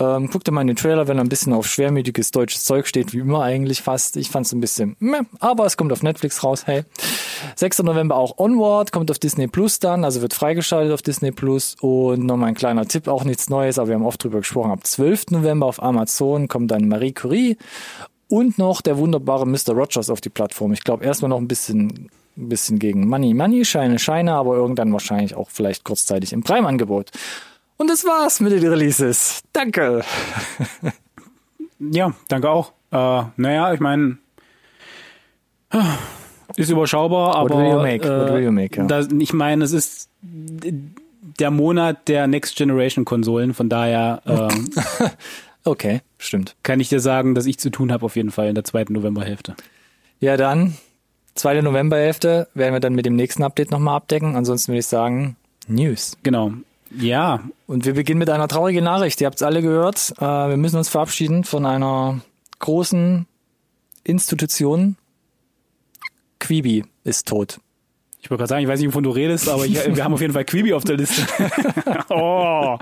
Ähm, 0.00 0.30
guckt 0.30 0.48
ihr 0.48 0.52
mal 0.52 0.62
in 0.62 0.66
den 0.68 0.76
Trailer, 0.76 1.08
wenn 1.08 1.18
er 1.18 1.24
ein 1.24 1.28
bisschen 1.28 1.52
auf 1.52 1.66
schwermütiges 1.66 2.30
deutsches 2.30 2.64
Zeug 2.64 2.86
steht, 2.86 3.12
wie 3.12 3.18
immer 3.18 3.42
eigentlich 3.42 3.82
fast. 3.82 4.16
Ich 4.16 4.30
fand 4.30 4.46
es 4.46 4.52
ein 4.52 4.60
bisschen, 4.60 4.96
meh, 4.98 5.18
aber 5.40 5.66
es 5.66 5.76
kommt 5.76 5.92
auf 5.92 6.02
Netflix 6.02 6.42
raus, 6.42 6.66
hey. 6.66 6.84
6. 7.56 7.80
November 7.84 8.16
auch 8.16 8.38
Onward, 8.38 8.92
kommt 8.92 9.10
auf 9.10 9.18
Disney 9.18 9.46
Plus 9.46 9.78
dann, 9.78 10.04
also 10.08 10.22
wird 10.22 10.32
freigeschaltet 10.32 10.94
auf 10.94 11.02
Disney 11.02 11.32
Plus. 11.32 11.76
Und 11.80 12.24
nochmal 12.24 12.48
ein 12.48 12.54
kleiner 12.54 12.86
Tipp, 12.86 13.08
auch 13.08 13.24
nichts 13.24 13.50
Neues, 13.50 13.78
aber 13.78 13.88
wir 13.88 13.94
haben 13.94 14.06
oft 14.06 14.24
drüber 14.24 14.38
gesprochen. 14.38 14.70
Ab 14.70 14.86
12. 14.86 15.32
November 15.32 15.66
auf 15.66 15.82
Amazon 15.82 16.48
kommt 16.48 16.70
dann 16.70 16.88
Marie 16.88 17.12
Curie 17.12 17.58
und 18.28 18.56
noch 18.56 18.80
der 18.80 18.96
wunderbare 18.96 19.46
Mr. 19.46 19.72
Rogers 19.74 20.08
auf 20.08 20.22
die 20.22 20.30
Plattform. 20.30 20.72
Ich 20.72 20.82
glaube 20.82 21.04
erstmal 21.04 21.28
noch 21.28 21.36
ein 21.36 21.46
bisschen, 21.46 22.08
ein 22.38 22.48
bisschen 22.48 22.78
gegen 22.78 23.06
Money, 23.06 23.34
Money, 23.34 23.66
Scheine, 23.66 23.98
Scheine, 23.98 24.32
aber 24.32 24.56
irgendwann 24.56 24.94
wahrscheinlich 24.94 25.34
auch 25.34 25.50
vielleicht 25.50 25.84
kurzzeitig 25.84 26.32
im 26.32 26.42
Prime-Angebot. 26.42 27.10
Und 27.76 27.90
das 27.90 28.06
war's 28.06 28.40
mit 28.40 28.52
den 28.52 28.66
Releases. 28.66 29.42
Danke. 29.52 30.02
Ja, 31.80 32.12
danke 32.26 32.50
auch. 32.50 32.72
Äh, 32.90 33.22
naja, 33.36 33.72
ich 33.72 33.78
meine, 33.78 34.18
ist 36.56 36.70
überschaubar, 36.70 37.34
aber 37.36 37.56
will 37.56 37.66
you 37.66 37.78
make? 37.78 38.08
What 38.08 38.32
will 38.32 38.42
you 38.42 38.52
make, 38.52 38.76
ja. 38.76 38.86
das, 38.86 39.08
ich 39.18 39.32
meine, 39.32 39.64
es 39.64 39.72
ist 39.72 40.10
der 40.22 41.50
Monat 41.50 42.08
der 42.08 42.26
Next 42.26 42.56
Generation 42.56 43.04
Konsolen, 43.04 43.54
von 43.54 43.68
daher 43.68 44.22
äh, 44.24 45.08
Okay, 45.64 46.00
stimmt. 46.18 46.56
kann 46.62 46.80
ich 46.80 46.88
dir 46.88 47.00
sagen, 47.00 47.34
dass 47.34 47.46
ich 47.46 47.58
zu 47.58 47.70
tun 47.70 47.92
habe 47.92 48.04
auf 48.06 48.16
jeden 48.16 48.30
Fall 48.30 48.48
in 48.48 48.54
der 48.54 48.64
zweiten 48.64 48.94
Novemberhälfte. 48.94 49.54
Ja, 50.20 50.36
dann 50.36 50.74
zweite 51.34 51.62
Novemberhälfte 51.62 52.48
werden 52.54 52.72
wir 52.72 52.80
dann 52.80 52.94
mit 52.94 53.06
dem 53.06 53.16
nächsten 53.16 53.42
Update 53.42 53.70
nochmal 53.70 53.96
abdecken. 53.96 54.34
Ansonsten 54.34 54.72
würde 54.72 54.80
ich 54.80 54.86
sagen, 54.86 55.36
News. 55.66 56.16
Genau. 56.22 56.52
Ja. 56.96 57.40
Und 57.66 57.84
wir 57.84 57.94
beginnen 57.94 58.18
mit 58.18 58.30
einer 58.30 58.48
traurigen 58.48 58.84
Nachricht. 58.84 59.20
Ihr 59.20 59.26
habt 59.26 59.36
es 59.36 59.42
alle 59.42 59.62
gehört. 59.62 60.14
Äh, 60.18 60.24
wir 60.24 60.56
müssen 60.56 60.78
uns 60.78 60.88
verabschieden 60.88 61.44
von 61.44 61.66
einer 61.66 62.20
großen 62.58 63.26
Institution. 64.04 64.96
Quibi 66.38 66.84
ist 67.04 67.28
tot. 67.28 67.58
Ich 68.20 68.30
wollte 68.30 68.42
gerade 68.42 68.48
sagen, 68.48 68.62
ich 68.62 68.68
weiß 68.68 68.80
nicht, 68.80 68.88
wovon 68.88 69.04
du 69.04 69.10
redest, 69.10 69.48
aber 69.48 69.64
ich, 69.64 69.74
wir 69.94 70.04
haben 70.04 70.14
auf 70.14 70.20
jeden 70.20 70.32
Fall 70.32 70.44
Quibi 70.44 70.74
auf 70.74 70.84
der 70.84 70.96
Liste. 70.96 71.26
oh. 72.10 72.76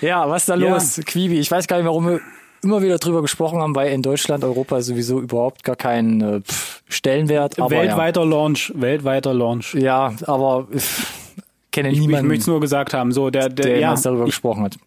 Ja, 0.00 0.28
was 0.28 0.42
ist 0.42 0.48
da 0.48 0.56
ja. 0.56 0.70
los? 0.70 1.00
Quibi. 1.04 1.38
Ich 1.38 1.50
weiß 1.50 1.66
gar 1.66 1.76
nicht, 1.76 1.86
warum 1.86 2.06
wir 2.06 2.20
immer 2.62 2.82
wieder 2.82 2.98
drüber 2.98 3.22
gesprochen 3.22 3.60
haben, 3.60 3.74
weil 3.74 3.92
in 3.92 4.02
Deutschland, 4.02 4.44
Europa 4.44 4.80
sowieso 4.80 5.20
überhaupt 5.20 5.64
gar 5.64 5.76
keinen 5.76 6.20
äh, 6.20 6.40
Stellenwert. 6.88 7.58
Aber 7.58 7.70
weltweiter 7.70 8.22
ja. 8.22 8.28
Launch, 8.28 8.72
weltweiter 8.74 9.34
Launch. 9.34 9.74
Ja, 9.74 10.14
aber 10.26 10.66
pff, 10.74 11.12
kenne 11.70 11.90
ich, 11.90 12.00
niemanden. 12.00 12.26
Ich 12.26 12.28
möchte 12.28 12.42
es 12.42 12.46
nur 12.48 12.60
gesagt 12.60 12.94
haben, 12.94 13.12
so 13.12 13.30
der, 13.30 13.48
der, 13.48 13.66
der 13.66 13.78
ja, 13.78 13.94
darüber 13.94 14.24
ich, 14.24 14.30
gesprochen 14.30 14.64
hat. 14.64 14.78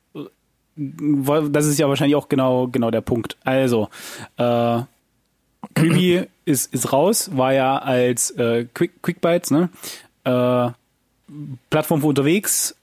Das 0.76 1.66
ist 1.66 1.78
ja 1.78 1.88
wahrscheinlich 1.90 2.16
auch 2.16 2.30
genau 2.30 2.68
genau 2.68 2.90
der 2.92 3.02
Punkt. 3.02 3.38
Also 3.44 3.90
äh, 4.38 4.80
Quibi 5.80 6.28
ist 6.46 6.74
ist 6.74 6.92
raus, 6.92 7.30
war 7.34 7.54
ja 7.54 7.78
als 7.78 8.32
äh, 8.32 8.66
Quick 8.74 9.02
Quick 9.02 9.22
Bytes, 9.22 9.52
ne? 9.52 9.70
Äh, 10.24 10.70
Plattform 11.70 12.02
für 12.02 12.08
unterwegs, 12.08 12.76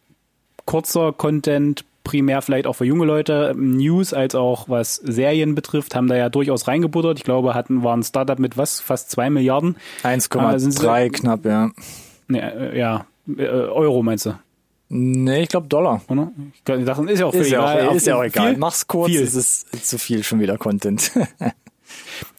kurzer 0.65 1.13
Content, 1.13 1.85
primär 2.05 2.41
vielleicht 2.41 2.69
auch 2.69 2.75
für 2.75 2.85
junge 2.85 3.05
Leute, 3.05 3.53
News 3.57 4.15
als 4.15 4.37
auch 4.37 4.69
was 4.69 4.97
Serien 4.97 5.57
betrifft, 5.57 5.97
haben 5.97 6.07
da 6.07 6.17
ja 6.17 6.29
durchaus 6.29 6.69
reingebuttert. 6.69 7.19
Ich 7.19 7.25
glaube, 7.25 7.55
hatten 7.55 7.83
waren 7.83 8.03
Startup 8.05 8.39
mit 8.39 8.57
was 8.57 8.81
fast 8.81 9.11
zwei 9.11 9.29
Milliarden. 9.29 9.77
1,3 10.05 10.99
äh, 10.99 11.09
knapp, 11.11 11.45
ja. 11.45 11.71
Äh, 12.31 12.79
ja, 12.79 13.07
äh, 13.37 13.43
Euro 13.43 14.03
meinst 14.03 14.27
du? 14.27 14.39
Nee, 14.89 15.43
ich 15.43 15.49
glaube 15.49 15.67
Dollar. 15.67 16.01
Oder? 16.09 16.31
Ich 16.55 16.63
dachte, 16.63 17.11
ist 17.11 17.19
ja 17.19 17.27
auch, 17.27 17.35
ist 17.35 17.51
ja 17.51 17.89
auch, 17.89 17.95
ist 17.95 18.07
ja 18.07 18.17
auch 18.17 18.23
egal. 18.23 18.51
Viel? 18.51 18.59
Mach's 18.59 18.87
kurz, 18.87 19.11
viel. 19.11 19.21
ist 19.21 19.35
es 19.35 19.67
zu 19.83 19.99
viel 19.99 20.23
schon 20.23 20.39
wieder 20.39 20.59
Content. 20.59 21.11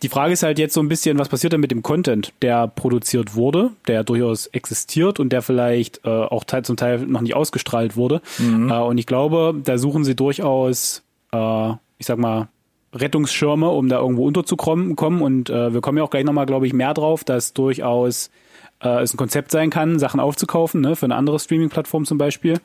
Die 0.03 0.09
Frage 0.09 0.33
ist 0.33 0.43
halt 0.43 0.59
jetzt 0.59 0.73
so 0.73 0.81
ein 0.81 0.87
bisschen, 0.87 1.17
was 1.19 1.29
passiert 1.29 1.53
denn 1.53 1.61
mit 1.61 1.71
dem 1.71 1.83
Content, 1.83 2.33
der 2.41 2.67
produziert 2.67 3.35
wurde, 3.35 3.71
der 3.87 4.03
durchaus 4.03 4.47
existiert 4.47 5.19
und 5.19 5.29
der 5.29 5.41
vielleicht 5.41 6.05
äh, 6.05 6.09
auch 6.09 6.43
teil, 6.43 6.63
zum 6.63 6.77
Teil 6.77 6.99
noch 6.99 7.21
nicht 7.21 7.35
ausgestrahlt 7.35 7.95
wurde. 7.95 8.21
Mhm. 8.37 8.69
Äh, 8.69 8.79
und 8.79 8.97
ich 8.97 9.05
glaube, 9.05 9.55
da 9.63 9.77
suchen 9.77 10.03
sie 10.03 10.15
durchaus, 10.15 11.03
äh, 11.31 11.69
ich 11.97 12.05
sag 12.05 12.17
mal, 12.17 12.47
Rettungsschirme, 12.93 13.69
um 13.69 13.89
da 13.89 13.99
irgendwo 13.99 14.25
unterzukommen. 14.25 14.95
Kommen. 14.95 15.21
Und 15.21 15.49
äh, 15.49 15.73
wir 15.73 15.81
kommen 15.81 15.97
ja 15.97 16.03
auch 16.03 16.09
gleich 16.09 16.23
nochmal, 16.23 16.45
glaube 16.45 16.67
ich, 16.67 16.73
mehr 16.73 16.93
drauf, 16.93 17.23
dass 17.23 17.53
durchaus 17.53 18.29
äh, 18.81 19.01
es 19.01 19.13
ein 19.13 19.17
Konzept 19.17 19.51
sein 19.51 19.69
kann, 19.69 19.99
Sachen 19.99 20.19
aufzukaufen, 20.19 20.81
ne, 20.81 20.95
für 20.95 21.05
eine 21.05 21.15
andere 21.15 21.39
Streaming-Plattform 21.39 22.05
zum 22.05 22.17
Beispiel. 22.17 22.59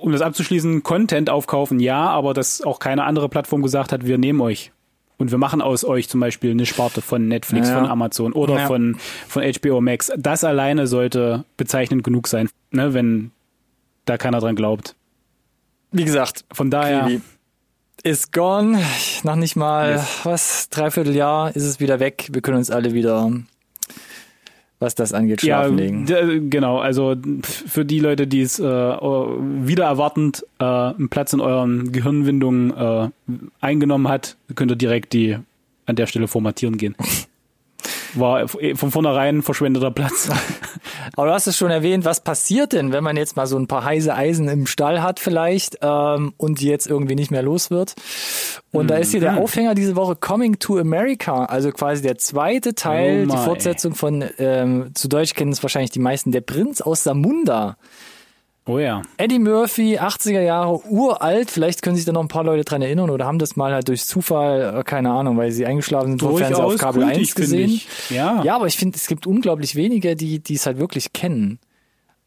Um 0.00 0.12
das 0.12 0.22
abzuschließen, 0.22 0.82
Content 0.82 1.28
aufkaufen, 1.28 1.78
ja, 1.78 2.08
aber 2.08 2.32
dass 2.32 2.62
auch 2.62 2.78
keine 2.78 3.04
andere 3.04 3.28
Plattform 3.28 3.62
gesagt 3.62 3.92
hat, 3.92 4.06
wir 4.06 4.18
nehmen 4.18 4.40
euch. 4.40 4.72
Und 5.20 5.30
wir 5.30 5.36
machen 5.36 5.60
aus 5.60 5.84
euch 5.84 6.08
zum 6.08 6.18
Beispiel 6.18 6.52
eine 6.52 6.64
Sparte 6.64 7.02
von 7.02 7.28
Netflix, 7.28 7.68
ja. 7.68 7.78
von 7.78 7.90
Amazon 7.90 8.32
oder 8.32 8.56
ja. 8.56 8.66
von, 8.66 8.96
von 9.28 9.42
HBO 9.42 9.82
Max. 9.82 10.10
Das 10.16 10.44
alleine 10.44 10.86
sollte 10.86 11.44
bezeichnend 11.58 12.04
genug 12.04 12.26
sein, 12.26 12.48
ne, 12.70 12.94
wenn 12.94 13.30
da 14.06 14.16
keiner 14.16 14.40
dran 14.40 14.56
glaubt. 14.56 14.96
Wie 15.92 16.06
gesagt, 16.06 16.46
von 16.50 16.70
daher. 16.70 17.04
Kiwi 17.04 17.20
ist 18.02 18.32
gone. 18.32 18.82
Nach 19.22 19.36
nicht 19.36 19.56
mal, 19.56 19.90
yes. 19.90 20.20
was, 20.24 20.70
dreiviertel 20.70 21.14
Jahr 21.14 21.54
ist 21.54 21.64
es 21.64 21.80
wieder 21.80 22.00
weg. 22.00 22.28
Wir 22.32 22.40
können 22.40 22.56
uns 22.56 22.70
alle 22.70 22.94
wieder 22.94 23.30
was 24.80 24.94
das 24.94 25.12
angeht, 25.12 25.42
schlafen 25.42 25.78
ja, 25.78 25.84
legen. 25.84 26.50
Genau, 26.50 26.78
also 26.78 27.14
für 27.42 27.84
die 27.84 28.00
Leute, 28.00 28.26
die 28.26 28.40
es 28.40 28.58
äh, 28.58 28.64
wieder 28.64 29.84
erwartend 29.84 30.44
äh, 30.58 30.64
einen 30.64 31.10
Platz 31.10 31.34
in 31.34 31.40
euren 31.40 31.92
Gehirnwindungen 31.92 32.74
äh, 32.76 33.08
eingenommen 33.60 34.08
hat, 34.08 34.36
könnt 34.54 34.72
ihr 34.72 34.76
direkt 34.76 35.12
die 35.12 35.36
an 35.86 35.96
der 35.96 36.06
Stelle 36.06 36.28
formatieren 36.28 36.78
gehen. 36.78 36.96
war 38.14 38.48
von 38.48 38.90
vornherein 38.90 39.42
verschwendeter 39.42 39.90
Platz. 39.90 40.28
Aber 41.16 41.28
du 41.28 41.32
hast 41.32 41.46
es 41.46 41.56
schon 41.56 41.70
erwähnt, 41.70 42.04
was 42.04 42.20
passiert 42.20 42.72
denn, 42.72 42.92
wenn 42.92 43.04
man 43.04 43.16
jetzt 43.16 43.36
mal 43.36 43.46
so 43.46 43.58
ein 43.58 43.66
paar 43.66 43.84
heiße 43.84 44.14
Eisen 44.14 44.48
im 44.48 44.66
Stall 44.66 45.02
hat 45.02 45.20
vielleicht 45.20 45.78
ähm, 45.82 46.32
und 46.36 46.60
die 46.60 46.68
jetzt 46.68 46.86
irgendwie 46.86 47.14
nicht 47.14 47.30
mehr 47.30 47.42
los 47.42 47.70
wird? 47.70 47.94
Und 48.72 48.84
mhm. 48.84 48.88
da 48.88 48.96
ist 48.96 49.10
hier 49.10 49.20
der 49.20 49.32
mhm. 49.32 49.38
Aufhänger 49.38 49.74
diese 49.74 49.96
Woche 49.96 50.16
Coming 50.16 50.58
to 50.58 50.78
America, 50.78 51.44
also 51.44 51.70
quasi 51.72 52.02
der 52.02 52.18
zweite 52.18 52.74
Teil, 52.74 53.26
oh 53.28 53.32
die 53.32 53.38
Fortsetzung 53.38 53.94
von, 53.94 54.24
ähm, 54.38 54.90
zu 54.94 55.08
Deutsch 55.08 55.34
kennen 55.34 55.52
es 55.52 55.62
wahrscheinlich 55.62 55.90
die 55.90 55.98
meisten, 55.98 56.32
der 56.32 56.42
Prinz 56.42 56.80
aus 56.80 57.02
Samunda. 57.02 57.76
Oh 58.70 58.78
ja. 58.78 59.02
Eddie 59.16 59.40
Murphy, 59.40 59.98
80er 59.98 60.42
Jahre, 60.42 60.80
uralt. 60.86 61.50
Vielleicht 61.50 61.82
können 61.82 61.96
sich 61.96 62.04
da 62.04 62.12
noch 62.12 62.20
ein 62.20 62.28
paar 62.28 62.44
Leute 62.44 62.64
dran 62.64 62.82
erinnern 62.82 63.10
oder 63.10 63.26
haben 63.26 63.40
das 63.40 63.56
mal 63.56 63.72
halt 63.72 63.88
durch 63.88 64.04
Zufall, 64.04 64.78
äh, 64.78 64.84
keine 64.84 65.10
Ahnung, 65.10 65.36
weil 65.36 65.50
sie 65.50 65.66
eingeschlafen 65.66 66.10
sind, 66.10 66.22
vor 66.22 66.38
Fernseher 66.38 66.64
auf 66.64 66.76
Kabel 66.76 67.02
kultig, 67.02 67.20
1 67.20 67.34
gesehen. 67.34 67.80
Ja. 68.10 68.44
ja, 68.44 68.54
aber 68.54 68.68
ich 68.68 68.76
finde, 68.76 68.96
es 68.96 69.08
gibt 69.08 69.26
unglaublich 69.26 69.74
wenige, 69.74 70.14
die 70.14 70.38
die 70.38 70.54
es 70.54 70.66
halt 70.66 70.78
wirklich 70.78 71.12
kennen. 71.12 71.58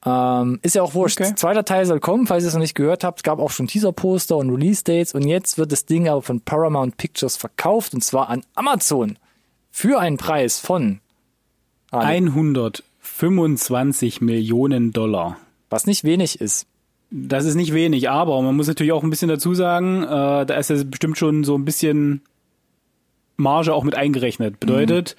Ähm, 0.05 0.59
ist 0.63 0.75
ja 0.75 0.83
auch 0.83 0.95
wurscht. 0.95 1.21
Okay. 1.21 1.33
Zweiter 1.35 1.63
Teil 1.63 1.85
soll 1.85 2.01
kommen, 2.01 2.27
falls 2.27 2.43
ihr 2.43 2.49
es 2.49 2.53
noch 2.53 2.59
nicht 2.59 2.75
gehört 2.75 3.05
habt. 3.05 3.19
Es 3.19 3.23
gab 3.23 3.39
auch 3.39 3.51
schon 3.51 3.67
Teaser-Poster 3.67 4.35
und 4.35 4.49
Release-Dates 4.49 5.13
und 5.13 5.25
jetzt 5.25 5.57
wird 5.57 5.71
das 5.71 5.85
Ding 5.85 6.09
aber 6.09 6.21
von 6.21 6.41
Paramount 6.41 6.97
Pictures 6.97 7.37
verkauft 7.37 7.93
und 7.93 8.03
zwar 8.03 8.27
an 8.27 8.43
Amazon 8.53 9.17
für 9.71 10.01
einen 10.01 10.17
Preis 10.17 10.59
von 10.59 10.99
125 11.91 14.19
Millionen 14.19 14.91
Dollar. 14.91 15.37
Was 15.73 15.87
nicht 15.87 16.03
wenig 16.03 16.39
ist. 16.39 16.67
Das 17.09 17.45
ist 17.45 17.55
nicht 17.55 17.73
wenig, 17.73 18.07
aber 18.07 18.39
man 18.43 18.55
muss 18.55 18.67
natürlich 18.67 18.93
auch 18.93 19.01
ein 19.01 19.09
bisschen 19.09 19.27
dazu 19.27 19.55
sagen, 19.55 20.03
äh, 20.03 20.45
da 20.45 20.53
ist 20.53 20.69
ja 20.69 20.75
bestimmt 20.83 21.17
schon 21.17 21.43
so 21.43 21.55
ein 21.57 21.65
bisschen 21.65 22.21
Marge 23.37 23.73
auch 23.73 23.83
mit 23.83 23.95
eingerechnet. 23.95 24.59
Bedeutet, 24.59 25.15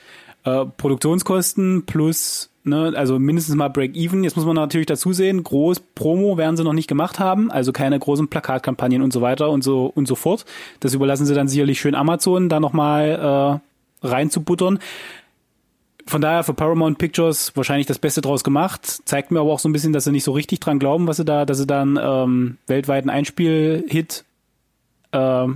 mhm. 0.47 0.53
äh, 0.53 0.67
Produktionskosten 0.67 1.87
plus, 1.87 2.51
ne, 2.63 2.93
also 2.95 3.19
mindestens 3.19 3.57
mal 3.57 3.67
Break-Even. 3.67 4.23
Jetzt 4.23 4.37
muss 4.37 4.47
man 4.47 4.55
natürlich 4.55 4.87
dazu 4.87 5.13
sehen, 5.13 5.43
groß 5.43 5.81
Promo 5.97 6.39
werden 6.39 6.57
sie 6.57 6.63
noch 6.63 6.73
nicht 6.73 6.87
gemacht 6.87 7.19
haben, 7.19 7.51
also 7.51 7.73
keine 7.73 7.99
großen 7.99 8.29
Plakatkampagnen 8.29 9.03
und 9.03 9.13
so 9.13 9.23
weiter 9.23 9.51
und 9.51 9.65
so 9.65 9.87
und 9.87 10.07
so 10.07 10.15
fort. 10.15 10.45
Das 10.79 10.95
überlassen 10.95 11.27
sie 11.27 11.35
dann 11.35 11.49
sicherlich 11.49 11.81
schön 11.81 11.97
Amazon, 11.97 12.49
da 12.49 12.61
nochmal 12.61 13.61
äh, 14.03 14.07
reinzubuttern 14.07 14.79
von 16.07 16.21
daher 16.21 16.45
für 16.45 16.55
Paramount 16.55 16.99
Pictures 16.99 17.57
wahrscheinlich 17.57 17.87
das 17.87 17.99
Beste 17.99 18.21
draus 18.21 18.45
gemacht. 18.45 19.01
Zeigt 19.05 19.31
mir 19.31 19.41
aber 19.41 19.53
auch 19.53 19.59
so 19.59 19.69
ein 19.69 19.73
bisschen, 19.73 19.93
dass 19.93 20.05
sie 20.05 20.13
nicht 20.13 20.25
so 20.25 20.33
richtig 20.33 20.61
dran 20.61 20.79
glauben, 20.79 21.07
was 21.07 21.17
sie 21.17 21.25
da, 21.25 21.45
dass 21.47 21.59
sie 21.59 21.67
dann 21.67 21.99
ähm, 22.01 22.59
weltweiten 22.67 23.11
Einspielhit 23.11 24.25
äh, 25.13 25.47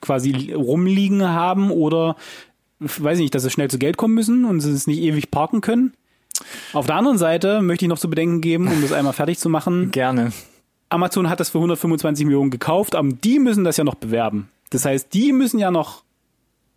quasi 0.00 0.52
rumliegen 0.52 1.28
haben 1.28 1.70
oder 1.70 2.16
weiß 2.78 3.18
ich 3.18 3.24
nicht, 3.24 3.34
dass 3.34 3.42
sie 3.42 3.50
schnell 3.50 3.68
zu 3.68 3.78
Geld 3.78 3.96
kommen 3.96 4.14
müssen 4.14 4.44
und 4.44 4.60
sie 4.60 4.70
es 4.70 4.86
nicht 4.86 5.00
ewig 5.00 5.30
parken 5.30 5.60
können. 5.60 5.92
Auf 6.72 6.86
der 6.86 6.96
anderen 6.96 7.18
Seite 7.18 7.60
möchte 7.60 7.84
ich 7.84 7.88
noch 7.88 7.98
zu 7.98 8.08
bedenken 8.08 8.40
geben, 8.40 8.68
um 8.68 8.80
das 8.80 8.92
einmal 8.92 9.12
fertig 9.12 9.38
zu 9.38 9.48
machen. 9.48 9.90
Gerne. 9.92 10.32
Amazon 10.88 11.28
hat 11.28 11.40
das 11.40 11.50
für 11.50 11.58
125 11.58 12.24
Millionen 12.24 12.50
gekauft, 12.50 12.94
aber 12.94 13.08
die 13.08 13.38
müssen 13.38 13.64
das 13.64 13.76
ja 13.76 13.84
noch 13.84 13.94
bewerben. 13.96 14.48
Das 14.70 14.84
heißt, 14.84 15.12
die 15.12 15.32
müssen 15.32 15.58
ja 15.58 15.70
noch 15.70 16.02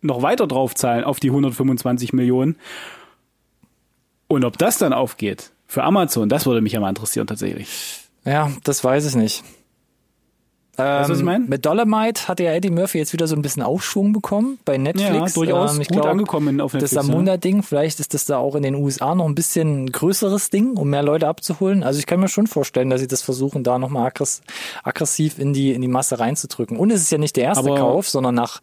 noch 0.04 0.20
weiter 0.20 0.46
draufzahlen 0.46 1.02
auf 1.02 1.18
die 1.18 1.30
125 1.30 2.12
Millionen. 2.12 2.56
Und 4.28 4.44
ob 4.44 4.58
das 4.58 4.78
dann 4.78 4.92
aufgeht 4.92 5.50
für 5.66 5.82
Amazon, 5.82 6.28
das 6.28 6.46
würde 6.46 6.60
mich 6.60 6.72
ja 6.72 6.80
mal 6.80 6.88
interessieren 6.88 7.26
tatsächlich. 7.26 7.68
Ja, 8.24 8.50
das 8.64 8.82
weiß 8.82 9.06
ich 9.06 9.16
nicht. 9.16 9.44
weißt 10.76 11.08
du, 11.08 11.12
was 11.12 11.18
ich 11.18 11.20
ähm, 11.20 11.26
meine? 11.26 11.44
Mit 11.44 11.66
Dolomite 11.66 12.26
hat 12.26 12.40
ja 12.40 12.52
Eddie 12.52 12.70
Murphy 12.70 12.98
jetzt 12.98 13.12
wieder 13.12 13.26
so 13.26 13.36
ein 13.36 13.42
bisschen 13.42 13.62
Aufschwung 13.62 14.12
bekommen 14.12 14.58
bei 14.64 14.78
Netflix. 14.78 15.34
Ja, 15.34 15.40
durchaus 15.40 15.74
ähm, 15.74 15.82
ich 15.82 15.88
gut 15.88 15.98
glaub, 15.98 16.10
angekommen 16.10 16.60
auf 16.60 16.72
Netflix. 16.72 16.94
Das 16.94 17.06
Samunda-Ding, 17.06 17.62
vielleicht 17.62 18.00
ist 18.00 18.14
das 18.14 18.24
da 18.24 18.38
auch 18.38 18.54
in 18.54 18.62
den 18.62 18.74
USA 18.74 19.14
noch 19.14 19.26
ein 19.26 19.34
bisschen 19.34 19.92
größeres 19.92 20.50
Ding, 20.50 20.76
um 20.76 20.88
mehr 20.88 21.02
Leute 21.02 21.28
abzuholen. 21.28 21.82
Also 21.82 21.98
ich 21.98 22.06
kann 22.06 22.18
mir 22.18 22.28
schon 22.28 22.46
vorstellen, 22.46 22.88
dass 22.88 23.00
sie 23.00 23.08
das 23.08 23.22
versuchen, 23.22 23.62
da 23.62 23.78
nochmal 23.78 24.10
aggressiv 24.82 25.38
in 25.38 25.52
die, 25.52 25.72
in 25.72 25.82
die 25.82 25.88
Masse 25.88 26.18
reinzudrücken. 26.18 26.78
Und 26.78 26.90
es 26.90 27.02
ist 27.02 27.12
ja 27.12 27.18
nicht 27.18 27.36
der 27.36 27.44
erste 27.44 27.66
Aber 27.66 27.78
Kauf, 27.78 28.08
sondern 28.08 28.34
nach 28.34 28.60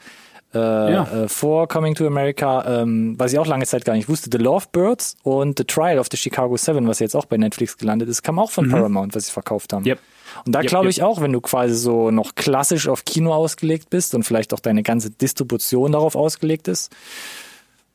äh, 0.54 0.60
ja. 0.60 1.24
äh, 1.24 1.28
vor 1.28 1.68
Coming 1.68 1.96
to 1.96 2.06
America, 2.06 2.82
ähm, 2.82 3.16
was 3.18 3.34
ich 3.34 3.40
auch 3.40 3.48
lange 3.48 3.66
Zeit 3.66 3.86
gar 3.86 3.94
nicht 3.94 4.10
wusste, 4.10 4.30
The 4.32 4.44
Lovebirds 4.44 5.16
und 5.24 5.58
The 5.58 5.66
Trial 5.66 6.00
of 6.00 6.08
the 6.12 6.18
Chicago 6.18 6.58
Seven, 6.58 6.88
was 6.88 7.00
jetzt 7.00 7.16
auch 7.16 7.26
bei 7.26 7.38
Netflix 7.38 7.78
gelandet 7.78 8.10
ist, 8.10 8.22
kam 8.22 8.40
auch 8.40 8.52
von 8.52 8.68
mhm. 8.68 8.72
Paramount, 8.72 9.16
was 9.16 9.28
sie 9.28 9.32
verkauft 9.32 9.74
haben. 9.74 9.86
Yep. 9.86 10.00
Und 10.46 10.54
da 10.54 10.60
yep, 10.60 10.70
glaube 10.70 10.90
ich 10.90 10.98
yep. 10.98 11.06
auch, 11.06 11.22
wenn 11.22 11.34
du 11.34 11.42
quasi 11.42 11.76
so 11.76 12.12
noch 12.12 12.36
klassisch 12.36 12.88
auf 12.88 13.06
Kino 13.06 13.34
ausgelegt 13.34 13.90
bist 13.90 14.16
und 14.16 14.24
vielleicht 14.24 14.54
auch 14.54 14.60
deine 14.60 14.84
ganze 14.84 15.10
Distribution 15.10 15.92
darauf 15.92 16.16
ausgelegt 16.16 16.68
ist, 16.68 16.92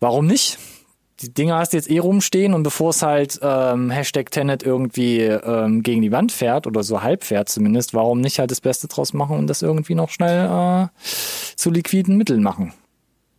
warum 0.00 0.26
nicht? 0.26 0.58
Die 1.20 1.32
Dinger 1.32 1.56
hast 1.56 1.72
du 1.72 1.78
jetzt 1.78 1.90
eh 1.90 1.98
rumstehen 1.98 2.52
und 2.52 2.62
bevor 2.62 2.90
es 2.90 3.02
halt 3.02 3.38
ähm, 3.42 3.90
Hashtag 3.90 4.30
Tenet 4.30 4.62
irgendwie 4.62 5.20
ähm, 5.20 5.82
gegen 5.82 6.02
die 6.02 6.12
Wand 6.12 6.32
fährt 6.32 6.66
oder 6.66 6.82
so 6.82 7.02
halb 7.02 7.24
fährt 7.24 7.48
zumindest, 7.48 7.94
warum 7.94 8.20
nicht 8.20 8.38
halt 8.38 8.50
das 8.50 8.60
Beste 8.60 8.86
draus 8.86 9.14
machen 9.14 9.38
und 9.38 9.46
das 9.46 9.62
irgendwie 9.62 9.94
noch 9.94 10.10
schnell 10.10 10.46
äh, 10.46 10.88
zu 11.56 11.70
liquiden 11.70 12.16
Mitteln 12.16 12.42
machen? 12.42 12.72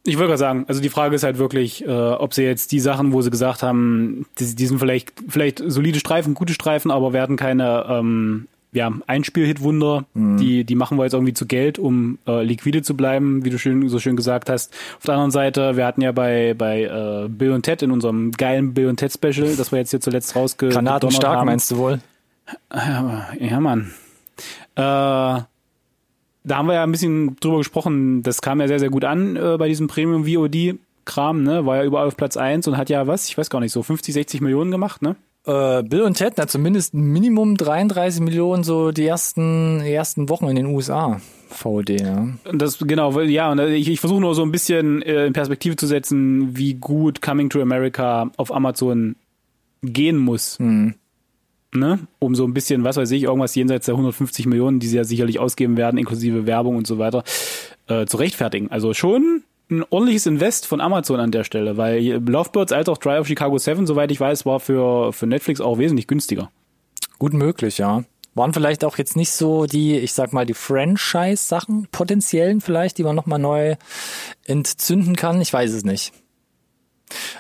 Ich 0.04 0.18
wollte 0.18 0.30
gerade 0.30 0.40
sagen, 0.40 0.66
also 0.68 0.82
die 0.82 0.90
Frage 0.90 1.16
ist 1.16 1.24
halt 1.24 1.38
wirklich, 1.38 1.86
äh, 1.86 1.90
ob 1.90 2.34
sie 2.34 2.44
jetzt 2.44 2.72
die 2.72 2.80
Sachen, 2.80 3.12
wo 3.12 3.22
sie 3.22 3.30
gesagt 3.30 3.62
haben, 3.62 4.26
die, 4.40 4.56
die 4.56 4.66
sind 4.66 4.80
vielleicht, 4.80 5.14
vielleicht 5.28 5.62
solide 5.66 6.00
Streifen, 6.00 6.34
gute 6.34 6.54
Streifen, 6.54 6.92
aber 6.92 7.12
werden 7.12 7.36
keine 7.36 7.86
ähm, 7.90 8.48
ja, 8.78 8.92
Einspiel-Hit-Wunder, 9.08 10.06
Mhm. 10.14 10.38
die, 10.38 10.64
die 10.64 10.76
machen 10.76 10.98
wir 10.98 11.04
jetzt 11.04 11.14
irgendwie 11.14 11.34
zu 11.34 11.46
Geld, 11.46 11.78
um 11.80 12.18
äh, 12.28 12.44
liquide 12.44 12.82
zu 12.82 12.96
bleiben, 12.96 13.44
wie 13.44 13.50
du 13.50 13.60
schön, 13.60 13.88
so 13.90 14.00
schön 14.00 14.16
gesagt 14.16 14.50
hast. 14.50 14.74
Auf 14.98 15.04
der 15.06 15.16
anderen 15.16 15.32
Seite, 15.32 15.76
wir 15.76 15.86
hatten 15.86 16.02
ja 16.02 16.12
bei, 16.12 16.54
bei 16.58 16.84
äh, 16.84 17.28
Bill 17.28 17.52
und 17.52 17.64
Ted 17.64 17.82
in 17.82 17.92
unserem 17.92 18.32
geilen 18.32 18.74
Bill 18.74 18.88
und 18.88 18.98
Ted 18.98 19.12
Special, 19.12 19.56
das 19.56 19.72
wir 19.72 19.80
jetzt 19.80 19.92
hier 19.92 20.00
zuletzt 20.02 20.36
rausge 20.36 20.70
Granat 20.70 21.04
und 21.04 21.12
stark, 21.12 21.38
haben. 21.40 21.46
meinst 21.48 21.70
du 21.72 21.78
wohl? 21.78 22.00
Ja, 23.40 23.60
Mann. 23.60 23.92
Äh, 24.76 24.82
da 24.82 25.46
haben 26.56 26.68
wir 26.68 26.76
ja 26.76 26.84
ein 26.84 26.92
bisschen 26.92 27.36
drüber 27.42 27.58
gesprochen, 27.58 28.24
das 28.24 28.42
kam 28.42 28.62
ja 28.62 28.68
sehr, 28.68 28.80
sehr 28.80 28.90
gut 28.90 29.04
an 29.04 29.36
äh, 29.36 29.58
bei 29.58 29.68
diesem 29.68 29.88
Premium 29.88 30.26
VOD 30.26 30.76
Kram, 31.06 31.44
ne? 31.44 31.66
War 31.66 31.78
ja 31.78 31.84
überall 31.84 32.08
auf 32.08 32.16
Platz 32.18 32.38
eins 32.38 32.68
und 32.68 32.78
hat 32.78 32.90
ja 32.90 33.08
was, 33.08 33.28
ich 33.30 33.38
weiß 33.38 33.50
gar 33.50 33.60
nicht, 33.60 33.72
so 33.72 33.82
50, 33.84 34.14
60 34.14 34.42
Millionen 34.42 34.72
gemacht, 34.72 35.02
ne? 35.02 35.16
Äh, 35.48 35.84
Bill 35.84 36.02
und 36.02 36.16
Ted, 36.18 36.34
na 36.38 36.46
zumindest 36.48 36.94
Minimum 36.94 37.56
33 37.56 38.22
Millionen 38.22 38.64
so 38.64 38.92
die 38.92 39.06
ersten, 39.06 39.82
die 39.84 39.92
ersten 39.94 40.28
Wochen 40.30 40.48
in 40.48 40.56
den 40.58 40.66
USA. 40.68 41.22
VOD, 41.50 42.02
ja. 42.02 42.28
Das 42.54 42.78
genau, 42.80 43.16
weil- 43.16 43.30
ja, 43.30 43.50
und 43.52 43.60
ich, 43.60 43.88
ich 43.88 44.02
versuche 44.02 44.20
nur 44.20 44.36
so 44.36 44.42
ein 44.44 44.52
bisschen 44.52 45.02
äh, 45.02 45.26
in 45.28 45.34
Perspektive 45.34 45.78
zu 45.78 45.88
setzen, 45.88 46.58
wie 46.58 46.74
gut 46.74 47.22
Coming 47.22 47.50
to 47.50 47.62
America 47.62 48.30
auf 48.36 48.54
Amazon 48.54 49.16
gehen 49.82 50.18
muss. 50.18 50.60
Ne? 50.60 52.00
Um 52.20 52.36
so 52.36 52.44
ein 52.46 52.54
bisschen, 52.54 52.84
was 52.84 52.98
weiß 52.98 53.12
ich, 53.12 53.24
irgendwas 53.24 53.56
jenseits 53.56 53.86
der 53.86 53.94
150 53.96 54.46
Millionen, 54.48 54.80
die 54.80 54.88
sie 54.88 54.98
ja 54.98 55.04
sicherlich 55.06 55.40
ausgeben 55.40 55.78
werden, 55.78 55.98
inklusive 55.98 56.46
Werbung 56.46 56.76
und 56.76 56.88
so 56.88 56.98
weiter, 56.98 57.24
äh, 57.88 58.06
zu 58.06 58.18
rechtfertigen. 58.18 58.70
Also 58.70 58.94
schon 58.94 59.44
ein 59.70 59.84
ordentliches 59.90 60.26
Invest 60.26 60.66
von 60.66 60.82
Amazon 60.82 61.20
an 61.20 61.32
der 61.32 61.44
Stelle, 61.44 61.78
weil 61.78 62.02
Lovebirds 62.02 62.72
als 62.72 62.88
auch 62.90 62.98
Drive 62.98 63.22
of 63.22 63.28
Chicago 63.28 63.58
7, 63.58 63.86
soweit 63.86 64.12
ich 64.12 64.20
weiß, 64.20 64.46
war 64.46 64.60
für, 64.60 65.12
für 65.14 65.28
Netflix 65.28 65.62
auch 65.62 65.78
wesentlich 65.78 66.08
günstiger. 66.08 66.50
Gut 67.20 67.34
möglich, 67.34 67.78
ja. 67.78 68.04
Waren 68.34 68.54
vielleicht 68.54 68.86
auch 68.86 68.98
jetzt 68.98 69.16
nicht 69.16 69.32
so 69.32 69.66
die, 69.66 69.98
ich 69.98 70.14
sag 70.14 70.32
mal, 70.32 70.46
die 70.46 70.54
Franchise-Sachen, 70.54 71.88
potenziellen 71.92 72.62
vielleicht, 72.62 72.98
die 72.98 73.04
man 73.04 73.16
nochmal 73.16 73.40
neu 73.40 73.76
entzünden 74.46 75.16
kann. 75.16 75.42
Ich 75.42 75.52
weiß 75.52 75.74
es 75.74 75.84
nicht. 75.84 76.14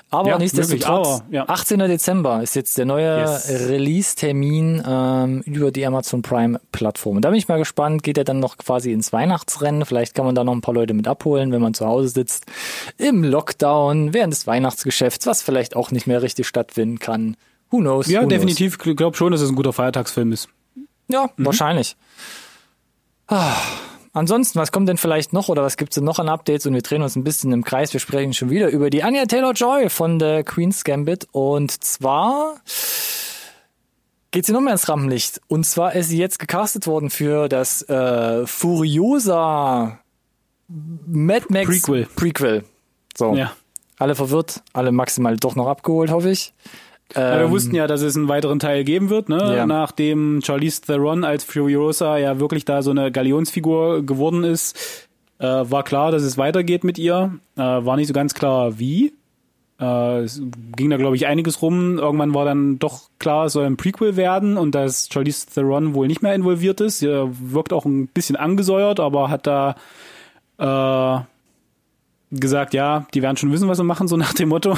Aber 0.10 0.30
Ja, 0.30 0.38
nichtsdestotrotz, 0.38 0.88
aber, 1.22 1.24
ja. 1.30 1.50
18. 1.50 1.80
Dezember 1.80 2.42
ist 2.42 2.56
jetzt 2.56 2.78
der 2.78 2.86
neue 2.86 3.20
Yes. 3.20 3.50
Release-Termin 3.50 4.82
ähm, 4.88 5.42
über 5.46 5.72
die 5.72 5.86
Amazon 5.86 6.22
Prime-Plattform. 6.22 7.18
Und 7.18 7.22
da 7.26 7.30
bin 7.30 7.38
ich 7.38 7.48
mal 7.50 7.58
gespannt, 7.58 8.04
geht 8.04 8.18
er 8.18 8.24
dann 8.24 8.40
noch 8.40 8.58
quasi 8.58 8.92
ins 8.94 9.12
Weihnachtsrennen? 9.12 9.86
Vielleicht 9.86 10.16
kann 10.16 10.26
man 10.26 10.36
da 10.36 10.44
noch 10.46 10.54
ein 10.54 10.62
paar 10.62 10.74
Leute 10.74 10.94
mit 10.94 11.08
abholen, 11.08 11.52
wenn 11.52 11.62
man 11.62 11.74
zu 11.74 11.86
Hause 11.86 12.08
sitzt. 12.10 12.46
Im 12.98 13.24
Lockdown, 13.24 14.14
während 14.14 14.34
des 14.34 14.48
Weihnachtsgeschäfts, 14.48 15.26
was 15.28 15.42
vielleicht 15.42 15.76
auch 15.76 15.92
nicht 15.92 16.08
mehr 16.08 16.22
richtig 16.22 16.48
stattfinden 16.48 17.00
kann. 17.00 17.36
Who 17.70 17.80
knows? 17.80 18.08
Ja, 18.08 18.22
who 18.24 18.28
definitiv. 18.28 18.78
Ich 18.86 18.96
glaube 18.96 19.18
schon, 19.18 19.34
dass 19.34 19.42
es 19.42 19.50
ein 19.50 19.56
guter 19.56 19.74
Feiertagsfilm 19.74 20.32
ist. 20.32 20.48
Ja, 21.10 21.30
Mhm. 21.36 21.46
wahrscheinlich. 21.46 21.98
Ah, 23.28 23.56
ansonsten, 24.18 24.60
was 24.60 24.72
kommt 24.72 24.90
denn 24.90 24.98
vielleicht 24.98 25.34
noch 25.34 25.50
oder 25.50 25.64
was 25.64 25.78
gibt's 25.78 25.96
denn 25.96 26.04
noch 26.04 26.20
an 26.20 26.30
Updates? 26.30 26.66
Und 26.66 26.74
wir 26.74 26.82
drehen 26.82 27.02
uns 27.02 27.16
ein 27.16 27.24
bisschen 27.24 27.52
im 27.52 27.64
Kreis. 27.64 27.94
Wir 27.94 28.00
sprechen 28.00 28.34
schon 28.34 28.50
wieder 28.50 28.70
über 28.70 28.90
die 28.90 29.04
Anya 29.04 29.26
Taylor-Joy 29.26 29.90
von 29.90 30.20
der 30.20 30.44
Queen's 30.44 30.84
Gambit. 30.84 31.28
Und 31.32 31.84
zwar 31.84 32.56
geht 34.32 34.46
sie 34.46 34.52
noch 34.52 34.62
mehr 34.62 34.74
ins 34.74 34.90
Rampenlicht. 34.90 35.42
Und 35.48 35.66
zwar 35.66 35.94
ist 35.94 36.10
sie 36.10 36.18
jetzt 36.18 36.40
gecastet 36.40 36.88
worden 36.88 37.10
für 37.10 37.48
das 37.48 37.82
äh, 37.90 38.46
Furiosa 38.46 40.00
Mad 40.68 41.46
Max 41.50 41.68
Prequel. 41.68 42.08
Prequel. 42.16 42.64
So. 43.16 43.36
Ja. 43.36 43.54
Alle 43.98 44.16
verwirrt, 44.16 44.62
alle 44.74 44.92
maximal 44.92 45.38
doch 45.38 45.56
noch 45.56 45.68
abgeholt, 45.68 46.12
hoffe 46.12 46.30
ich. 46.30 46.54
Ja, 47.16 47.40
wir 47.40 47.46
Ähm, 47.46 47.52
wussten 47.52 47.76
ja, 47.76 47.88
dass 47.88 48.02
es 48.02 48.16
einen 48.16 48.28
weiteren 48.28 48.60
Teil 48.60 48.84
geben 48.84 49.10
wird, 49.10 49.30
ne? 49.30 49.56
Ja. 49.56 49.66
Nachdem 49.66 50.42
Charlize 50.44 50.82
Theron 50.82 51.24
als 51.24 51.44
Furiosa 51.44 52.18
ja 52.18 52.40
wirklich 52.40 52.66
da 52.66 52.82
so 52.82 52.92
eine 52.92 53.12
Galionsfigur 53.12 54.06
geworden 54.06 54.44
ist, 54.44 55.08
äh, 55.40 55.46
war 55.46 55.84
klar, 55.84 56.12
dass 56.12 56.24
es 56.24 56.38
weitergeht 56.38 56.84
mit 56.84 56.98
ihr. 56.98 57.40
Äh, 57.56 57.62
war 57.62 57.96
nicht 57.96 58.08
so 58.08 58.14
ganz 58.14 58.34
klar, 58.34 58.78
wie. 58.80 59.14
Äh, 59.80 60.20
es 60.22 60.42
ging 60.76 60.90
da, 60.90 60.98
glaube 60.98 61.16
ich, 61.16 61.28
einiges 61.28 61.62
rum. 61.62 61.98
Irgendwann 61.98 62.34
war 62.34 62.46
dann 62.46 62.80
doch 62.80 63.10
klar, 63.20 63.46
es 63.46 63.54
soll 63.54 63.66
ein 63.66 63.78
Prequel 63.78 64.16
werden 64.18 64.58
und 64.58 64.76
dass 64.76 65.08
Charlize 65.12 65.46
Theron 65.54 65.94
wohl 65.94 66.08
nicht 66.08 66.24
mehr 66.24 66.34
involviert 66.36 66.82
ist. 66.82 67.00
Sie 67.00 67.08
wirkt 67.08 67.72
auch 67.72 67.86
ein 67.86 68.08
bisschen 68.08 68.36
angesäuert, 68.36 69.00
aber 69.00 69.30
hat 69.30 69.48
da 69.48 69.76
äh, 70.58 71.22
gesagt, 72.32 72.74
ja, 72.74 73.06
die 73.14 73.22
werden 73.22 73.38
schon 73.38 73.52
wissen, 73.52 73.68
was 73.68 73.78
sie 73.78 73.84
machen, 73.84 74.08
so 74.08 74.18
nach 74.18 74.34
dem 74.34 74.50
Motto. 74.50 74.78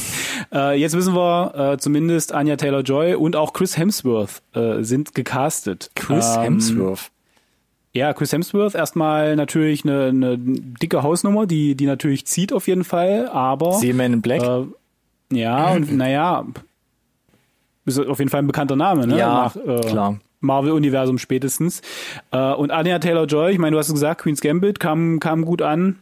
äh, 0.52 0.78
jetzt 0.78 0.96
wissen 0.96 1.14
wir 1.14 1.54
äh, 1.54 1.78
zumindest 1.78 2.32
Anya 2.32 2.56
Taylor-Joy 2.56 3.14
und 3.14 3.36
auch 3.36 3.52
Chris 3.52 3.76
Hemsworth 3.78 4.42
äh, 4.54 4.82
sind 4.82 5.14
gecastet. 5.14 5.90
Chris 5.94 6.34
Ähm, 6.36 6.42
Hemsworth. 6.42 7.10
Ja, 7.92 8.12
Chris 8.12 8.32
Hemsworth 8.32 8.74
erstmal 8.74 9.34
natürlich 9.36 9.84
eine, 9.84 10.06
eine 10.06 10.36
dicke 10.38 11.02
Hausnummer, 11.02 11.46
die 11.46 11.74
die 11.74 11.86
natürlich 11.86 12.26
zieht 12.26 12.52
auf 12.52 12.66
jeden 12.68 12.84
Fall, 12.84 13.28
aber 13.28 13.72
Seaman 13.74 14.14
in 14.14 14.22
Black. 14.22 14.42
äh, 14.42 14.64
ja 15.32 15.72
und 15.72 15.92
naja, 15.96 16.44
ist 17.86 17.98
auf 17.98 18.18
jeden 18.18 18.30
Fall 18.30 18.42
ein 18.42 18.46
bekannter 18.46 18.76
Name, 18.76 19.06
ne? 19.06 19.18
Ja, 19.18 19.52
Nach, 19.54 19.56
äh, 19.56 19.80
klar. 19.80 20.18
Marvel-Universum 20.40 21.18
spätestens. 21.18 21.80
Äh, 22.30 22.52
und 22.52 22.70
Anya 22.70 22.98
Taylor-Joy, 22.98 23.52
ich 23.52 23.58
meine, 23.58 23.72
du 23.72 23.78
hast 23.78 23.88
es 23.88 23.94
gesagt, 23.94 24.20
Queen's 24.22 24.40
Gambit 24.40 24.78
kam, 24.78 25.18
kam 25.20 25.44
gut 25.44 25.62
an. 25.62 25.98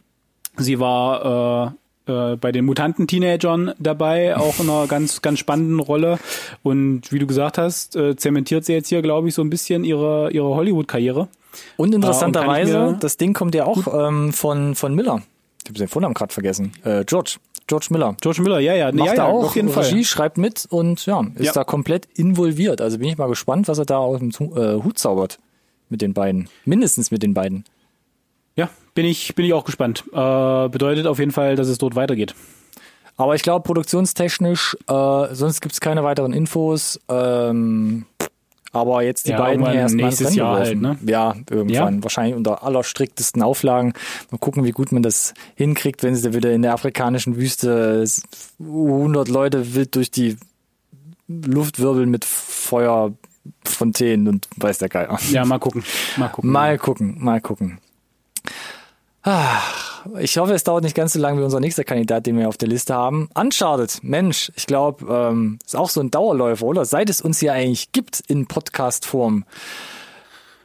Sie 0.57 0.79
war 0.79 1.73
äh, 2.07 2.11
äh, 2.11 2.35
bei 2.37 2.51
den 2.51 2.65
Mutanten-Teenagern 2.65 3.73
dabei, 3.79 4.35
auch 4.37 4.59
in 4.59 4.69
einer 4.69 4.87
ganz, 4.87 5.21
ganz 5.21 5.39
spannenden 5.39 5.79
Rolle. 5.79 6.19
Und 6.63 7.11
wie 7.11 7.19
du 7.19 7.27
gesagt 7.27 7.57
hast, 7.57 7.95
äh, 7.95 8.15
zementiert 8.15 8.65
sie 8.65 8.73
jetzt 8.73 8.89
hier, 8.89 9.01
glaube 9.01 9.27
ich, 9.27 9.33
so 9.35 9.41
ein 9.41 9.49
bisschen 9.49 9.83
ihre, 9.83 10.31
ihre 10.31 10.47
Hollywood-Karriere. 10.55 11.27
Und 11.75 11.93
interessanterweise, 11.93 12.71
ich 12.71 12.91
mir- 12.93 12.97
das 12.99 13.17
Ding 13.17 13.33
kommt 13.33 13.55
ja 13.55 13.65
auch 13.65 14.07
ähm, 14.07 14.33
von, 14.33 14.75
von 14.75 14.93
Miller. 14.95 15.21
Ich 15.63 15.69
habe 15.69 15.79
den 15.79 15.87
Vornamen 15.87 16.13
gerade 16.13 16.33
vergessen. 16.33 16.71
Äh, 16.83 17.03
George. 17.05 17.37
George 17.67 17.87
Miller. 17.89 18.15
George 18.21 18.41
Miller, 18.41 18.59
ja, 18.59 18.75
ja, 18.75 18.91
Macht 18.93 19.07
ja, 19.07 19.13
da 19.15 19.23
ja, 19.23 19.33
auch 19.33 19.43
auf 19.47 19.55
jeden 19.57 19.67
Regie, 19.67 19.89
Fall. 19.95 20.03
schreibt 20.05 20.37
mit 20.37 20.65
und 20.69 21.05
ja, 21.05 21.21
ist 21.35 21.47
Ja. 21.47 21.51
da 21.51 21.63
komplett 21.65 22.07
involviert. 22.15 22.79
Also 22.79 22.97
bin 22.97 23.09
ich 23.09 23.17
mal 23.17 23.27
gespannt, 23.27 23.67
was 23.67 23.77
er 23.77 23.83
da 23.85 23.97
aus 23.97 24.19
dem 24.19 24.29
äh, 24.55 24.81
Hut 24.81 24.97
zaubert 24.97 25.37
mit 25.89 26.01
den 26.01 26.13
beiden. 26.13 26.47
Mindestens 26.63 27.11
mit 27.11 27.23
den 27.23 27.33
beiden. 27.33 27.65
Bin 28.97 29.05
ich, 29.05 29.33
bin 29.35 29.45
ich 29.45 29.53
auch 29.53 29.63
gespannt. 29.63 30.03
Äh, 30.11 30.69
bedeutet 30.69 31.05
auf 31.05 31.19
jeden 31.19 31.31
Fall, 31.31 31.55
dass 31.55 31.67
es 31.67 31.77
dort 31.77 31.95
weitergeht. 31.95 32.33
Aber 33.15 33.35
ich 33.35 33.43
glaube, 33.43 33.61
produktionstechnisch, 33.61 34.75
äh, 34.89 35.35
sonst 35.35 35.61
gibt's 35.61 35.79
keine 35.79 36.03
weiteren 36.03 36.33
Infos. 36.33 36.99
Ähm, 37.07 38.07
aber 38.71 39.03
jetzt 39.03 39.27
die 39.27 39.33
Ja, 39.33 39.37
beiden 39.37 39.63
ins 39.67 39.93
nächstes 39.93 40.33
Jahr 40.33 40.57
halt, 40.57 40.81
ne? 40.81 40.97
Ja, 41.05 41.35
irgendwann. 41.47 41.97
Ja. 41.97 42.03
Wahrscheinlich 42.03 42.35
unter 42.35 42.63
allerstriktesten 42.63 43.43
Auflagen. 43.43 43.93
Mal 44.31 44.39
gucken, 44.39 44.63
wie 44.63 44.71
gut 44.71 44.91
man 44.91 45.03
das 45.03 45.35
hinkriegt, 45.53 46.01
wenn 46.01 46.15
sie 46.15 46.27
da 46.27 46.35
wieder 46.35 46.51
in 46.51 46.63
der 46.63 46.73
afrikanischen 46.73 47.35
Wüste 47.35 48.03
100 48.59 49.27
Leute 49.27 49.75
wild 49.75 49.95
durch 49.95 50.09
die 50.09 50.37
Luft 51.27 51.79
wirbeln 51.79 52.09
mit 52.09 52.25
Feuerfontänen 52.25 54.27
und 54.27 54.47
weiß 54.55 54.79
der 54.79 54.89
Geier. 54.89 55.19
Ja, 55.29 55.45
mal 55.45 55.59
gucken. 55.59 55.83
Mal 56.17 56.29
gucken. 56.29 56.51
Mal 56.51 56.79
gucken, 56.79 57.15
mal 57.19 57.41
gucken. 57.41 57.77
Ah, 59.29 59.61
ich 60.21 60.37
hoffe, 60.37 60.53
es 60.53 60.63
dauert 60.63 60.85
nicht 60.85 60.95
ganz 60.95 61.11
so 61.11 61.19
lange 61.19 61.41
wie 61.41 61.43
unser 61.43 61.59
nächster 61.59 61.83
Kandidat, 61.83 62.25
den 62.25 62.37
wir 62.37 62.47
auf 62.47 62.55
der 62.55 62.69
Liste 62.69 62.95
haben. 62.95 63.27
Uncharted, 63.35 64.01
Mensch, 64.01 64.53
ich 64.55 64.65
glaube, 64.67 65.05
ähm, 65.13 65.59
ist 65.65 65.75
auch 65.75 65.89
so 65.89 65.99
ein 65.99 66.11
Dauerläufer, 66.11 66.65
oder? 66.65 66.85
Seit 66.85 67.09
es 67.09 67.19
uns 67.19 67.41
ja 67.41 67.51
eigentlich 67.51 67.91
gibt 67.91 68.21
in 68.21 68.47
Podcast-Form. 68.47 69.43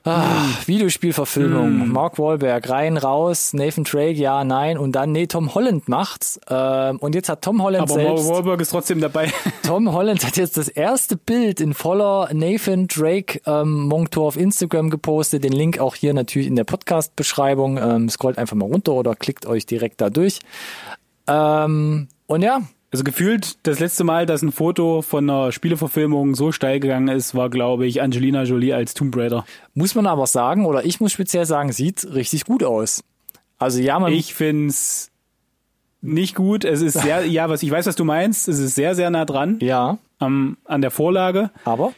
Ah, 0.05 0.45
Videospielverfilmung, 0.67 1.89
Mark 1.89 2.19
Wahlberg, 2.19 2.69
rein, 2.69 2.97
raus, 2.97 3.53
Nathan 3.53 3.85
Drake, 3.85 4.19
ja, 4.19 4.43
nein, 4.43 4.77
und 4.77 4.93
dann, 4.93 5.13
nee, 5.13 5.29
Tom 5.29 5.55
Holland 5.55 5.89
macht's. 5.89 6.41
Ähm, 6.51 6.99
und 6.99 7.15
jetzt 7.15 7.29
hat 7.29 7.43
Tom 7.43 7.63
Holland 7.63 7.83
Aber 7.83 7.95
selbst... 7.95 8.25
Mark 8.25 8.37
Wahlberg 8.39 8.61
ist 8.61 8.71
trotzdem 8.71 9.01
dabei. 9.01 9.33
Tom 9.63 9.93
Holland 9.93 10.25
hat 10.27 10.37
jetzt 10.37 10.57
das 10.57 10.69
erste 10.69 11.17
Bild 11.17 11.61
in 11.61 11.73
voller 11.73 12.29
Nathan 12.33 12.89
Drake 12.89 13.41
ähm, 13.47 13.83
Montur 13.85 14.27
auf 14.27 14.37
Instagram 14.37 14.91
gepostet. 14.91 15.45
Den 15.45 15.53
Link 15.53 15.79
auch 15.79 15.95
hier 15.95 16.15
natürlich 16.15 16.49
in 16.49 16.57
der 16.57 16.65
Podcast-Beschreibung. 16.65 17.79
Ähm, 17.79 18.09
scrollt 18.09 18.39
einfach 18.39 18.57
mal 18.57 18.67
runter 18.67 18.93
oder 18.93 19.15
klickt 19.15 19.47
euch 19.47 19.67
direkt 19.67 20.01
da 20.01 20.11
durch. 20.11 20.41
Ähm, 21.29 22.09
und 22.27 22.43
ja, 22.43 22.63
Also 22.93 23.05
gefühlt 23.05 23.67
das 23.67 23.81
letzte 23.81 24.05
Mal, 24.05 24.27
dass 24.27 24.43
ein 24.43 24.53
Foto 24.53 25.01
von 25.01 25.29
einer 25.29 25.51
Spieleverfilmung 25.51 26.35
so 26.35 26.53
steil 26.53 26.79
gegangen 26.79 27.09
ist, 27.09 27.35
war, 27.35 27.49
glaube 27.49 27.87
ich, 27.87 28.03
Angelina 28.03 28.43
Jolie 28.43 28.75
als 28.75 28.93
Tomb 28.93 29.17
Raider. 29.17 29.47
muss 29.73 29.95
man 29.95 30.07
aber 30.07 30.27
sagen, 30.27 30.67
oder 30.67 30.85
ich 30.85 31.01
muss 31.01 31.11
speziell 31.11 31.47
sagen, 31.47 31.73
sieht 31.73 32.05
richtig 32.13 32.45
gut 32.45 32.63
aus. 32.63 33.03
Also 33.59 33.81
ja, 33.81 33.99
man 33.99 34.13
Ich 34.13 34.35
find's 34.35 35.11
nicht 36.03 36.35
gut. 36.35 36.67
Es 36.67 36.83
ist 36.83 37.01
sehr, 37.01 37.25
ja, 37.27 37.49
was 37.49 37.63
ich 37.63 37.71
weiß, 37.71 37.87
was 37.87 37.97
du 37.97 38.05
meinst. 38.05 38.47
Es 38.47 38.59
ist 38.59 38.75
sehr, 38.75 38.95
sehr 38.95 39.09
nah 39.09 39.25
dran 39.25 39.59
ja, 39.63 39.97
am, 40.19 40.59
an 40.67 40.83
der 40.83 40.91
Vorlage. 40.91 41.51
aber 41.65 41.95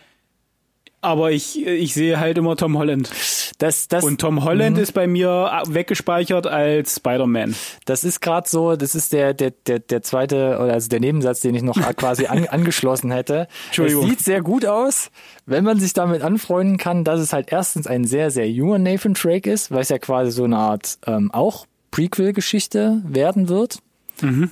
Aber 1.04 1.32
ich, 1.32 1.64
ich 1.66 1.92
sehe 1.92 2.18
halt 2.18 2.38
immer 2.38 2.56
Tom 2.56 2.78
Holland. 2.78 3.10
Das, 3.58 3.88
das, 3.88 4.04
Und 4.04 4.20
Tom 4.20 4.42
Holland 4.42 4.78
ist 4.78 4.92
bei 4.92 5.06
mir 5.06 5.62
weggespeichert 5.66 6.46
als 6.46 6.96
Spider-Man. 6.96 7.54
das 7.84 8.04
ist 8.04 8.20
gerade 8.20 8.48
so, 8.48 8.74
das 8.74 8.94
ist 8.94 9.12
der, 9.12 9.34
der, 9.34 9.50
der, 9.50 9.80
der 9.80 10.02
zweite, 10.02 10.58
oder 10.60 10.72
also 10.72 10.88
der 10.88 11.00
Nebensatz, 11.00 11.40
den 11.40 11.54
ich 11.54 11.62
noch 11.62 11.76
quasi 11.96 12.26
an, 12.26 12.46
angeschlossen 12.46 13.10
hätte. 13.12 13.48
Es 13.50 13.66
Entschuldigung. 13.66 14.08
sieht 14.08 14.20
sehr 14.20 14.40
gut 14.40 14.64
aus, 14.64 15.10
wenn 15.46 15.62
man 15.62 15.78
sich 15.78 15.92
damit 15.92 16.22
anfreunden 16.22 16.78
kann, 16.78 17.04
dass 17.04 17.20
es 17.20 17.32
halt 17.32 17.52
erstens 17.52 17.86
ein 17.86 18.04
sehr, 18.04 18.30
sehr 18.30 18.50
junger 18.50 18.78
Nathan 18.78 19.14
Drake 19.14 19.50
ist, 19.50 19.70
weil 19.70 19.82
es 19.82 19.90
ja 19.90 19.98
quasi 19.98 20.30
so 20.30 20.44
eine 20.44 20.56
Art 20.56 20.98
ähm, 21.06 21.30
auch 21.32 21.66
Prequel-Geschichte 21.90 23.02
werden 23.06 23.48
wird. 23.48 23.78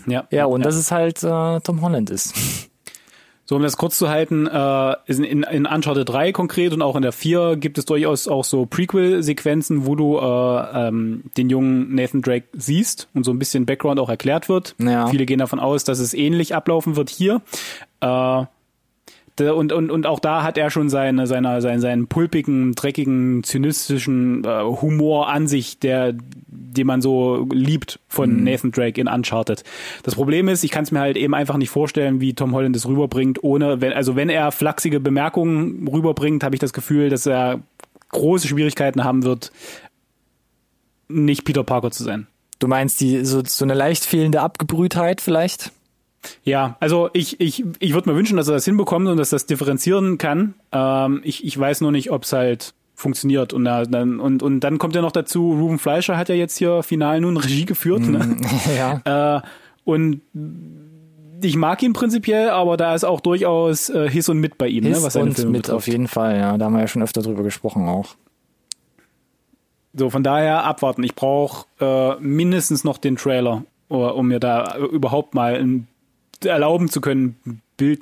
Ja. 0.07 0.27
Ja, 0.31 0.45
und 0.45 0.65
dass 0.65 0.75
es 0.75 0.91
halt 0.91 1.23
äh, 1.23 1.61
Tom 1.61 1.81
Holland 1.81 2.11
ist. 2.11 2.35
So, 3.45 3.57
um 3.57 3.63
das 3.63 3.77
kurz 3.77 3.99
zu 3.99 4.09
halten, 4.09 4.47
äh, 4.47 4.97
in, 5.07 5.43
in 5.43 5.67
Uncharted 5.67 6.09
3 6.09 6.33
konkret 6.33 6.73
und 6.73 6.81
auch 6.81 6.95
in 6.95 7.03
der 7.03 7.13
4 7.13 7.57
gibt 7.57 7.77
es 7.77 7.85
durchaus 7.85 8.29
auch 8.29 8.45
so 8.45 8.67
Prequel-Sequenzen, 8.67 9.85
wo 9.85 9.97
du 9.97 10.19
äh, 10.19 10.89
ähm, 10.89 11.25
den 11.37 11.51
jungen 11.51 11.95
Nathan 11.95 12.23
Drake 12.23 12.47
siehst 12.53 13.09
und 13.15 13.25
so 13.25 13.33
ein 13.33 13.39
bisschen 13.39 13.67
Background 13.67 13.99
auch 13.99 14.09
erklärt 14.09 14.49
wird. 14.49 14.77
Ja. 14.79 15.09
Viele 15.09 15.27
gehen 15.27 15.41
davon 15.41 15.59
aus, 15.59 15.83
dass 15.83 15.99
es 15.99 16.15
ähnlich 16.15 16.55
ablaufen 16.55 16.95
wird 16.95 17.11
hier. 17.11 17.43
Äh, 18.01 18.45
und, 19.41 19.73
und, 19.73 19.91
und 19.91 20.07
auch 20.07 20.21
da 20.21 20.43
hat 20.43 20.59
er 20.59 20.71
schon 20.71 20.91
seine, 20.91 21.27
seine, 21.27 21.61
seinen, 21.63 21.81
seinen 21.81 22.07
pulpigen, 22.07 22.75
dreckigen, 22.75 23.43
zynistischen 23.43 24.45
äh, 24.45 24.63
Humor 24.63 25.29
an 25.29 25.49
sich, 25.49 25.79
der, 25.79 26.15
den 26.15 26.87
man 26.87 27.01
so 27.01 27.49
liebt 27.51 27.99
von 28.09 28.45
Nathan 28.45 28.73
Drake 28.73 29.01
in 29.01 29.09
Uncharted. 29.09 29.65
Das 30.03 30.15
Problem 30.15 30.49
ist, 30.49 30.65
ich 30.65 30.71
kann 30.71 30.85
es 30.85 30.93
mir 30.93 31.01
halt 31.01 31.17
eben 31.17 31.35
einfach 31.35 31.57
nicht 31.57 31.71
vorstellen, 31.71 32.21
wie 32.21 32.35
Tom 32.35 32.53
Holland 32.53 32.77
es 32.77 32.87
rüberbringt, 32.87 33.43
ohne, 33.43 33.81
wenn, 33.81 33.93
also 33.93 34.17
wenn 34.17 34.29
er 34.29 34.53
flachsige 34.53 35.01
Bemerkungen 35.01 35.89
rüberbringt, 35.89 36.45
habe 36.45 36.55
ich 36.55 36.61
das 36.61 36.75
Gefühl, 36.75 37.09
dass 37.09 37.27
er 37.27 37.61
große 38.11 38.49
Schwierigkeiten 38.49 39.03
haben 39.03 39.25
wird, 39.25 39.51
nicht 41.09 41.45
Peter 41.45 41.65
Parker 41.65 41.91
zu 41.91 42.05
sein. 42.05 42.27
Du 42.59 42.69
meinst 42.69 43.01
die 43.01 43.25
so, 43.25 43.43
so 43.45 43.65
eine 43.65 43.75
leicht 43.75 44.05
fehlende 44.05 44.41
Abgebrühtheit 44.41 45.21
vielleicht? 45.21 45.73
Ja, 46.45 46.77
also 46.81 47.11
ich, 47.13 47.41
ich, 47.41 47.65
ich 47.81 47.95
würde 47.95 48.11
mir 48.11 48.17
wünschen, 48.17 48.37
dass 48.37 48.49
er 48.49 48.55
das 48.55 48.65
hinbekommt 48.65 49.09
und 49.09 49.17
dass 49.17 49.31
das 49.31 49.47
differenzieren 49.47 50.19
kann. 50.19 50.55
Ähm, 50.71 51.21
ich, 51.25 51.45
ich 51.45 51.59
weiß 51.59 51.81
nur 51.81 51.91
nicht, 51.93 52.11
ob 52.11 52.23
es 52.25 52.33
halt 52.33 52.75
funktioniert. 52.95 53.53
Und, 53.53 53.65
da- 53.65 53.85
dann, 53.85 54.21
und, 54.21 54.43
und 54.43 54.61
dann 54.61 54.79
kommt 54.79 54.95
ja 54.95 55.03
noch 55.03 55.11
dazu, 55.13 55.53
Ruben 55.53 55.79
Fleischer 55.81 56.17
hat 56.17 56.29
ja 56.29 56.35
jetzt 56.37 56.57
hier 56.59 56.83
final 56.85 57.21
nun 57.21 57.37
Regie 57.39 57.65
geführt. 57.65 58.03
Ne? 58.03 58.37
ja. 59.05 59.37
Äh, 59.39 59.43
und 59.85 60.21
ich 61.43 61.57
mag 61.57 61.83
ihn 61.83 61.93
prinzipiell, 61.93 62.51
aber 62.51 62.77
da 62.77 62.95
ist 62.95 63.03
auch 63.03 63.21
durchaus 63.21 63.89
äh, 63.91 64.09
Hiss 64.09 64.29
und 64.29 64.39
Mit 64.39 64.59
bei 64.59 64.69
ihm, 64.69 64.85
Ist 64.87 64.99
ne, 65.01 65.05
was 65.05 65.17
und 65.17 65.35
Filme 65.35 65.51
mit 65.51 65.63
betrifft. 65.63 65.77
auf 65.77 65.89
jeden 65.89 66.07
Fall, 66.07 66.37
ja. 66.39 66.57
Da 66.57 66.67
haben 66.67 66.75
wir 66.75 66.81
ja 66.83 66.87
schon 66.87 67.03
öfter 67.03 67.21
drüber 67.23 67.43
gesprochen 67.43 67.89
auch. 67.89 68.15
So, 69.95 70.09
von 70.09 70.23
daher 70.23 70.65
abwarten. 70.65 71.03
Ich 71.03 71.15
brauche 71.15 71.67
äh, 71.81 72.15
mindestens 72.21 72.85
noch 72.85 72.97
den 72.97 73.17
Trailer, 73.17 73.65
uh, 73.91 73.97
um 74.07 74.29
mir 74.29 74.41
da 74.41 74.77
äh, 74.77 74.85
überhaupt 74.85 75.35
mal 75.35 75.57
ein, 75.57 75.87
erlauben 76.45 76.89
zu 76.89 77.01
können, 77.01 77.37
ein 77.47 77.63
Bild 77.77 78.01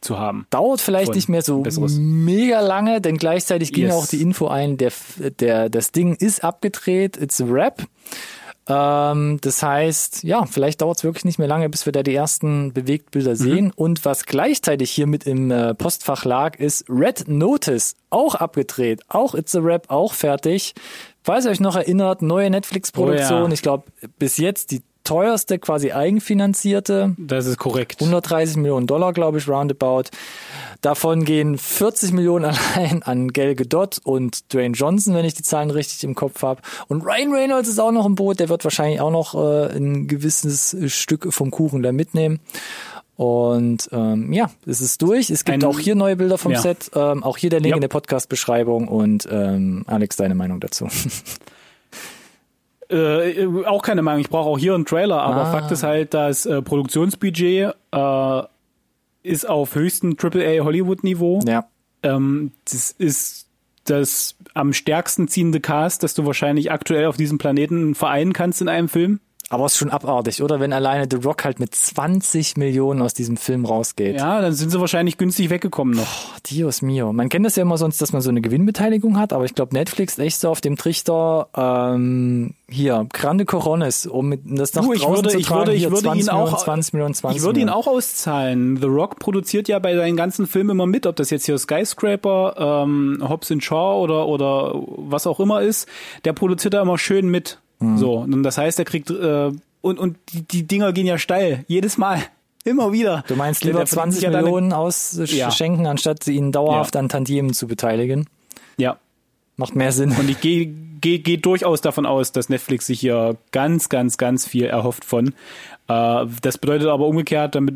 zu 0.00 0.18
haben. 0.18 0.46
Dauert 0.50 0.80
vielleicht 0.80 1.14
nicht 1.14 1.28
mehr 1.28 1.42
so 1.42 1.62
Besseres. 1.62 1.96
mega 1.98 2.60
lange, 2.60 3.00
denn 3.00 3.16
gleichzeitig 3.16 3.72
ging 3.72 3.86
Yes. 3.86 3.94
auch 3.94 4.06
die 4.06 4.22
Info 4.22 4.46
ein, 4.46 4.76
der, 4.76 4.92
der, 5.40 5.68
das 5.68 5.90
Ding 5.90 6.14
ist 6.14 6.44
abgedreht, 6.44 7.16
it's 7.16 7.40
a 7.40 7.44
rap. 7.48 7.82
Ähm, 8.70 9.38
das 9.40 9.62
heißt, 9.62 10.24
ja, 10.24 10.44
vielleicht 10.44 10.82
dauert 10.82 10.98
es 10.98 11.04
wirklich 11.04 11.24
nicht 11.24 11.38
mehr 11.38 11.48
lange, 11.48 11.68
bis 11.70 11.86
wir 11.86 11.92
da 11.92 12.02
die 12.02 12.14
ersten 12.14 12.72
Bewegtbilder 12.74 13.34
sehen. 13.34 13.72
Und 13.74 14.04
was 14.04 14.26
gleichzeitig 14.26 14.90
hier 14.90 15.06
mit 15.06 15.26
im 15.26 15.50
äh, 15.50 15.74
Postfach 15.74 16.24
lag, 16.26 16.56
ist 16.60 16.84
Red 16.88 17.24
Notice, 17.28 17.94
auch 18.10 18.34
abgedreht, 18.34 19.00
auch 19.08 19.34
It's 19.34 19.56
a 19.56 19.60
Rap, 19.60 19.86
auch 19.88 20.12
fertig. 20.12 20.74
Falls 21.22 21.46
ihr 21.46 21.50
euch 21.50 21.60
noch 21.60 21.76
erinnert, 21.76 22.20
neue 22.22 22.50
Netflix-Produktion, 22.50 23.42
Oh 23.42 23.46
ja. 23.46 23.52
ich 23.52 23.62
glaube, 23.62 23.84
bis 24.18 24.36
jetzt 24.36 24.70
die 24.70 24.82
teuerste, 25.08 25.58
quasi 25.58 25.92
eigenfinanzierte. 25.92 27.14
Das 27.16 27.46
ist 27.46 27.56
korrekt. 27.58 27.96
130 28.00 28.56
Millionen 28.58 28.86
Dollar, 28.86 29.12
glaube 29.12 29.38
ich, 29.38 29.48
roundabout. 29.48 30.04
Davon 30.82 31.24
gehen 31.24 31.56
40 31.58 32.12
Millionen 32.12 32.44
allein 32.74 33.02
an 33.02 33.32
Gal 33.32 33.54
Gadot 33.54 33.98
und 34.04 34.52
Dwayne 34.52 34.74
Johnson, 34.74 35.14
wenn 35.14 35.24
ich 35.24 35.34
die 35.34 35.42
Zahlen 35.42 35.70
richtig 35.70 36.04
im 36.04 36.14
Kopf 36.14 36.42
habe. 36.42 36.60
Und 36.88 37.02
Ryan 37.04 37.32
Reynolds 37.32 37.68
ist 37.68 37.78
auch 37.80 37.90
noch 37.92 38.06
im 38.06 38.14
Boot. 38.14 38.38
Der 38.38 38.48
wird 38.48 38.64
wahrscheinlich 38.64 39.00
auch 39.00 39.10
noch 39.10 39.34
äh, 39.34 39.74
ein 39.76 40.06
gewisses 40.08 40.76
Stück 40.88 41.32
vom 41.32 41.50
Kuchen 41.50 41.82
da 41.82 41.90
mitnehmen. 41.92 42.40
Und 43.16 43.88
ähm, 43.90 44.32
ja, 44.32 44.48
es 44.64 44.80
ist 44.80 45.02
durch. 45.02 45.30
Es 45.30 45.44
gibt 45.44 45.64
Ein- 45.64 45.68
auch 45.68 45.80
hier 45.80 45.96
neue 45.96 46.14
Bilder 46.14 46.38
vom 46.38 46.52
ja. 46.52 46.60
Set. 46.60 46.90
Ähm, 46.94 47.24
auch 47.24 47.36
hier 47.36 47.50
der 47.50 47.58
Link 47.58 47.70
Ja. 47.72 47.76
in 47.76 47.80
der 47.80 47.88
Podcast-Beschreibung. 47.88 48.86
Und 48.86 49.26
ähm, 49.32 49.84
Alex, 49.88 50.16
deine 50.16 50.36
Meinung 50.36 50.60
dazu? 50.60 50.86
Äh, 52.90 53.46
auch 53.66 53.82
keine 53.82 54.02
Meinung. 54.02 54.20
Ich 54.20 54.30
brauche 54.30 54.48
auch 54.48 54.58
hier 54.58 54.74
einen 54.74 54.86
Trailer, 54.86 55.20
aber 55.20 55.42
Ah. 55.42 55.52
Fakt 55.52 55.70
ist 55.70 55.82
halt, 55.82 56.14
das 56.14 56.46
äh, 56.46 56.62
Produktionsbudget 56.62 57.74
äh, 57.92 58.42
ist 59.22 59.48
auf 59.48 59.74
höchstem 59.74 60.16
AAA 60.18 60.64
Hollywood-Niveau. 60.64 61.40
ja. 61.46 61.66
Ähm, 62.02 62.52
das 62.70 62.92
ist 62.92 63.48
das 63.84 64.36
am 64.54 64.72
stärksten 64.72 65.26
ziehende 65.28 65.60
Cast, 65.60 66.02
das 66.02 66.14
du 66.14 66.24
wahrscheinlich 66.26 66.70
aktuell 66.70 67.06
auf 67.06 67.16
diesem 67.16 67.38
Planeten 67.38 67.94
vereinen 67.94 68.32
kannst 68.32 68.60
in 68.62 68.68
einem 68.68 68.88
Film. 68.88 69.20
Aber 69.50 69.64
es 69.64 69.72
ist 69.72 69.78
schon 69.78 69.88
abartig, 69.90 70.42
oder? 70.42 70.60
Wenn 70.60 70.74
alleine 70.74 71.06
The 71.10 71.16
Rock 71.24 71.44
halt 71.46 71.58
mit 71.58 71.74
20 71.74 72.58
Millionen 72.58 73.00
aus 73.00 73.14
diesem 73.14 73.38
Film 73.38 73.64
rausgeht. 73.64 74.16
Ja, 74.16 74.42
dann 74.42 74.52
sind 74.52 74.68
sie 74.68 74.78
wahrscheinlich 74.78 75.16
günstig 75.16 75.48
weggekommen 75.48 75.94
noch. 75.96 76.02
Oh, 76.02 76.38
Dios 76.50 76.82
mio. 76.82 77.14
Man 77.14 77.30
kennt 77.30 77.46
das 77.46 77.56
ja 77.56 77.62
immer 77.62 77.78
sonst, 77.78 78.02
dass 78.02 78.12
man 78.12 78.20
so 78.20 78.28
eine 78.28 78.42
Gewinnbeteiligung 78.42 79.18
hat, 79.18 79.32
aber 79.32 79.46
ich 79.46 79.54
glaube, 79.54 79.74
Netflix 79.74 80.14
ist 80.14 80.18
echt 80.18 80.40
so 80.40 80.50
auf 80.50 80.60
dem 80.60 80.76
Trichter, 80.76 81.48
ähm, 81.56 82.54
hier, 82.68 83.06
Grande 83.14 83.46
Corones, 83.46 84.06
um 84.06 84.28
mit- 84.28 84.42
das 84.44 84.74
nach 84.74 84.82
Du, 84.84 84.92
ich 84.92 85.00
draußen 85.00 85.16
würde- 85.24 85.28
zu 85.30 85.38
ich 85.38 85.46
tragen, 85.46 85.60
würde- 85.60 85.72
ich 85.72 85.78
hier 85.80 85.90
würde 85.92 86.02
20 86.02 86.20
ihn 86.20 86.26
Millionen, 86.34 86.54
auch- 86.54 86.58
20 86.64 86.92
Millionen, 86.92 87.14
20 87.14 87.40
Ich 87.40 87.46
würde 87.46 87.60
ihn 87.60 87.68
auch 87.70 87.86
auszahlen. 87.86 88.76
The 88.76 88.86
Rock 88.86 89.18
produziert 89.18 89.66
ja 89.68 89.78
bei 89.78 89.96
seinen 89.96 90.16
ganzen 90.18 90.46
Filmen 90.46 90.70
immer 90.70 90.86
mit, 90.86 91.06
ob 91.06 91.16
das 91.16 91.30
jetzt 91.30 91.46
hier 91.46 91.56
Skyscraper, 91.56 92.82
ähm, 92.84 93.24
Hobbs 93.26 93.50
and 93.50 93.64
Shaw 93.64 94.02
oder, 94.02 94.26
oder 94.26 94.74
was 94.74 95.26
auch 95.26 95.40
immer 95.40 95.62
ist. 95.62 95.88
Der 96.26 96.34
produziert 96.34 96.74
da 96.74 96.82
immer 96.82 96.98
schön 96.98 97.28
mit. 97.30 97.60
Mhm. 97.80 97.98
So, 97.98 98.14
und 98.18 98.42
das 98.42 98.58
heißt, 98.58 98.78
er 98.78 98.84
kriegt, 98.84 99.10
äh, 99.10 99.50
und, 99.80 99.98
und 99.98 100.16
die, 100.32 100.42
die 100.42 100.66
Dinger 100.66 100.92
gehen 100.92 101.06
ja 101.06 101.18
steil. 101.18 101.64
Jedes 101.68 101.98
Mal. 101.98 102.22
Immer 102.64 102.92
wieder. 102.92 103.24
Du 103.28 103.36
meinst 103.36 103.64
lieber 103.64 103.78
der 103.78 103.86
verdient 103.86 104.14
20 104.14 104.22
ja 104.24 104.30
dann- 104.30 104.44
Millionen 104.44 104.72
ausschenken, 104.72 105.84
Ja. 105.84 105.90
anstatt 105.90 106.22
sie 106.24 106.34
ihnen 106.36 106.52
dauerhaft 106.52 106.94
Ja. 106.94 107.00
an 107.00 107.08
Tantiemen 107.08 107.54
zu 107.54 107.66
beteiligen? 107.66 108.26
Ja. 108.76 108.98
Macht 109.56 109.74
mehr 109.74 109.92
Sinn. 109.92 110.12
Und 110.12 110.28
ich 110.28 110.40
gehe 110.40 110.66
geh, 111.00 111.18
geh 111.18 111.36
durchaus 111.36 111.80
davon 111.80 112.04
aus, 112.06 112.32
dass 112.32 112.48
Netflix 112.48 112.86
sich 112.86 113.00
hier 113.00 113.36
ganz, 113.52 113.88
ganz, 113.88 114.18
ganz 114.18 114.46
viel 114.46 114.64
erhofft 114.66 115.04
von. 115.04 115.28
Äh, 115.88 116.26
das 116.42 116.58
bedeutet 116.58 116.88
aber 116.88 117.06
umgekehrt, 117.06 117.54
damit 117.54 117.74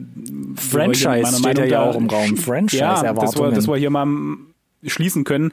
Franchise 0.57 1.27
steht 1.39 1.43
Meinung 1.45 1.65
ja 1.65 1.85
da- 1.85 1.91
auch 1.91 1.97
im 1.97 2.09
Raum. 2.11 2.23
Ja, 2.25 2.31
dass 2.35 2.37
wir, 2.37 2.43
Franchise-Erwartungen. 2.43 3.55
dass 3.55 3.69
wir 3.69 3.77
hier 3.77 3.91
mal 3.91 4.07
schließen 4.85 5.25
können. 5.25 5.53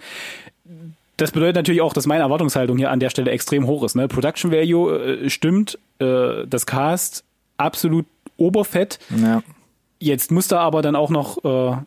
Das 1.20 1.32
bedeutet 1.32 1.56
natürlich 1.56 1.82
auch, 1.82 1.94
dass 1.94 2.06
meine 2.08 2.22
Erwartungshaltung 2.24 2.78
hier 2.78 2.92
an 2.92 3.00
der 3.00 3.10
Stelle 3.10 3.32
extrem 3.32 3.68
hoch 3.68 3.84
ist. 3.84 3.96
Ne? 3.96 4.08
Production 4.08 4.52
Value 4.52 4.98
äh, 5.26 5.30
stimmt, 5.30 5.78
äh, 6.00 6.46
das 6.48 6.66
Cast 6.66 7.24
absolut 7.58 8.06
oberfett. 8.38 9.00
Ja. 9.22 9.44
Jetzt 10.00 10.32
muss 10.32 10.48
da 10.48 10.60
aber 10.62 10.82
dann 10.82 10.96
auch 10.96 11.10
noch 11.10 11.44
äh, 11.44 11.78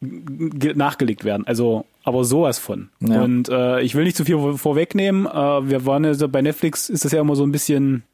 ge- 0.00 0.74
nachgelegt 0.74 1.24
werden. 1.24 1.46
Also, 1.46 1.84
aber 2.04 2.24
sowas 2.24 2.58
von. 2.58 2.88
Ja. 3.00 3.22
Und 3.22 3.48
äh, 3.50 3.80
ich 3.82 3.94
will 3.94 4.04
nicht 4.04 4.16
zu 4.16 4.24
viel 4.24 4.36
vor- 4.38 4.56
vorwegnehmen. 4.58 5.26
Äh, 5.26 5.30
wir 5.70 5.84
waren 5.86 6.04
ja 6.04 6.14
so, 6.14 6.28
bei 6.28 6.40
Netflix 6.42 6.88
ist 6.88 7.04
das 7.04 7.12
ja 7.12 7.20
immer 7.20 7.36
so 7.36 7.44
ein 7.44 7.52
bisschen 7.52 8.04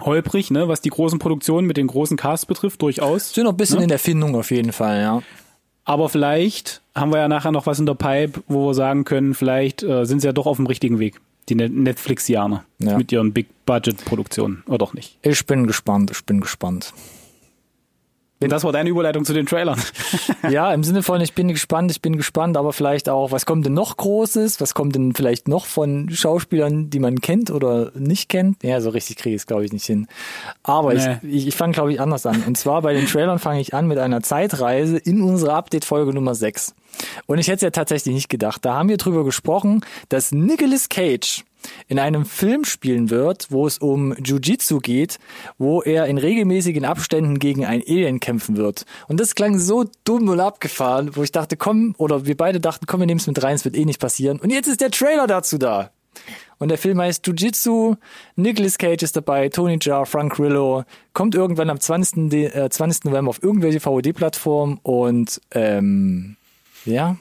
holprig, 0.00 0.50
ne, 0.50 0.66
was 0.66 0.80
die 0.80 0.88
großen 0.88 1.18
Produktionen 1.18 1.66
mit 1.66 1.76
den 1.76 1.86
großen 1.86 2.16
Casts 2.16 2.46
betrifft, 2.46 2.80
durchaus. 2.82 3.34
Sind 3.34 3.44
noch 3.44 3.52
ein 3.52 3.56
bisschen 3.58 3.76
Ne? 3.78 3.82
in 3.84 3.88
der 3.90 3.98
Findung 3.98 4.34
auf 4.34 4.50
jeden 4.50 4.72
Fall, 4.72 5.00
ja. 5.00 5.22
Aber 5.90 6.08
vielleicht 6.08 6.82
haben 6.94 7.10
wir 7.10 7.18
ja 7.18 7.26
nachher 7.26 7.50
noch 7.50 7.66
was 7.66 7.80
in 7.80 7.86
der 7.86 7.94
Pipe, 7.94 8.44
wo 8.46 8.68
wir 8.68 8.74
sagen 8.74 9.02
können, 9.02 9.34
vielleicht 9.34 9.82
äh, 9.82 10.04
sind 10.06 10.20
sie 10.20 10.28
ja 10.28 10.32
doch 10.32 10.46
auf 10.46 10.56
dem 10.56 10.66
richtigen 10.66 11.00
Weg. 11.00 11.20
Die 11.48 11.56
Net 11.56 11.72
Netflixianer 11.72 12.62
Ja. 12.78 12.96
mit 12.96 13.10
ihren 13.10 13.32
Big-Budget-Produktionen. 13.32 14.62
Oder 14.68 14.78
doch 14.78 14.94
nicht. 14.94 15.18
Ich 15.22 15.44
bin 15.46 15.66
gespannt, 15.66 16.12
ich 16.12 16.24
bin 16.24 16.40
gespannt. 16.40 16.92
Das 18.48 18.64
war 18.64 18.72
deine 18.72 18.88
Überleitung 18.88 19.24
zu 19.26 19.32
den 19.34 19.46
Trailern. 19.46 19.80
Ja, 20.48 20.72
im 20.72 20.82
Sinne 20.82 21.02
von, 21.02 21.20
ich 21.20 21.34
bin 21.34 21.48
gespannt, 21.48 21.90
ich 21.90 22.00
bin 22.00 22.16
gespannt, 22.16 22.56
aber 22.56 22.72
vielleicht 22.72 23.08
auch, 23.10 23.30
was 23.30 23.44
kommt 23.44 23.66
denn 23.66 23.74
noch 23.74 23.98
Großes? 23.98 24.60
Was 24.60 24.72
kommt 24.74 24.94
denn 24.94 25.14
vielleicht 25.14 25.46
noch 25.48 25.66
von 25.66 26.08
Schauspielern, 26.10 26.88
die 26.88 26.98
man 26.98 27.20
kennt 27.20 27.50
oder 27.50 27.92
nicht 27.94 28.30
kennt? 28.30 28.62
Ja, 28.64 28.80
so 28.80 28.88
richtig 28.90 29.16
kriege 29.16 29.36
ich 29.36 29.42
es, 29.42 29.46
glaube 29.46 29.64
ich, 29.66 29.72
nicht 29.72 29.84
hin. 29.84 30.08
Aber 30.62 30.94
Nee. 30.94 31.18
ich, 31.22 31.28
ich, 31.34 31.46
ich 31.48 31.56
fange, 31.56 31.74
glaube 31.74 31.92
ich, 31.92 32.00
anders 32.00 32.24
an. 32.24 32.42
Und 32.46 32.56
zwar 32.56 32.80
bei 32.82 32.94
den 32.94 33.06
Trailern 33.06 33.38
fange 33.38 33.60
ich 33.60 33.74
an 33.74 33.86
mit 33.86 33.98
einer 33.98 34.22
Zeitreise 34.22 34.96
in 34.96 35.20
unsere 35.22 35.52
Update-Folge 35.52 36.14
Nummer 36.14 36.34
6. 36.34 36.74
Und 37.26 37.38
ich 37.38 37.48
hätte 37.48 37.56
es 37.56 37.62
ja 37.62 37.70
tatsächlich 37.70 38.14
nicht 38.14 38.28
gedacht. 38.28 38.64
Da 38.64 38.74
haben 38.74 38.88
wir 38.88 38.96
drüber 38.96 39.24
gesprochen, 39.24 39.84
dass 40.08 40.32
Nicolas 40.32 40.88
Cage 40.88 41.44
in 41.88 41.98
einem 41.98 42.24
Film 42.24 42.64
spielen 42.64 43.10
wird, 43.10 43.50
wo 43.50 43.66
es 43.66 43.78
um 43.78 44.14
Jiu-Jitsu 44.14 44.78
geht, 44.78 45.18
wo 45.58 45.82
er 45.82 46.06
in 46.06 46.18
regelmäßigen 46.18 46.84
Abständen 46.84 47.38
gegen 47.38 47.66
ein 47.66 47.82
Alien 47.86 48.20
kämpfen 48.20 48.56
wird. 48.56 48.86
Und 49.08 49.20
das 49.20 49.34
klang 49.34 49.58
so 49.58 49.84
dumm 50.04 50.28
und 50.28 50.40
abgefahren, 50.40 51.16
wo 51.16 51.22
ich 51.22 51.32
dachte, 51.32 51.56
komm, 51.56 51.94
oder 51.98 52.26
wir 52.26 52.36
beide 52.36 52.60
dachten, 52.60 52.86
komm, 52.86 53.00
wir 53.00 53.06
nehmen 53.06 53.20
es 53.20 53.26
mit 53.26 53.42
rein, 53.42 53.54
es 53.54 53.64
wird 53.64 53.76
eh 53.76 53.84
nicht 53.84 54.00
passieren. 54.00 54.40
Und 54.40 54.50
jetzt 54.50 54.68
ist 54.68 54.80
der 54.80 54.90
Trailer 54.90 55.26
dazu 55.26 55.58
da. 55.58 55.90
Und 56.58 56.68
der 56.68 56.78
Film 56.78 57.00
heißt 57.00 57.26
Jiu-Jitsu, 57.26 57.96
Nicolas 58.36 58.76
Cage 58.76 59.02
ist 59.02 59.16
dabei, 59.16 59.48
Tony 59.48 59.78
Jaa, 59.80 60.04
Frank 60.04 60.34
Grillo, 60.34 60.84
kommt 61.14 61.34
irgendwann 61.34 61.70
am 61.70 61.80
20. 61.80 62.28
De 62.28 62.46
äh, 62.46 62.68
20. 62.68 63.04
November 63.04 63.30
auf 63.30 63.42
irgendwelche 63.42 63.80
VOD-Plattformen 63.80 64.78
und 64.82 65.40
ähm, 65.52 66.36
ja. 66.84 67.16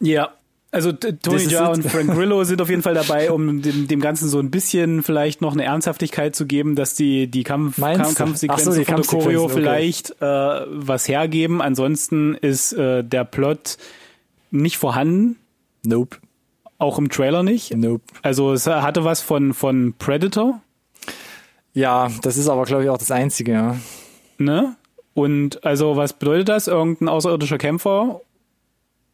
Ja, 0.00 0.32
also 0.74 0.90
Tony 0.90 1.44
Jaa 1.44 1.68
und 1.68 1.82
Frank 1.82 2.10
Grillo 2.14 2.44
sind 2.44 2.62
auf 2.62 2.70
jeden 2.70 2.80
Fall 2.80 2.94
dabei, 2.94 3.30
um 3.30 3.60
dem, 3.60 3.88
dem 3.88 4.00
Ganzen 4.00 4.26
so 4.30 4.38
ein 4.38 4.50
bisschen 4.50 5.02
vielleicht 5.02 5.42
noch 5.42 5.52
eine 5.52 5.64
Ernsthaftigkeit 5.64 6.34
zu 6.34 6.46
geben, 6.46 6.76
dass 6.76 6.94
die 6.94 7.30
die 7.30 7.42
Kampf, 7.42 7.76
Kampf? 7.78 8.14
Kampfsequenzen 8.14 8.72
so, 8.72 8.78
die 8.78 8.86
von 8.86 9.02
Choreo 9.02 9.44
okay. 9.44 9.52
vielleicht 9.52 10.22
äh, 10.22 10.24
was 10.24 11.08
hergeben. 11.08 11.60
Ansonsten 11.60 12.34
ist 12.34 12.72
äh, 12.72 13.04
der 13.04 13.24
Plot 13.24 13.76
nicht 14.50 14.78
vorhanden, 14.78 15.36
Nope. 15.84 16.16
auch 16.78 16.98
im 16.98 17.10
Trailer 17.10 17.42
nicht. 17.42 17.76
Nope. 17.76 18.04
Also 18.22 18.54
es 18.54 18.66
hatte 18.66 19.04
was 19.04 19.20
von 19.20 19.52
von 19.52 19.92
Predator, 19.98 20.62
Ja, 21.74 22.10
das 22.22 22.38
ist 22.38 22.48
aber, 22.48 22.64
glaube 22.64 22.84
ich, 22.84 22.88
auch 22.88 22.98
das 22.98 23.10
Einzige, 23.10 23.52
ja. 23.52 23.76
ne? 24.38 24.74
Und 25.12 25.62
also 25.66 25.96
was 25.96 26.14
bedeutet 26.14 26.48
das? 26.48 26.66
Irgendein 26.66 27.08
außerirdischer 27.08 27.58
Kämpfer 27.58 28.22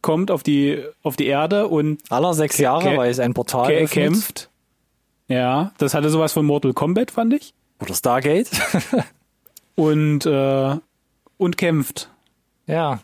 kommt 0.01 0.31
auf 0.31 0.43
die 0.43 0.83
auf 1.03 1.15
die 1.15 1.27
Erde 1.27 1.67
und 1.67 2.01
Aller 2.09 2.33
sechs 2.33 2.57
Jahre, 2.57 2.97
weil 2.97 3.11
es 3.11 3.19
ein 3.19 3.33
Portal 3.33 3.85
kämpft. 3.87 4.49
Ja, 5.27 5.71
das 5.77 5.93
hatte 5.93 6.09
sowas 6.09 6.33
von 6.33 6.45
Mortal 6.45 6.73
Kombat, 6.73 7.11
fand 7.11 7.33
ich. 7.33 7.53
Oder 7.79 7.93
Stargate. 7.93 8.49
Und 9.75 10.25
äh, 10.25 10.75
und 11.37 11.57
kämpft. 11.57 12.09
ja. 12.67 12.99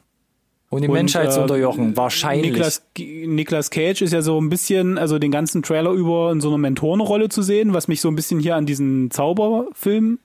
Um 0.70 0.82
die 0.82 0.88
Und, 0.90 0.96
Menschheit 0.96 1.32
zu 1.32 1.40
äh, 1.40 1.44
unterjochen. 1.44 1.96
Wahrscheinlich. 1.96 2.52
Niklas, 2.52 2.84
Niklas 2.98 3.70
Cage 3.70 4.02
ist 4.02 4.12
ja 4.12 4.22
so 4.22 4.42
ein 4.42 4.50
bisschen, 4.50 4.98
also 4.98 5.20
den 5.20 5.32
ganzen 5.32 5.64
Trailer 5.64 5.92
über 5.92 6.32
in 6.32 6.42
so 6.42 6.50
einer 6.50 6.58
Mentorenrolle 6.58 7.30
zu 7.30 7.44
sehen, 7.44 7.74
was 7.74 7.88
mich 7.88 8.02
so 8.02 8.10
ein 8.10 8.16
bisschen 8.16 8.40
hier 8.42 8.56
an 8.58 8.66
diesen 8.66 9.10
Zauberfilm 9.12 10.20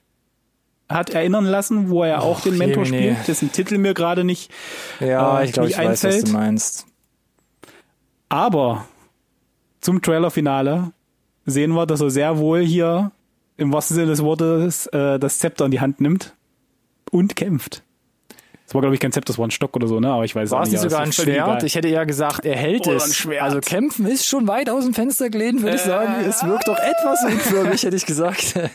hat 0.91 1.11
erinnern 1.11 1.45
lassen, 1.45 1.89
wo 1.89 2.03
er 2.03 2.09
ja 2.09 2.19
auch 2.19 2.41
den 2.41 2.57
Mentor 2.57 2.85
spielt, 2.85 3.27
dessen 3.27 3.51
Titel 3.51 3.77
mir 3.77 3.93
gerade 3.93 4.23
nicht. 4.23 4.51
ja, 4.99 5.39
äh, 5.39 5.45
ich 5.45 5.53
glaube, 5.53 5.69
ich 5.69 5.77
weiß, 5.77 6.03
was 6.03 6.05
einfällt. 6.05 6.27
du 6.27 6.31
meinst. 6.33 6.85
Aber 8.29 8.85
zum 9.81 10.01
Trailerfinale 10.01 10.91
sehen 11.45 11.73
wir, 11.73 11.85
dass 11.85 12.01
er 12.01 12.09
sehr 12.09 12.37
wohl 12.37 12.61
hier 12.61 13.11
im 13.57 13.73
wahrsten 13.73 13.95
Sinne 13.95 14.07
des 14.07 14.23
Wortes 14.23 14.87
äh, 14.87 15.19
das 15.19 15.39
Zepter 15.39 15.65
in 15.65 15.71
die 15.71 15.81
Hand 15.81 16.01
nimmt 16.01 16.35
und 17.11 17.35
kämpft. 17.35 17.83
Das 18.71 18.75
war, 18.75 18.81
glaube 18.83 18.95
ich, 18.95 19.01
kein 19.01 19.11
Zepter, 19.11 19.33
das 19.33 19.37
war 19.37 19.45
ein 19.45 19.51
Stock 19.51 19.75
oder 19.75 19.85
so, 19.89 19.99
ne? 19.99 20.09
Aber 20.13 20.23
ich 20.23 20.33
weiß 20.33 20.49
War 20.51 20.61
es 20.63 20.69
nicht. 20.69 20.81
nicht 20.81 20.81
aber 20.83 20.89
sogar 20.91 21.05
ein 21.05 21.11
Schwert? 21.11 21.63
Ich 21.63 21.75
hätte 21.75 21.89
eher 21.89 22.05
gesagt, 22.05 22.45
er 22.45 22.55
hält 22.55 22.87
Oder 22.87 22.95
es. 22.95 23.07
ein 23.07 23.13
Schwert. 23.13 23.41
Also 23.43 23.59
kämpfen 23.59 24.05
ist 24.05 24.25
schon 24.25 24.47
weit 24.47 24.69
aus 24.69 24.85
dem 24.85 24.93
Fenster 24.93 25.29
gelehnt, 25.29 25.61
würde 25.61 25.75
ich 25.75 25.81
sagen. 25.81 26.13
Es 26.25 26.41
wirkt 26.45 26.69
doch 26.69 26.77
etwas 26.77 27.19
unförmig, 27.25 27.83
hätte 27.83 27.97
ich 27.97 28.05
gesagt. 28.05 28.53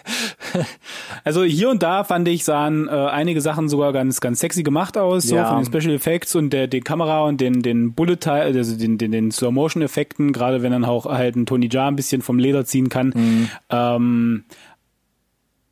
Also 1.24 1.44
hier 1.44 1.70
und 1.70 1.82
da 1.82 2.04
fand 2.04 2.28
ich, 2.28 2.44
sahen 2.44 2.88
äh, 2.88 2.90
einige 2.90 3.40
Sachen 3.40 3.68
sogar 3.68 3.92
ganz, 3.92 4.20
ganz 4.20 4.38
sexy 4.40 4.62
gemacht 4.62 4.96
aus, 4.98 5.24
so 5.24 5.34
Ja. 5.36 5.48
von 5.48 5.62
den 5.62 5.66
Special 5.66 5.94
Effects 5.94 6.34
und 6.34 6.50
der, 6.50 6.66
der 6.68 6.80
Kamera 6.82 7.22
und 7.24 7.40
den, 7.40 7.62
den 7.62 7.94
Bullet 7.94 8.16
Teil, 8.16 8.54
also 8.54 8.76
den, 8.76 8.96
den, 8.98 9.12
den 9.12 9.30
Slow 9.32 9.50
Motion 9.50 9.82
Effekten, 9.82 10.32
gerade 10.32 10.62
wenn 10.62 10.72
dann 10.72 10.84
auch 10.84 11.06
halt 11.06 11.36
ein 11.36 11.46
Tony 11.46 11.68
Jaa 11.70 11.88
ein 11.88 11.96
bisschen 11.96 12.20
vom 12.22 12.38
Leder 12.38 12.64
ziehen 12.66 12.88
kann. 12.90 13.12
Mhm. 13.14 13.48
Ähm, 13.70 14.44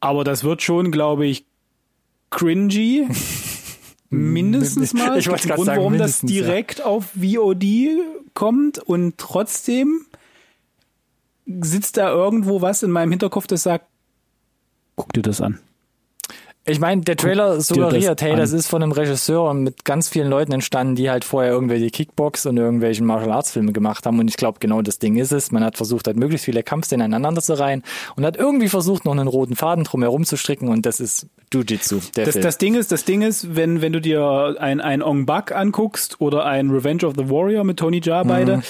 aber 0.01 0.25
das 0.25 0.45
wird 0.45 0.63
schon, 0.63 0.91
glaube 0.91 1.27
ich, 1.27 1.45
cringy. 2.31 3.07
Mindestens 4.15 4.95
mal. 4.95 5.19
Ich 5.19 5.29
wollte 5.29 5.49
gerade 5.49 5.65
sagen, 5.65 5.79
warum 5.79 5.99
das 5.99 6.23
ja. 6.23 6.29
direkt 6.29 6.83
auf 6.83 7.13
VOD 7.15 7.65
kommt 8.35 8.79
und 8.79 9.19
trotzdem 9.19 10.07
sitzt 11.47 11.97
da 11.97 12.11
irgendwo 12.11 12.63
was 12.63 12.83
in 12.83 12.91
meinem 12.91 13.11
Hinterkopf, 13.11 13.47
das 13.47 13.63
sagt, 13.63 13.87
guck 14.97 15.13
dir 15.13 15.23
das 15.23 15.41
an. 15.41 15.61
Ich 16.67 16.81
meine, 16.81 17.03
der 17.03 17.17
Trailer 17.17 17.61
suggeriert, 17.61 18.23
hey, 18.23 18.33
an. 18.33 18.39
das 18.39 18.53
ist 18.53 18.69
von 18.69 18.83
einem 18.83 18.93
Regisseur 18.93 19.51
und 19.51 19.65
mit 19.65 19.85
ganz 19.85 20.09
vielen 20.09 20.31
Leuten 20.31 20.53
entstanden, 20.53 20.95
die 20.95 21.11
halt 21.11 21.25
vorher 21.25 21.53
irgendwelche 21.53 21.91
Kickbox 21.91 22.47
und 22.47 22.57
irgendwelchen 22.57 23.05
Martial 23.05 23.33
Arts 23.33 23.53
Filme 23.53 23.73
gemacht 23.73 24.07
haben. 24.07 24.19
Und 24.19 24.29
ich 24.29 24.39
glaube, 24.39 24.61
genau 24.61 24.81
das 24.81 24.99
Ding 24.99 25.17
ist 25.17 25.31
es. 25.31 25.53
Man 25.53 25.63
hat 25.63 25.77
versucht, 25.77 26.07
halt 26.07 26.17
möglichst 26.17 26.47
viele 26.47 26.63
Kampfszenen 26.63 27.05
aneinander 27.05 27.43
zu 27.43 27.59
reihen 27.59 27.83
und 28.17 28.25
hat 28.25 28.37
irgendwie 28.37 28.69
versucht, 28.69 29.05
noch 29.05 29.13
einen 29.13 29.29
roten 29.29 29.57
Faden 29.57 29.85
drumherum 29.85 30.25
zu 30.25 30.39
stricken 30.39 30.69
und 30.69 30.87
das 30.87 31.01
ist 31.01 31.27
Jiu-Jitsu, 31.53 32.01
der 32.17 32.25
Das, 32.25 32.33
Film. 32.33 32.43
das 32.43 32.57
Ding 32.59 32.75
ist, 32.77 32.91
das 32.91 33.05
Ding 33.05 33.21
ist, 33.21 33.55
wenn, 33.55 33.83
wenn 33.83 33.93
du 33.93 34.01
dir 34.01 34.57
ein, 34.59 34.81
ein 34.81 35.03
Ong 35.03 35.27
Bak 35.27 35.55
anguckst 35.55 36.21
oder 36.21 36.47
ein 36.47 36.71
Revenge 36.71 37.05
of 37.05 37.13
the 37.17 37.29
Warrior 37.29 37.65
mit 37.65 37.79
Tony 37.79 38.01
Jaa 38.03 38.23
beide, 38.25 38.63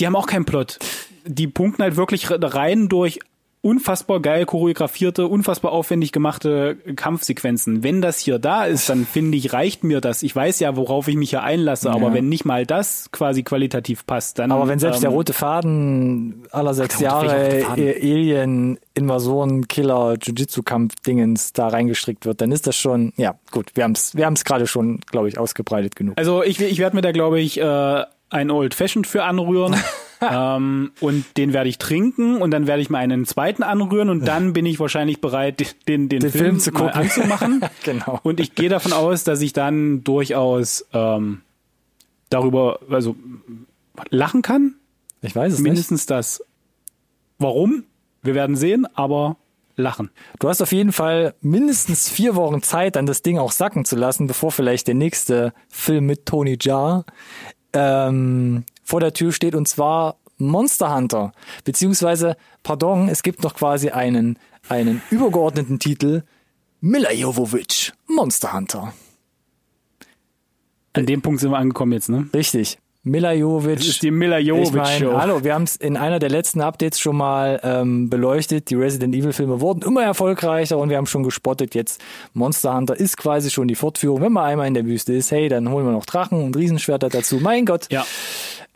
die 0.00 0.06
haben 0.06 0.16
auch 0.16 0.26
keinen 0.26 0.44
Plot. 0.44 0.78
Die 1.24 1.46
punkten 1.46 1.82
halt 1.84 1.96
wirklich 1.96 2.28
rein 2.30 2.88
durch 2.88 3.20
unfassbar 3.66 4.20
geil 4.20 4.46
choreografierte, 4.46 5.26
unfassbar 5.26 5.72
aufwendig 5.72 6.12
gemachte 6.12 6.76
Kampfsequenzen. 6.94 7.82
Wenn 7.82 8.00
das 8.00 8.20
hier 8.20 8.38
da 8.38 8.64
ist, 8.64 8.88
dann 8.88 9.04
finde 9.04 9.36
ich, 9.36 9.52
reicht 9.52 9.82
mir 9.82 10.00
das. 10.00 10.22
Ich 10.22 10.34
weiß 10.36 10.60
ja, 10.60 10.76
worauf 10.76 11.08
ich 11.08 11.16
mich 11.16 11.30
hier 11.30 11.42
einlasse, 11.42 11.90
aber 11.90 12.08
Ja. 12.08 12.14
wenn 12.14 12.28
nicht 12.28 12.44
mal 12.44 12.64
das 12.64 13.10
quasi 13.10 13.42
qualitativ 13.42 14.06
passt, 14.06 14.38
dann. 14.38 14.52
Aber 14.52 14.68
wenn 14.68 14.78
selbst 14.78 15.02
der 15.02 15.10
ähm, 15.10 15.16
rote 15.16 15.32
Faden 15.32 16.44
aller 16.52 16.74
sechs 16.74 16.98
der 16.98 17.08
Jahre 17.08 17.60
äh, 17.76 18.00
Alien, 18.00 18.78
Invasoren, 18.94 19.66
Killer, 19.66 20.14
Jiu-Jitsu-Kampf-Dingens 20.22 21.52
da 21.52 21.68
reingestrickt 21.68 22.24
wird, 22.24 22.40
dann 22.40 22.52
ist 22.52 22.66
das 22.66 22.76
schon, 22.76 23.12
ja, 23.16 23.34
gut, 23.50 23.72
wir 23.74 23.82
haben 23.84 23.92
es 23.92 24.14
wir 24.16 24.26
haben's 24.26 24.44
gerade 24.44 24.66
schon, 24.66 25.00
glaube 25.10 25.28
ich, 25.28 25.38
ausgebreitet 25.38 25.96
genug. 25.96 26.14
Also 26.18 26.42
ich, 26.42 26.60
ich 26.60 26.78
werde 26.78 26.94
mir 26.94 27.02
da, 27.02 27.10
glaube 27.12 27.40
ich, 27.40 27.60
äh, 27.60 28.04
ein 28.30 28.50
Old 28.50 28.74
Fashioned 28.74 29.06
für 29.06 29.24
anrühren. 29.24 29.74
ähm, 30.20 30.92
und 31.00 31.24
den 31.36 31.52
werde 31.52 31.68
ich 31.68 31.78
trinken 31.78 32.40
und 32.40 32.50
dann 32.50 32.66
werde 32.66 32.82
ich 32.82 32.90
mir 32.90 32.98
einen 32.98 33.26
zweiten 33.26 33.62
anrühren 33.62 34.08
und 34.08 34.26
dann 34.26 34.52
bin 34.52 34.66
ich 34.66 34.80
wahrscheinlich 34.80 35.20
bereit, 35.20 35.76
den, 35.88 36.08
den, 36.08 36.20
Den 36.20 36.30
Film, 36.30 36.44
Film 36.44 36.60
zu 36.60 36.72
mal 36.72 36.78
gucken. 36.78 37.00
anzumachen. 37.00 37.60
Genau. 37.84 38.20
Und 38.22 38.40
ich 38.40 38.54
gehe 38.54 38.68
davon 38.68 38.92
aus, 38.92 39.24
dass 39.24 39.40
ich 39.40 39.52
dann 39.52 40.02
durchaus 40.02 40.86
ähm, 40.92 41.42
darüber, 42.30 42.80
also 42.90 43.16
lachen 44.10 44.42
kann. 44.42 44.74
Ich 45.22 45.34
weiß 45.36 45.52
es 45.52 45.58
nicht. 45.58 45.64
Mindestens 45.68 46.06
das. 46.06 46.42
Warum? 47.38 47.84
Wir 48.22 48.34
werden 48.34 48.56
sehen, 48.56 48.86
aber 48.94 49.36
lachen. 49.76 50.10
Du 50.38 50.48
hast 50.48 50.62
auf 50.62 50.72
jeden 50.72 50.92
Fall 50.92 51.34
mindestens 51.40 52.08
vier 52.08 52.34
Wochen 52.34 52.62
Zeit, 52.62 52.96
dann 52.96 53.06
das 53.06 53.22
Ding 53.22 53.38
auch 53.38 53.52
sacken 53.52 53.84
zu 53.84 53.94
lassen, 53.96 54.26
bevor 54.26 54.50
vielleicht 54.50 54.88
der 54.88 54.94
nächste 54.94 55.52
Film 55.68 56.06
mit 56.06 56.26
Tony 56.26 56.56
Jaa 56.60 57.04
ähm, 57.72 58.64
vor 58.86 59.00
der 59.00 59.12
Tür 59.12 59.32
steht, 59.32 59.54
und 59.54 59.66
zwar 59.68 60.16
Monster 60.38 60.94
Hunter. 60.94 61.32
Beziehungsweise, 61.64 62.36
pardon, 62.62 63.08
es 63.08 63.22
gibt 63.22 63.42
noch 63.42 63.54
quasi 63.54 63.90
einen, 63.90 64.38
einen 64.68 65.02
übergeordneten 65.10 65.78
Titel, 65.78 66.22
Mila 66.80 67.12
Jovovich, 67.12 67.92
Monster 68.06 68.52
Hunter. 68.52 68.92
An 70.92 71.04
dem 71.04 71.20
Punkt 71.20 71.40
sind 71.40 71.50
wir 71.50 71.58
angekommen 71.58 71.92
jetzt, 71.92 72.08
ne? 72.08 72.28
Richtig. 72.32 72.78
Mila 73.02 73.32
Jovovich. 73.32 73.76
Das 73.76 73.86
ist 73.86 74.02
die 74.02 74.10
Mila 74.10 74.40
Ich 74.40 74.48
Jovovich 74.48 74.72
meine, 74.72 75.04
Show. 75.04 75.16
hallo, 75.16 75.44
wir 75.44 75.54
haben 75.54 75.62
es 75.62 75.76
in 75.76 75.96
einer 75.96 76.18
der 76.18 76.28
letzten 76.28 76.60
Updates 76.60 76.98
schon 76.98 77.16
mal 77.16 77.60
ähm, 77.62 78.10
beleuchtet. 78.10 78.68
Die 78.68 78.74
Resident 78.74 79.14
Evil 79.14 79.32
Filme 79.32 79.60
wurden 79.60 79.82
immer 79.82 80.02
erfolgreicher 80.02 80.76
und 80.78 80.90
wir 80.90 80.96
haben 80.96 81.06
schon 81.06 81.22
gespottet. 81.22 81.74
Jetzt 81.76 82.00
Monster 82.34 82.74
Hunter 82.74 82.98
ist 82.98 83.16
quasi 83.16 83.50
schon 83.50 83.68
die 83.68 83.76
Fortführung. 83.76 84.22
Wenn 84.22 84.32
man 84.32 84.44
einmal 84.44 84.66
in 84.66 84.74
der 84.74 84.86
Wüste 84.86 85.12
ist, 85.12 85.30
hey, 85.30 85.48
dann 85.48 85.70
holen 85.70 85.86
wir 85.86 85.92
noch 85.92 86.04
Drachen 86.06 86.42
und 86.42 86.56
Riesenschwerter 86.56 87.08
dazu. 87.08 87.36
Mein 87.36 87.64
Gott. 87.64 87.86
Ja. 87.92 88.04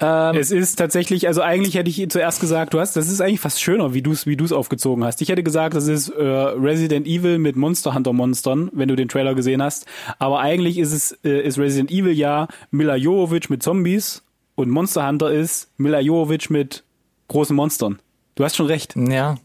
Ähm, 0.01 0.36
Es 0.36 0.51
ist 0.51 0.76
tatsächlich, 0.76 1.26
also 1.26 1.42
eigentlich 1.42 1.74
hätte 1.74 1.90
ich 1.90 2.09
zuerst 2.11 2.40
gesagt, 2.40 2.74
du 2.74 2.80
hast, 2.80 2.96
das 2.96 3.09
ist 3.09 3.20
eigentlich 3.20 3.40
fast 3.40 3.61
schöner, 3.61 3.92
wie 3.92 4.03
du 4.03 4.12
es 4.12 4.26
wie 4.26 4.36
du's 4.36 4.53
aufgezogen 4.53 5.05
hast. 5.05 5.20
Ich 5.20 5.28
hätte 5.28 5.42
gesagt, 5.42 5.74
das 5.74 5.86
ist 5.86 6.09
äh, 6.09 6.22
Resident 6.22 7.07
Evil 7.07 7.38
mit 7.38 7.57
Monster 7.57 7.94
Hunter 7.94 8.12
Monstern, 8.12 8.70
wenn 8.72 8.88
du 8.88 8.96
den 8.96 9.09
Trailer 9.09 9.34
gesehen 9.34 9.62
hast. 9.62 9.86
Aber 10.18 10.40
eigentlich 10.40 10.78
ist 10.78 10.92
es 10.92 11.12
äh, 11.24 11.40
ist 11.40 11.59
Resident 11.59 11.90
Evil 11.90 12.12
ja 12.12 12.48
Mila 12.70 12.96
Jovovich 12.96 13.51
mit 13.51 13.62
Zombies 13.62 14.22
und 14.55 14.70
Monster 14.70 15.07
Hunter 15.07 15.30
ist 15.30 15.70
Mila 15.76 16.01
Jovovich 16.01 16.48
mit 16.51 16.82
großen 17.28 17.55
Monstern. 17.55 17.98
Du 18.34 18.44
hast 18.44 18.57
schon 18.57 18.66
recht. 18.66 18.94
ja, 18.96 19.36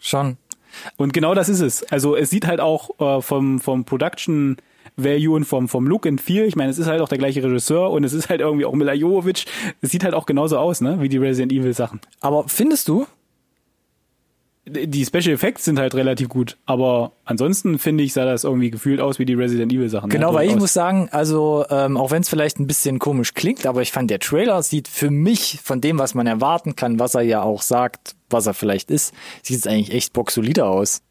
schon. 0.00 0.36
Und 0.96 1.12
genau 1.12 1.34
das 1.34 1.48
ist 1.48 1.60
es. 1.60 1.82
Also 1.84 2.16
es 2.16 2.30
sieht 2.30 2.46
halt 2.46 2.60
auch 2.60 2.98
äh, 2.98 3.20
vom, 3.22 3.60
vom 3.60 3.84
Production 3.84 4.56
Value 4.96 5.34
und 5.34 5.44
vom, 5.44 5.68
vom 5.68 5.86
Look 5.86 6.06
and 6.06 6.20
Feel, 6.20 6.44
ich 6.44 6.56
meine, 6.56 6.70
es 6.70 6.78
ist 6.78 6.86
halt 6.86 7.00
auch 7.00 7.08
der 7.08 7.18
gleiche 7.18 7.42
Regisseur 7.42 7.90
und 7.90 8.04
es 8.04 8.12
ist 8.12 8.28
halt 8.28 8.40
irgendwie 8.40 8.64
auch 8.64 8.74
Mila 8.74 8.92
Jovovich. 8.92 9.46
Es 9.80 9.90
sieht 9.90 10.04
halt 10.04 10.14
auch 10.14 10.26
genauso 10.26 10.58
aus, 10.58 10.80
ne, 10.80 10.98
wie 11.00 11.08
die 11.08 11.18
Resident 11.18 11.52
Evil 11.52 11.74
Sachen. 11.74 12.00
Aber 12.20 12.44
findest 12.48 12.88
du? 12.88 13.06
die 14.64 15.04
Special 15.04 15.34
Effects 15.34 15.64
sind 15.64 15.78
halt 15.80 15.94
relativ 15.94 16.28
gut, 16.28 16.56
aber 16.66 17.12
ansonsten 17.24 17.80
finde 17.80 18.04
ich, 18.04 18.12
sah 18.12 18.24
das 18.24 18.44
irgendwie 18.44 18.70
gefühlt 18.70 19.00
aus 19.00 19.18
wie 19.18 19.24
die 19.24 19.34
Resident 19.34 19.72
Evil 19.72 19.88
Sachen. 19.88 20.08
Genau, 20.08 20.28
ja, 20.28 20.34
weil 20.34 20.44
ich 20.44 20.52
durchaus. 20.52 20.60
muss 20.60 20.72
sagen, 20.72 21.08
also 21.10 21.64
ähm, 21.68 21.96
auch 21.96 22.12
wenn 22.12 22.22
es 22.22 22.28
vielleicht 22.28 22.60
ein 22.60 22.68
bisschen 22.68 23.00
komisch 23.00 23.34
klingt, 23.34 23.66
aber 23.66 23.82
ich 23.82 23.90
fand 23.90 24.08
der 24.10 24.20
Trailer 24.20 24.62
sieht 24.62 24.86
für 24.86 25.10
mich 25.10 25.58
von 25.64 25.80
dem, 25.80 25.98
was 25.98 26.14
man 26.14 26.28
erwarten 26.28 26.76
kann, 26.76 27.00
was 27.00 27.16
er 27.16 27.22
ja 27.22 27.42
auch 27.42 27.60
sagt, 27.60 28.14
was 28.30 28.46
er 28.46 28.54
vielleicht 28.54 28.92
ist, 28.92 29.12
sieht 29.42 29.58
es 29.58 29.66
eigentlich 29.66 29.92
echt 29.92 30.12
boxsolider 30.12 30.68
aus. 30.68 31.02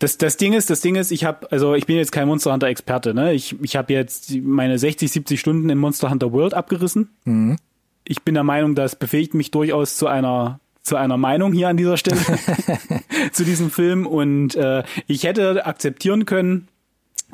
Das, 0.00 0.16
das 0.16 0.38
Ding 0.38 0.54
ist, 0.54 0.70
das 0.70 0.80
Ding 0.80 0.96
ist, 0.96 1.12
ich 1.12 1.24
habe, 1.24 1.52
also 1.52 1.74
ich 1.74 1.84
bin 1.86 1.96
jetzt 1.96 2.10
kein 2.10 2.26
Monster 2.26 2.52
Hunter 2.52 2.68
Experte, 2.68 3.12
ne? 3.12 3.34
Ich, 3.34 3.54
ich 3.62 3.76
habe 3.76 3.92
jetzt 3.92 4.34
meine 4.34 4.78
60, 4.78 5.12
70 5.12 5.38
Stunden 5.38 5.68
in 5.68 5.76
Monster 5.76 6.10
Hunter 6.10 6.32
World 6.32 6.54
abgerissen. 6.54 7.10
Mhm. 7.24 7.58
Ich 8.04 8.22
bin 8.22 8.32
der 8.32 8.42
Meinung, 8.42 8.74
das 8.74 8.96
befähigt 8.96 9.34
mich 9.34 9.50
durchaus 9.50 9.96
zu 9.96 10.06
einer 10.06 10.58
zu 10.82 10.96
einer 10.96 11.18
Meinung 11.18 11.52
hier 11.52 11.68
an 11.68 11.76
dieser 11.76 11.98
Stelle 11.98 12.18
zu 13.32 13.44
diesem 13.44 13.70
Film 13.70 14.06
und 14.06 14.54
äh, 14.54 14.82
ich 15.06 15.24
hätte 15.24 15.66
akzeptieren 15.66 16.24
können, 16.24 16.68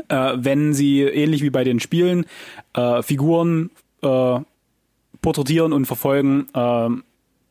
äh, 0.08 0.32
wenn 0.34 0.74
sie 0.74 1.02
ähnlich 1.02 1.42
wie 1.42 1.50
bei 1.50 1.62
den 1.62 1.78
Spielen 1.78 2.26
äh, 2.74 3.00
Figuren 3.02 3.70
äh, 4.02 4.40
porträtieren 5.22 5.72
und 5.72 5.86
verfolgen, 5.86 6.48
äh, 6.52 6.88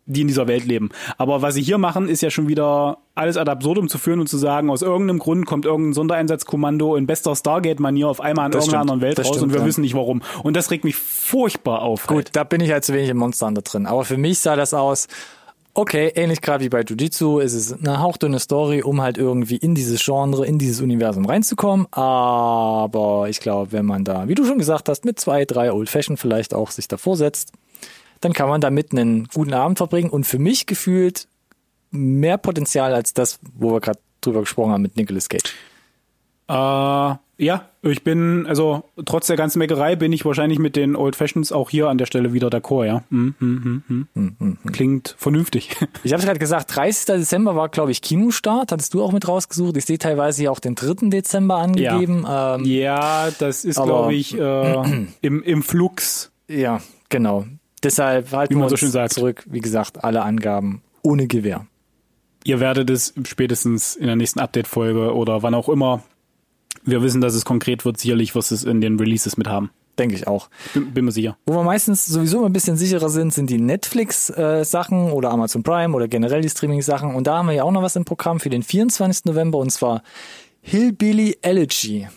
die 0.05 0.21
in 0.21 0.27
dieser 0.27 0.47
Welt 0.47 0.65
leben. 0.65 0.89
Aber 1.17 1.41
was 1.41 1.55
sie 1.55 1.63
hier 1.63 1.77
machen, 1.77 2.09
ist 2.09 2.21
ja 2.21 2.29
schon 2.29 2.47
wieder 2.47 2.99
alles 3.15 3.37
ad 3.37 3.49
absurdum 3.49 3.89
zu 3.89 3.97
führen 3.97 4.19
und 4.19 4.27
zu 4.27 4.37
sagen, 4.37 4.69
aus 4.69 4.81
irgendeinem 4.81 5.19
Grund 5.19 5.45
kommt 5.45 5.65
irgendein 5.65 5.93
Sondereinsatzkommando 5.93 6.95
in 6.95 7.07
bester 7.07 7.35
Stargate-Manier 7.35 8.07
auf 8.07 8.21
einmal 8.21 8.45
in 8.47 8.51
Das 8.51 8.65
irgendeiner 8.65 8.81
stimmt. 8.83 8.91
anderen 8.91 9.01
Welt 9.01 9.19
raus 9.19 9.27
stimmt, 9.27 9.43
und 9.43 9.53
wir 9.53 9.61
ja. 9.61 9.65
wissen 9.65 9.81
nicht 9.81 9.95
warum. 9.95 10.21
Und 10.43 10.55
das 10.55 10.69
regt 10.69 10.83
mich 10.83 10.95
furchtbar 10.95 11.81
auf. 11.81 12.07
Gut, 12.07 12.15
Halt. 12.17 12.35
da 12.35 12.43
bin 12.43 12.61
ich 12.61 12.71
halt 12.71 12.85
zu 12.85 12.93
wenig 12.93 13.09
im 13.09 13.17
Monster 13.17 13.47
Hunter 13.47 13.61
drin. 13.63 13.87
Aber 13.87 14.05
für 14.05 14.17
mich 14.17 14.39
sah 14.39 14.55
das 14.55 14.73
aus, 14.73 15.07
okay, 15.73 16.11
ähnlich 16.15 16.41
gerade 16.41 16.63
wie 16.63 16.69
bei 16.69 16.81
Jujitsu, 16.81 17.39
ist 17.39 17.53
es 17.53 17.73
eine 17.73 17.99
hauchdünne 17.99 18.39
Story, 18.39 18.83
um 18.83 19.01
halt 19.01 19.17
irgendwie 19.17 19.57
in 19.57 19.75
dieses 19.75 20.03
Genre, 20.03 20.45
in 20.45 20.59
dieses 20.59 20.81
Universum 20.81 21.25
reinzukommen. 21.25 21.87
Aber 21.91 23.25
ich 23.29 23.39
glaube, 23.39 23.71
wenn 23.71 23.85
man 23.85 24.03
da, 24.03 24.27
wie 24.27 24.35
du 24.35 24.45
schon 24.45 24.57
gesagt 24.59 24.87
hast, 24.87 25.03
mit 25.03 25.19
zwei, 25.19 25.45
drei 25.45 25.71
Old 25.71 25.89
Fashion 25.89 26.17
vielleicht 26.17 26.53
auch 26.53 26.69
sich 26.71 26.87
davor 26.87 27.17
setzt, 27.17 27.51
dann 28.21 28.33
kann 28.33 28.49
man 28.49 28.61
damit 28.61 28.91
einen 28.91 29.27
guten 29.33 29.53
Abend 29.53 29.77
verbringen 29.77 30.09
und 30.09 30.25
für 30.25 30.39
mich 30.39 30.65
gefühlt 30.65 31.27
mehr 31.91 32.37
Potenzial 32.37 32.93
als 32.93 33.13
das, 33.13 33.39
wo 33.53 33.71
wir 33.71 33.81
gerade 33.81 33.99
drüber 34.21 34.41
gesprochen 34.41 34.71
haben 34.71 34.81
mit 34.81 34.97
Nicolas 34.97 35.29
Cage. 35.29 35.53
Äh, 36.47 37.15
ja, 37.37 37.69
ich 37.81 38.03
bin, 38.03 38.45
also 38.47 38.83
trotz 39.03 39.27
der 39.27 39.35
ganzen 39.35 39.59
Meckerei 39.59 39.95
bin 39.95 40.13
ich 40.13 40.23
wahrscheinlich 40.23 40.57
mit 40.59 40.75
den 40.75 40.95
Old 40.95 41.15
Fashions 41.15 41.51
auch 41.51 41.69
hier 41.69 41.89
an 41.89 41.97
der 41.97 42.05
Stelle 42.05 42.33
wieder 42.33 42.47
d'accord, 42.47 42.85
ja. 42.85 43.03
Hm, 43.09 43.35
hm, 43.39 44.07
hm. 44.13 44.57
Klingt 44.71 45.15
vernünftig. 45.17 45.75
Ich 46.03 46.13
habe 46.13 46.23
gerade 46.23 46.39
gesagt, 46.39 46.75
30. 46.75 47.05
Dezember 47.05 47.55
war, 47.55 47.69
glaube 47.69 47.91
ich, 47.91 48.01
Kinostart. 48.01 48.71
Hattest 48.71 48.93
du 48.93 49.03
auch 49.03 49.11
mit 49.11 49.27
rausgesucht. 49.27 49.75
Ich 49.75 49.85
sehe 49.85 49.97
teilweise 49.97 50.41
hier 50.41 50.51
auch 50.51 50.59
den 50.59 50.75
3. 50.75 51.09
Dezember 51.09 51.55
angegeben. 51.55 52.23
Ja, 52.23 52.55
ähm, 52.55 52.65
ja, 52.65 53.31
das 53.39 53.65
ist, 53.65 53.81
glaube 53.81 54.13
ich, 54.13 54.37
äh, 54.37 55.07
im, 55.21 55.43
im 55.43 55.63
Flux. 55.63 56.31
ja 56.47 56.79
genau. 57.09 57.45
Deshalb 57.85 58.31
halten 58.31 58.57
wir 58.57 58.65
uns 58.65 58.81
so 58.81 59.07
zurück. 59.07 59.43
Wie 59.47 59.61
gesagt, 59.61 60.03
alle 60.03 60.23
Angaben 60.23 60.81
ohne 61.03 61.27
Gewähr. 61.27 61.67
Ihr 62.43 62.59
werdet 62.59 62.89
es 62.89 63.13
spätestens 63.25 63.95
in 63.95 64.07
der 64.07 64.15
nächsten 64.15 64.39
Update-Folge 64.39 65.13
oder 65.13 65.43
wann 65.43 65.53
auch 65.53 65.69
immer 65.69 66.03
wir 66.83 67.01
wissen, 67.01 67.21
dass 67.21 67.33
es 67.33 67.45
konkret 67.45 67.85
wird, 67.85 67.97
sicherlich 67.97 68.35
wirst 68.35 68.51
du 68.51 68.55
es 68.55 68.63
in 68.63 68.81
den 68.81 68.99
Releases 68.99 69.37
mit 69.37 69.47
haben. 69.47 69.69
Denke 69.97 70.15
ich 70.15 70.27
auch. 70.27 70.49
Bin, 70.73 70.93
bin 70.93 71.05
mir 71.05 71.11
sicher. 71.11 71.37
Wo 71.45 71.53
wir 71.53 71.63
meistens 71.63 72.05
sowieso 72.05 72.39
immer 72.39 72.49
ein 72.49 72.53
bisschen 72.53 72.75
sicherer 72.75 73.09
sind, 73.09 73.33
sind 73.33 73.49
die 73.49 73.59
Netflix-Sachen 73.59 75.11
oder 75.11 75.31
Amazon 75.31 75.63
Prime 75.63 75.95
oder 75.95 76.07
generell 76.07 76.41
die 76.41 76.49
Streaming-Sachen. 76.49 77.15
Und 77.15 77.27
da 77.27 77.37
haben 77.37 77.47
wir 77.47 77.53
ja 77.53 77.63
auch 77.63 77.71
noch 77.71 77.81
was 77.81 77.95
im 77.95 78.03
Programm 78.03 78.39
für 78.39 78.49
den 78.49 78.61
24. 78.61 79.25
November 79.25 79.59
und 79.59 79.71
zwar 79.71 80.03
Hillbilly 80.61 81.37
Elegy. 81.41 82.07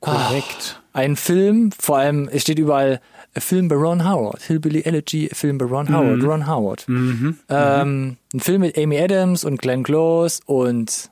Korrekt. 0.00 0.82
Ein 0.92 1.16
Film, 1.16 1.70
vor 1.72 1.98
allem, 1.98 2.28
es 2.28 2.42
steht 2.42 2.58
überall, 2.58 3.00
Film 3.36 3.68
by 3.68 3.74
Ron 3.74 4.04
Howard. 4.04 4.42
Hillbilly 4.42 4.84
Elegy, 4.84 5.28
Film 5.32 5.58
by 5.58 5.64
Ron 5.64 5.88
Howard, 5.92 6.22
Ron 6.22 6.46
Howard. 6.46 6.84
Mhm. 6.88 7.38
Ähm, 7.48 8.16
ein 8.32 8.40
Film 8.40 8.60
mit 8.62 8.78
Amy 8.78 8.98
Adams 9.00 9.44
und 9.44 9.60
Glenn 9.60 9.82
Close 9.82 10.40
und, 10.46 11.10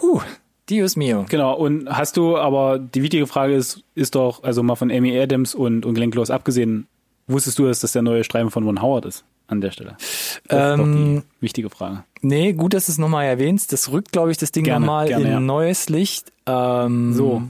huh, 0.00 0.20
Dios 0.68 0.96
mio. 0.96 1.24
Genau, 1.28 1.54
und 1.54 1.88
hast 1.88 2.16
du, 2.16 2.36
aber 2.36 2.78
die 2.78 3.02
wichtige 3.02 3.26
Frage 3.26 3.54
ist, 3.54 3.82
ist 3.94 4.14
doch, 4.14 4.42
also 4.44 4.62
mal 4.62 4.76
von 4.76 4.90
Amy 4.90 5.18
Adams 5.18 5.54
und, 5.54 5.84
und 5.86 5.94
Glenn 5.94 6.10
Close 6.10 6.32
abgesehen, 6.32 6.86
wusstest 7.26 7.58
du, 7.58 7.66
dass 7.66 7.80
das 7.80 7.92
der 7.92 8.02
neue 8.02 8.22
Streifen 8.24 8.50
von 8.50 8.64
Ron 8.64 8.80
Howard 8.82 9.06
ist 9.06 9.24
an 9.48 9.60
der 9.60 9.70
Stelle? 9.70 9.96
Das 9.98 10.08
ist 10.08 10.40
doch 10.48 10.84
Ähm, 10.84 11.22
die 11.40 11.42
wichtige 11.42 11.70
Frage. 11.70 12.04
Nee, 12.20 12.52
gut, 12.52 12.74
dass 12.74 12.86
du 12.86 12.92
es 12.92 12.98
nochmal 12.98 13.26
erwähnst. 13.26 13.72
Das 13.72 13.90
rückt, 13.90 14.12
glaube 14.12 14.30
ich, 14.30 14.36
das 14.38 14.52
Ding 14.52 14.66
nochmal 14.66 15.08
in 15.08 15.26
ja. 15.26 15.40
neues 15.40 15.88
Licht. 15.88 16.32
Ähm, 16.46 17.14
So. 17.14 17.42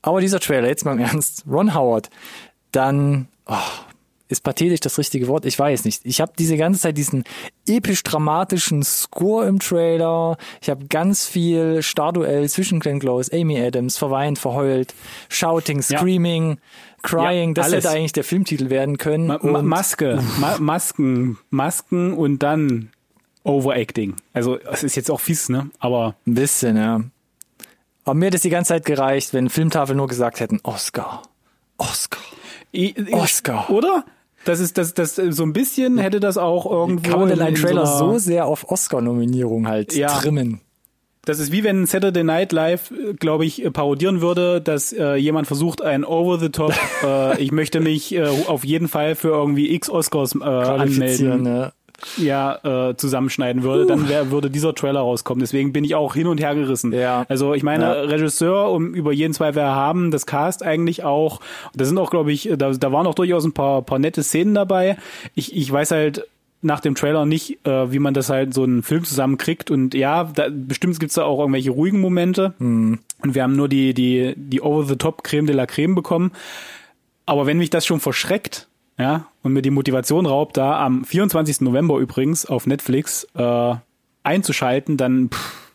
Aber 0.00 0.20
dieser 0.20 0.38
Trailer, 0.38 0.68
jetzt 0.68 0.84
mal 0.84 0.92
im 0.92 1.00
Ernst, 1.00 1.44
Ron 1.50 1.74
Howard, 1.74 2.08
dann 2.72 3.28
oh, 3.46 3.54
ist 4.28 4.42
pathetisch 4.42 4.80
das 4.80 4.98
richtige 4.98 5.26
Wort? 5.28 5.46
Ich 5.46 5.58
weiß 5.58 5.84
nicht. 5.86 6.02
Ich 6.04 6.20
habe 6.20 6.32
diese 6.38 6.56
ganze 6.58 6.80
Zeit 6.80 6.98
diesen 6.98 7.24
episch 7.66 8.02
dramatischen 8.02 8.82
Score 8.82 9.46
im 9.46 9.58
Trailer. 9.58 10.36
Ich 10.60 10.68
habe 10.68 10.86
ganz 10.86 11.24
viel 11.26 11.82
Starduell 11.82 12.48
zwischen 12.50 12.78
Glenn 12.80 13.00
Close, 13.00 13.32
Amy 13.32 13.58
Adams, 13.58 13.96
verweint, 13.96 14.38
verheult, 14.38 14.94
shouting, 15.30 15.82
Ja. 15.88 15.98
screaming, 15.98 16.58
crying. 17.02 17.50
Ja, 17.50 17.54
das 17.54 17.66
alles. 17.72 17.84
hätte 17.84 17.94
eigentlich 17.96 18.12
der 18.12 18.24
Filmtitel 18.24 18.68
werden 18.68 18.98
können. 18.98 19.28
Ma 19.28 19.38
Ma 19.40 19.62
Maske, 19.62 20.22
Ma 20.38 20.58
Masken, 20.58 21.38
Masken 21.48 22.12
und 22.12 22.42
dann 22.42 22.90
Overacting. 23.44 24.14
Also 24.34 24.58
es 24.58 24.82
ist 24.82 24.94
jetzt 24.94 25.10
auch 25.10 25.20
fies, 25.20 25.48
ne? 25.48 25.70
Aber 25.78 26.16
Ein 26.26 26.34
bisschen, 26.34 26.76
ja. 26.76 27.00
Aber 28.04 28.14
mir 28.14 28.26
hätte 28.26 28.36
es 28.36 28.42
die 28.42 28.50
ganze 28.50 28.70
Zeit 28.70 28.84
gereicht, 28.84 29.32
wenn 29.32 29.48
Filmtafel 29.48 29.96
nur 29.96 30.06
gesagt 30.06 30.40
hätten, 30.40 30.60
Oscar, 30.64 31.22
Oscar. 31.78 32.20
Oscar. 33.12 33.70
Oder? 33.70 34.04
Das 34.44 34.60
ist 34.60 34.78
das, 34.78 34.94
das 34.94 35.16
so 35.16 35.42
ein 35.42 35.52
bisschen 35.52 35.98
hätte 35.98 36.20
das 36.20 36.38
auch 36.38 36.70
irgendwo. 36.70 37.10
Kann 37.10 37.20
man 37.20 37.28
denn 37.28 37.38
in- 37.38 37.44
einen 37.44 37.56
in 37.56 37.62
Trailer 37.62 37.86
so, 37.86 38.12
so 38.12 38.18
sehr 38.18 38.46
auf 38.46 38.70
Oscar-Nominierung 38.70 39.66
halt 39.68 39.94
Ja. 39.94 40.08
trimmen? 40.18 40.60
Das 41.24 41.40
ist 41.40 41.52
wie 41.52 41.62
wenn 41.62 41.84
Saturday 41.84 42.24
Night 42.24 42.52
Live, 42.52 42.90
glaube 43.18 43.44
ich, 43.44 43.62
parodieren 43.74 44.22
würde, 44.22 44.62
dass 44.62 44.94
äh, 44.94 45.16
jemand 45.16 45.46
versucht, 45.46 45.82
ein 45.82 46.04
Over 46.04 46.38
the 46.38 46.48
Top, 46.48 46.72
äh, 47.04 47.38
ich 47.42 47.52
möchte 47.52 47.80
mich 47.80 48.14
äh, 48.14 48.22
auf 48.46 48.64
jeden 48.64 48.88
Fall 48.88 49.14
für 49.14 49.28
irgendwie 49.28 49.74
X 49.74 49.90
Oscars 49.90 50.34
äh, 50.36 50.44
anmelden, 50.44 51.44
ja. 51.44 51.72
Ja, 52.16 52.90
äh, 52.90 52.96
zusammenschneiden 52.96 53.62
würde, 53.62 53.86
dann 53.86 54.08
wär, 54.08 54.30
würde 54.30 54.50
dieser 54.50 54.74
Trailer 54.74 55.00
rauskommen. 55.00 55.40
Deswegen 55.40 55.72
bin 55.72 55.84
ich 55.84 55.94
auch 55.94 56.14
hin 56.14 56.26
und 56.26 56.40
her 56.40 56.54
gerissen. 56.54 56.92
Ja. 56.92 57.24
Also 57.28 57.54
ich 57.54 57.62
meine, 57.62 57.84
Ja. 57.84 57.92
Regisseur, 57.92 58.70
um 58.70 58.94
über 58.94 59.12
jeden 59.12 59.34
Zweifel 59.34 59.62
haben, 59.62 60.10
das 60.10 60.26
Cast 60.26 60.62
eigentlich 60.62 61.04
auch. 61.04 61.40
Da 61.74 61.84
sind 61.84 61.98
auch, 61.98 62.10
glaube 62.10 62.32
ich, 62.32 62.50
da, 62.56 62.70
da 62.70 62.92
waren 62.92 63.06
auch 63.06 63.14
durchaus 63.14 63.44
ein 63.44 63.52
paar, 63.52 63.82
paar 63.82 63.98
nette 63.98 64.22
Szenen 64.22 64.54
dabei. 64.54 64.96
Ich, 65.34 65.56
ich 65.56 65.70
weiß 65.70 65.90
halt 65.90 66.26
nach 66.60 66.80
dem 66.80 66.94
Trailer 66.94 67.24
nicht, 67.24 67.64
äh, 67.66 67.92
wie 67.92 68.00
man 68.00 68.14
das 68.14 68.30
halt 68.30 68.52
so 68.52 68.64
einen 68.64 68.82
Film 68.82 69.04
zusammenkriegt. 69.04 69.70
Und 69.70 69.94
ja, 69.94 70.24
da, 70.24 70.48
bestimmt 70.50 70.98
gibt's 70.98 71.14
da 71.14 71.24
auch 71.24 71.38
irgendwelche 71.38 71.70
ruhigen 71.70 72.00
Momente. 72.00 72.54
Und 72.58 73.00
wir 73.22 73.42
haben 73.42 73.56
nur 73.56 73.68
die, 73.68 73.94
die, 73.94 74.34
die 74.36 74.60
Over-the-Top 74.60 75.22
Creme 75.22 75.46
de 75.46 75.54
la 75.54 75.66
Creme 75.66 75.94
bekommen. 75.94 76.32
Aber 77.26 77.46
wenn 77.46 77.58
mich 77.58 77.70
das 77.70 77.86
schon 77.86 78.00
verschreckt, 78.00 78.68
ja, 78.98 79.26
und 79.42 79.52
mir 79.52 79.62
die 79.62 79.70
Motivation 79.70 80.26
raubt, 80.26 80.56
da 80.56 80.84
am 80.84 81.04
24. 81.04 81.60
November 81.62 81.98
übrigens 81.98 82.44
auf 82.46 82.66
Netflix 82.66 83.26
äh, 83.34 83.74
einzuschalten, 84.24 84.96
dann 84.96 85.30
pff, 85.30 85.68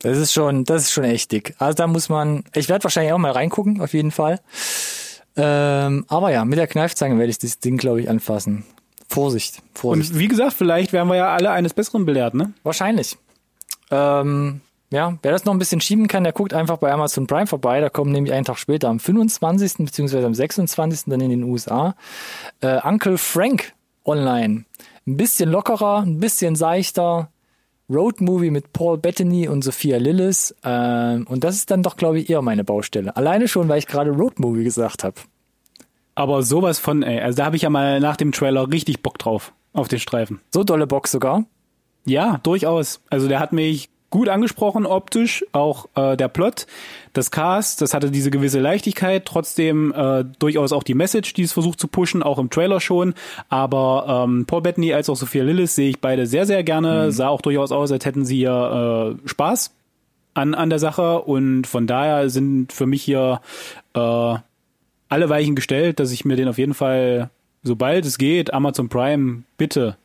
Das 0.00 0.18
ist 0.18 0.32
schon, 0.32 0.64
das 0.64 0.82
ist 0.82 0.92
schon 0.92 1.04
echt 1.04 1.32
dick. 1.32 1.54
Also 1.58 1.74
da 1.76 1.86
muss 1.86 2.08
man, 2.08 2.44
ich 2.54 2.68
werde 2.68 2.84
wahrscheinlich 2.84 3.12
auch 3.12 3.18
mal 3.18 3.32
reingucken, 3.32 3.80
auf 3.80 3.92
jeden 3.94 4.10
Fall. 4.10 4.40
Ähm, 5.36 6.04
aber 6.08 6.30
ja, 6.32 6.44
mit 6.44 6.58
der 6.58 6.66
Kneifzange 6.66 7.18
werde 7.18 7.30
ich 7.30 7.38
das 7.38 7.58
Ding, 7.58 7.76
glaube 7.76 8.00
ich, 8.00 8.08
anfassen. 8.08 8.64
Vorsicht, 9.08 9.62
Vorsicht. 9.74 10.12
und 10.12 10.18
wie 10.18 10.28
gesagt, 10.28 10.54
vielleicht 10.54 10.92
werden 10.92 11.08
wir 11.08 11.16
ja 11.16 11.28
alle 11.34 11.50
eines 11.50 11.74
Besseren 11.74 12.06
belehrt, 12.06 12.34
ne? 12.34 12.52
Wahrscheinlich. 12.62 13.16
Ähm, 13.90 14.60
ja, 14.96 15.18
wer 15.20 15.32
das 15.32 15.44
noch 15.44 15.52
ein 15.52 15.58
bisschen 15.58 15.82
schieben 15.82 16.08
kann, 16.08 16.24
der 16.24 16.32
guckt 16.32 16.54
einfach 16.54 16.78
bei 16.78 16.90
Amazon 16.90 17.26
Prime 17.26 17.46
vorbei. 17.46 17.80
Da 17.82 17.90
kommen 17.90 18.12
nämlich 18.12 18.32
einen 18.32 18.46
Tag 18.46 18.56
später 18.56 18.88
am 18.88 18.98
25. 18.98 19.74
beziehungsweise 19.84 20.26
am 20.26 20.34
26. 20.34 21.10
dann 21.10 21.20
in 21.20 21.28
den 21.28 21.42
USA 21.42 21.94
äh, 22.62 22.80
Uncle 22.82 23.18
Frank 23.18 23.74
online. 24.06 24.64
Ein 25.06 25.16
bisschen 25.18 25.50
lockerer, 25.50 25.98
ein 25.98 26.18
bisschen 26.18 26.56
seichter. 26.56 27.28
Roadmovie 27.90 28.50
mit 28.50 28.72
Paul 28.72 28.96
Bettany 28.96 29.48
und 29.48 29.62
Sophia 29.62 29.98
Lillis. 29.98 30.56
Ähm, 30.64 31.26
und 31.28 31.44
das 31.44 31.56
ist 31.56 31.70
dann 31.70 31.82
doch, 31.82 31.98
glaube 31.98 32.18
ich, 32.18 32.30
eher 32.30 32.40
meine 32.40 32.64
Baustelle. 32.64 33.14
Alleine 33.16 33.48
schon, 33.48 33.68
weil 33.68 33.78
ich 33.78 33.86
gerade 33.86 34.12
Roadmovie 34.12 34.64
gesagt 34.64 35.04
habe. 35.04 35.16
Aber 36.14 36.42
sowas 36.42 36.78
von, 36.78 37.02
ey, 37.02 37.20
also 37.20 37.36
da 37.36 37.44
habe 37.44 37.56
ich 37.56 37.62
ja 37.62 37.70
mal 37.70 38.00
nach 38.00 38.16
dem 38.16 38.32
Trailer 38.32 38.72
richtig 38.72 39.02
Bock 39.02 39.18
drauf, 39.18 39.52
auf 39.74 39.88
den 39.88 39.98
Streifen. 39.98 40.40
So 40.50 40.64
dolle 40.64 40.86
Box 40.86 41.12
sogar. 41.12 41.44
Ja, 42.06 42.40
durchaus. 42.42 43.02
Also 43.10 43.28
der 43.28 43.40
hat 43.40 43.52
mich 43.52 43.90
gut 44.10 44.28
angesprochen 44.28 44.86
optisch, 44.86 45.44
auch 45.52 45.88
äh, 45.94 46.16
der 46.16 46.28
Plot, 46.28 46.66
das 47.12 47.30
Cast, 47.30 47.82
das 47.82 47.94
hatte 47.94 48.10
diese 48.10 48.30
gewisse 48.30 48.60
Leichtigkeit, 48.60 49.24
trotzdem 49.24 49.92
äh, 49.92 50.24
durchaus 50.38 50.72
auch 50.72 50.82
die 50.82 50.94
Message, 50.94 51.34
die 51.34 51.42
es 51.42 51.52
versucht 51.52 51.80
zu 51.80 51.88
pushen, 51.88 52.22
auch 52.22 52.38
im 52.38 52.50
Trailer 52.50 52.80
schon. 52.80 53.14
Aber 53.48 54.24
ähm, 54.26 54.46
Paul 54.46 54.62
Bettany 54.62 54.92
als 54.92 55.10
auch 55.10 55.16
Sophia 55.16 55.42
Lillis 55.42 55.74
sehe 55.74 55.90
ich 55.90 56.00
beide 56.00 56.26
sehr, 56.26 56.46
sehr 56.46 56.62
gerne. 56.62 57.06
Mhm. 57.06 57.10
Sah 57.10 57.28
auch 57.28 57.40
durchaus 57.40 57.72
aus, 57.72 57.90
als 57.90 58.04
hätten 58.04 58.24
sie 58.24 58.36
hier 58.36 59.16
äh, 59.24 59.28
Spaß 59.28 59.72
an, 60.34 60.54
an 60.54 60.70
der 60.70 60.78
Sache 60.78 61.22
und 61.22 61.66
von 61.66 61.86
daher 61.86 62.28
sind 62.30 62.72
für 62.72 62.86
mich 62.86 63.02
hier 63.02 63.40
äh, 63.94 64.34
alle 65.08 65.28
Weichen 65.28 65.56
gestellt, 65.56 66.00
dass 66.00 66.12
ich 66.12 66.24
mir 66.24 66.36
den 66.36 66.48
auf 66.48 66.58
jeden 66.58 66.74
Fall, 66.74 67.30
sobald 67.62 68.04
es 68.04 68.18
geht, 68.18 68.52
Amazon 68.52 68.88
Prime 68.88 69.42
bitte 69.56 69.96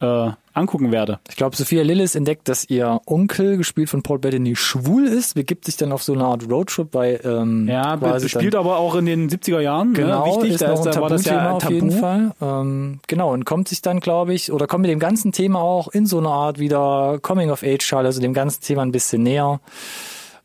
äh, 0.00 0.30
angucken 0.54 0.92
werde. 0.92 1.18
Ich 1.28 1.36
glaube, 1.36 1.56
Sophia 1.56 1.82
Lillis 1.82 2.14
entdeckt, 2.14 2.48
dass 2.48 2.68
ihr 2.70 3.00
Onkel, 3.06 3.56
gespielt 3.56 3.90
von 3.90 4.02
Paul 4.02 4.20
Bettany, 4.20 4.56
schwul 4.56 5.06
ist, 5.06 5.34
begibt 5.34 5.64
sich 5.64 5.76
dann 5.76 5.92
auf 5.92 6.02
so 6.02 6.12
eine 6.14 6.24
Art 6.24 6.48
Roadtrip 6.48 6.90
bei 6.90 7.20
ähm, 7.24 7.68
Ja, 7.68 7.98
spielt 8.26 8.54
aber 8.54 8.78
auch 8.78 8.94
in 8.94 9.06
den 9.06 9.28
70er 9.28 9.60
Jahren. 9.60 9.92
Ne? 9.92 9.98
Genau, 9.98 10.26
ne? 10.26 10.32
wichtig, 10.32 10.54
ist 10.54 10.62
da, 10.62 10.72
ist, 10.72 10.84
da 10.84 11.00
war 11.00 11.08
das 11.08 11.24
ja 11.24 11.50
auf 11.50 11.62
Tabu. 11.62 11.74
jeden 11.74 11.90
Fall. 11.90 12.32
Ähm, 12.40 13.00
genau, 13.06 13.32
und 13.32 13.44
kommt 13.44 13.68
sich 13.68 13.82
dann, 13.82 14.00
glaube 14.00 14.32
ich, 14.32 14.52
oder 14.52 14.66
kommt 14.66 14.82
mit 14.82 14.90
dem 14.90 15.00
ganzen 15.00 15.32
Thema 15.32 15.60
auch 15.60 15.88
in 15.88 16.06
so 16.06 16.18
eine 16.18 16.28
Art 16.28 16.58
wieder 16.58 17.18
Coming-of-Age-Schale, 17.20 18.06
also 18.06 18.20
dem 18.20 18.34
ganzen 18.34 18.62
Thema 18.62 18.82
ein 18.82 18.92
bisschen 18.92 19.22
näher 19.22 19.60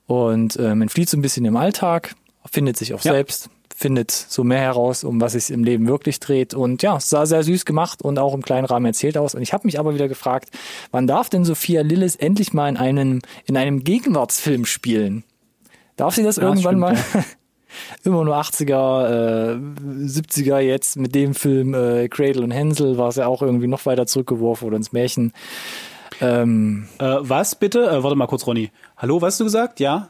und 0.07 0.57
ähm, 0.59 0.81
entflieht 0.81 1.09
so 1.09 1.17
ein 1.17 1.21
bisschen 1.21 1.45
im 1.45 1.55
Alltag, 1.55 2.15
findet 2.51 2.77
sich 2.77 2.95
auch 2.95 3.03
ja. 3.03 3.13
selbst 3.13 3.49
findet 3.79 4.11
so 4.11 4.43
mehr 4.43 4.59
heraus, 4.59 5.05
um 5.05 5.21
was 5.21 5.35
es 5.35 5.49
im 5.49 5.63
Leben 5.63 5.87
wirklich 5.87 6.19
dreht. 6.19 6.53
Und 6.53 6.83
ja, 6.83 6.97
es 6.97 7.09
sah 7.09 7.25
sehr 7.25 7.43
süß 7.43 7.63
gemacht 7.63 8.01
und 8.01 8.19
auch 8.19 8.33
im 8.33 8.41
kleinen 8.41 8.65
Rahmen 8.65 8.85
erzählt 8.85 9.17
aus. 9.17 9.35
Und 9.35 9.41
ich 9.41 9.53
habe 9.53 9.65
mich 9.65 9.79
aber 9.79 9.93
wieder 9.93 10.09
gefragt, 10.09 10.49
wann 10.91 11.07
darf 11.07 11.29
denn 11.29 11.45
Sophia 11.45 11.81
Lillis 11.81 12.17
endlich 12.17 12.53
mal 12.53 12.67
in 12.67 12.75
einem, 12.75 13.21
in 13.45 13.55
einem 13.55 13.85
Gegenwartsfilm 13.85 14.65
spielen? 14.65 15.23
Darf 15.95 16.15
sie 16.15 16.23
das 16.23 16.35
ja, 16.35 16.43
irgendwann 16.43 16.93
stimmt, 16.93 17.13
mal? 17.13 17.21
Ja. 17.21 17.25
Immer 18.03 18.25
nur 18.25 18.35
80er, 18.35 19.53
äh, 19.53 19.55
70er 19.55 20.59
jetzt 20.59 20.97
mit 20.97 21.15
dem 21.15 21.33
Film 21.33 21.73
äh, 21.73 22.09
Cradle 22.09 22.43
und 22.43 22.51
Hänsel 22.51 22.97
war 22.97 23.09
es 23.09 23.15
ja 23.15 23.27
auch 23.27 23.41
irgendwie 23.41 23.67
noch 23.67 23.85
weiter 23.85 24.07
zurückgeworfen 24.07 24.67
oder 24.67 24.75
ins 24.75 24.91
Märchen. 24.91 25.31
Ähm, 26.19 26.89
äh, 26.97 27.17
was 27.19 27.55
bitte? 27.55 27.89
Äh, 27.89 28.03
warte 28.03 28.17
mal 28.17 28.27
kurz, 28.27 28.45
Ronny. 28.45 28.71
Hallo, 28.97 29.21
was 29.21 29.35
hast 29.35 29.39
du 29.39 29.43
gesagt? 29.45 29.79
Ja? 29.79 30.09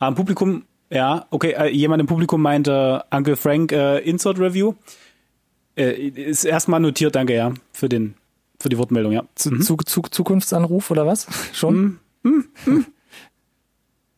Am 0.00 0.16
Publikum 0.16 0.64
ja, 0.90 1.26
okay, 1.30 1.52
äh, 1.52 1.68
jemand 1.68 2.00
im 2.00 2.06
Publikum 2.06 2.42
meinte 2.42 3.04
Uncle 3.10 3.36
Frank 3.36 3.72
äh, 3.72 3.98
Insert 3.98 4.38
Review. 4.38 4.74
Äh, 5.76 5.92
ist 5.92 6.44
erstmal 6.44 6.80
notiert, 6.80 7.14
danke, 7.14 7.34
ja, 7.34 7.54
für 7.72 7.88
den 7.88 8.14
für 8.60 8.68
die 8.68 8.76
Wortmeldung, 8.76 9.12
ja. 9.12 9.24
Zu, 9.34 9.52
mhm. 9.52 9.62
zu, 9.62 9.76
zu, 9.78 10.02
Zukunftsanruf 10.02 10.90
oder 10.90 11.06
was? 11.06 11.26
Schon? 11.52 11.98
Mhm. 12.22 12.48
Mhm. 12.66 12.86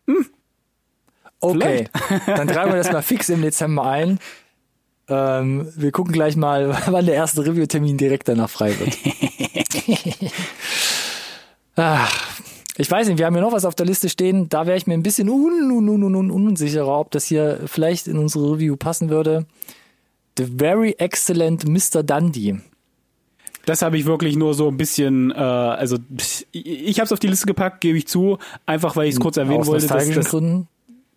Mhm. 0.06 0.26
Okay, 1.38 1.88
dann 2.26 2.48
tragen 2.48 2.72
wir 2.72 2.78
das 2.78 2.92
mal 2.92 3.02
fix 3.02 3.28
im 3.28 3.42
Dezember 3.42 3.84
ein. 3.84 4.18
Ähm, 5.08 5.72
wir 5.76 5.92
gucken 5.92 6.12
gleich 6.12 6.36
mal, 6.36 6.76
wann 6.86 7.06
der 7.06 7.14
erste 7.14 7.44
Review-Termin 7.44 7.98
direkt 7.98 8.28
danach 8.28 8.50
frei 8.50 8.74
wird. 8.78 8.96
Ach, 11.76 12.31
ich 12.76 12.90
weiß 12.90 13.08
nicht, 13.08 13.18
wir 13.18 13.26
haben 13.26 13.34
ja 13.34 13.42
noch 13.42 13.52
was 13.52 13.64
auf 13.64 13.74
der 13.74 13.86
Liste 13.86 14.08
stehen. 14.08 14.48
Da 14.48 14.66
wäre 14.66 14.76
ich 14.76 14.86
mir 14.86 14.94
ein 14.94 15.02
bisschen 15.02 15.28
un, 15.28 15.70
un, 15.70 15.88
un, 15.88 16.14
un, 16.14 16.30
unsicherer, 16.30 16.98
ob 16.98 17.10
das 17.10 17.26
hier 17.26 17.60
vielleicht 17.66 18.06
in 18.08 18.18
unsere 18.18 18.52
Review 18.52 18.76
passen 18.76 19.10
würde. 19.10 19.46
The 20.38 20.46
Very 20.56 20.94
Excellent 20.98 21.68
Mr. 21.68 22.02
Dundee. 22.02 22.60
Das 23.66 23.82
habe 23.82 23.96
ich 23.96 24.06
wirklich 24.06 24.36
nur 24.36 24.54
so 24.54 24.68
ein 24.68 24.76
bisschen, 24.76 25.30
äh, 25.30 25.34
also 25.34 25.98
ich 26.52 26.98
habe 26.98 27.04
es 27.04 27.12
auf 27.12 27.20
die 27.20 27.28
Liste 27.28 27.46
gepackt, 27.46 27.80
gebe 27.80 27.98
ich 27.98 28.08
zu, 28.08 28.38
einfach 28.66 28.96
weil 28.96 29.06
ich 29.06 29.14
es 29.14 29.20
kurz 29.20 29.36
erwähnen 29.36 29.60
Aus 29.60 29.66
wollte. 29.68 29.86
Dass 29.86 30.08
das, 30.08 30.30
Gründen? 30.30 30.66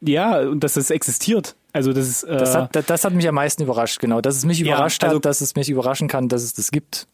Ja, 0.02 0.40
und 0.42 0.64
dass 0.64 0.74
das 0.74 0.92
existiert. 0.92 1.56
Also 1.74 1.92
das 1.94 2.08
ist. 2.08 2.24
Äh, 2.24 2.38
das, 2.38 2.56
hat, 2.56 2.90
das 2.90 3.04
hat 3.04 3.14
mich 3.14 3.28
am 3.28 3.36
meisten 3.36 3.64
überrascht, 3.64 4.00
genau. 4.00 4.22
Dass 4.22 4.36
es 4.36 4.46
mich 4.46 4.62
überrascht 4.62 5.02
ja, 5.02 5.10
also, 5.10 5.18
hat, 5.18 5.26
dass 5.26 5.42
es 5.42 5.56
mich 5.56 5.70
überraschen 5.70 6.08
kann, 6.08 6.30
dass 6.30 6.44
es 6.44 6.54
das 6.54 6.72
gibt. 6.72 7.08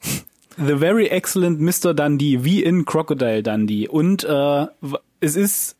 The 0.57 0.77
Very 0.77 1.07
Excellent 1.07 1.59
Mr. 1.59 1.93
Dundee, 1.93 2.43
wie 2.43 2.63
in 2.63 2.85
Crocodile 2.85 3.43
Dundee. 3.43 3.87
Und 3.87 4.23
äh, 4.23 4.67
es 5.19 5.35
ist 5.35 5.75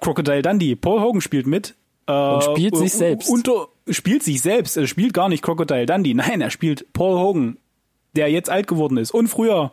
Crocodile 0.00 0.42
Dundee. 0.42 0.76
Paul 0.76 1.00
Hogan 1.00 1.20
spielt 1.20 1.46
mit. 1.46 1.74
Äh, 2.06 2.12
und 2.12 2.44
spielt 2.44 2.76
sich 2.76 2.92
selbst. 2.92 3.28
Unter, 3.28 3.68
spielt 3.88 4.22
sich 4.22 4.40
selbst. 4.40 4.76
Er 4.76 4.86
spielt 4.86 5.14
gar 5.14 5.28
nicht 5.28 5.42
Crocodile 5.42 5.86
Dundee. 5.86 6.14
Nein, 6.14 6.40
er 6.40 6.50
spielt 6.50 6.92
Paul 6.92 7.18
Hogan, 7.18 7.58
der 8.14 8.30
jetzt 8.30 8.50
alt 8.50 8.66
geworden 8.66 8.98
ist 8.98 9.10
und 9.10 9.28
früher 9.28 9.72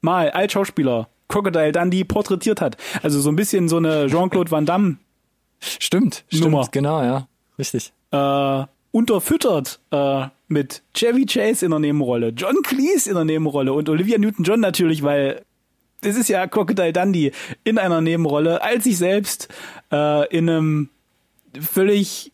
mal 0.00 0.30
als 0.30 0.52
Schauspieler 0.52 1.08
Crocodile 1.28 1.72
Dundee 1.72 2.04
porträtiert 2.04 2.60
hat. 2.60 2.76
Also 3.02 3.20
so 3.20 3.30
ein 3.30 3.36
bisschen 3.36 3.68
so 3.68 3.76
eine 3.76 4.06
Jean-Claude 4.06 4.50
Van 4.50 4.66
Damme. 4.66 4.98
Stimmt, 5.60 6.24
Nummer. 6.30 6.64
stimmt, 6.64 6.72
genau, 6.72 7.02
ja. 7.02 7.28
Richtig. 7.58 7.92
Äh, 8.10 8.64
unterfüttert 8.90 9.80
äh, 9.90 10.26
mit 10.54 10.82
Chevy 10.94 11.26
Chase 11.26 11.66
in 11.66 11.72
der 11.72 11.80
Nebenrolle, 11.80 12.28
John 12.28 12.62
Cleese 12.62 13.10
in 13.10 13.16
der 13.16 13.24
Nebenrolle 13.24 13.74
und 13.74 13.90
Olivia 13.90 14.16
Newton-John 14.16 14.60
natürlich, 14.60 15.02
weil 15.02 15.42
es 16.00 16.16
ist 16.16 16.28
ja 16.28 16.46
Crocodile 16.46 16.92
Dundee 16.92 17.32
in 17.64 17.76
einer 17.76 18.00
Nebenrolle 18.00 18.62
als 18.62 18.84
sich 18.84 18.96
selbst 18.96 19.48
äh, 19.92 20.28
in 20.34 20.48
einem 20.48 20.88
völlig 21.60 22.32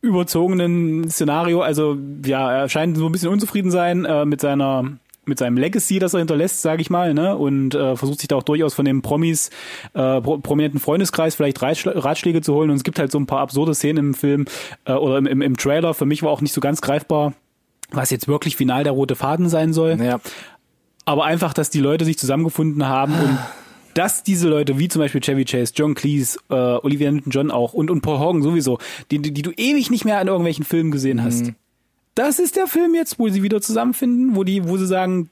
überzogenen 0.00 1.10
Szenario. 1.10 1.62
Also 1.62 1.98
ja, 2.24 2.52
er 2.52 2.68
scheint 2.68 2.96
so 2.96 3.06
ein 3.06 3.12
bisschen 3.12 3.30
unzufrieden 3.30 3.70
sein 3.70 4.04
äh, 4.04 4.24
mit 4.24 4.40
seiner 4.40 4.98
mit 5.24 5.38
seinem 5.38 5.56
Legacy, 5.56 5.98
das 5.98 6.14
er 6.14 6.18
hinterlässt, 6.18 6.62
sage 6.62 6.82
ich 6.82 6.90
mal, 6.90 7.14
ne? 7.14 7.36
Und 7.36 7.74
äh, 7.74 7.96
versucht 7.96 8.20
sich 8.20 8.28
da 8.28 8.36
auch 8.36 8.42
durchaus 8.42 8.74
von 8.74 8.84
den 8.84 9.02
Promis, 9.02 9.50
äh, 9.94 10.20
pro 10.20 10.38
prominenten 10.38 10.80
Freundeskreis 10.80 11.34
vielleicht 11.34 11.62
Ratschläge 11.62 12.40
zu 12.42 12.54
holen. 12.54 12.70
Und 12.70 12.76
es 12.76 12.84
gibt 12.84 12.98
halt 12.98 13.12
so 13.12 13.18
ein 13.18 13.26
paar 13.26 13.40
absurde 13.40 13.74
Szenen 13.74 13.98
im 13.98 14.14
Film 14.14 14.46
äh, 14.84 14.92
oder 14.92 15.18
im, 15.18 15.26
im, 15.26 15.42
im 15.42 15.56
Trailer. 15.56 15.94
Für 15.94 16.06
mich 16.06 16.22
war 16.22 16.30
auch 16.30 16.40
nicht 16.40 16.52
so 16.52 16.60
ganz 16.60 16.80
greifbar, 16.80 17.34
was 17.90 18.10
jetzt 18.10 18.26
wirklich 18.26 18.56
final 18.56 18.82
der 18.82 18.92
rote 18.92 19.14
Faden 19.14 19.48
sein 19.48 19.72
soll. 19.72 20.00
Ja. 20.02 20.20
Aber 21.04 21.24
einfach, 21.24 21.54
dass 21.54 21.70
die 21.70 21.80
Leute 21.80 22.04
sich 22.04 22.18
zusammengefunden 22.18 22.86
haben 22.88 23.14
und 23.14 23.38
dass 23.94 24.24
diese 24.24 24.48
Leute, 24.48 24.78
wie 24.78 24.88
zum 24.88 25.00
Beispiel 25.00 25.20
Chevy 25.20 25.44
Chase, 25.44 25.72
John 25.76 25.94
Cleese, 25.94 26.38
äh, 26.48 26.54
Olivia 26.54 27.12
Newton-John 27.12 27.50
auch 27.50 27.74
und, 27.74 27.90
und 27.90 28.00
Paul 28.00 28.18
Hogan 28.18 28.42
sowieso, 28.42 28.78
die, 29.10 29.20
die, 29.20 29.32
die 29.32 29.42
du 29.42 29.50
ewig 29.52 29.90
nicht 29.90 30.04
mehr 30.04 30.20
in 30.20 30.28
irgendwelchen 30.28 30.64
Filmen 30.64 30.90
gesehen 30.90 31.22
hast, 31.22 31.46
mhm 31.46 31.54
das 32.14 32.38
ist 32.38 32.56
der 32.56 32.66
Film 32.66 32.94
jetzt, 32.94 33.18
wo 33.18 33.28
sie 33.28 33.42
wieder 33.42 33.60
zusammenfinden, 33.60 34.36
wo 34.36 34.44
die, 34.44 34.68
wo 34.68 34.76
sie 34.76 34.86
sagen, 34.86 35.30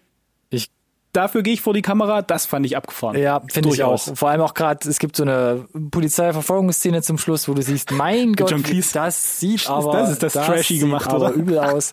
ich 0.50 0.70
dafür 1.12 1.42
gehe 1.42 1.54
ich 1.54 1.60
vor 1.60 1.74
die 1.74 1.82
Kamera, 1.82 2.22
das 2.22 2.46
fand 2.46 2.64
ich 2.66 2.76
abgefahren. 2.76 3.18
Ja, 3.18 3.42
finde 3.50 3.70
ich 3.70 3.82
auch. 3.82 4.00
Vor 4.00 4.28
allem 4.28 4.40
auch 4.40 4.54
gerade, 4.54 4.88
es 4.88 4.98
gibt 4.98 5.16
so 5.16 5.24
eine 5.24 5.66
Polizeiverfolgungsszene 5.90 7.02
zum 7.02 7.18
Schluss, 7.18 7.48
wo 7.48 7.54
du 7.54 7.62
siehst, 7.62 7.90
mein 7.90 8.32
Gott, 8.36 8.54
das 8.94 9.40
sieht 9.40 9.68
aber 9.68 9.92
das 9.92 10.10
ist 10.12 10.22
das, 10.22 10.34
das 10.34 10.46
trashy 10.46 10.78
gemacht, 10.78 11.10
aber 11.10 11.26
oder? 11.26 11.34
übel 11.34 11.58
aus. 11.60 11.92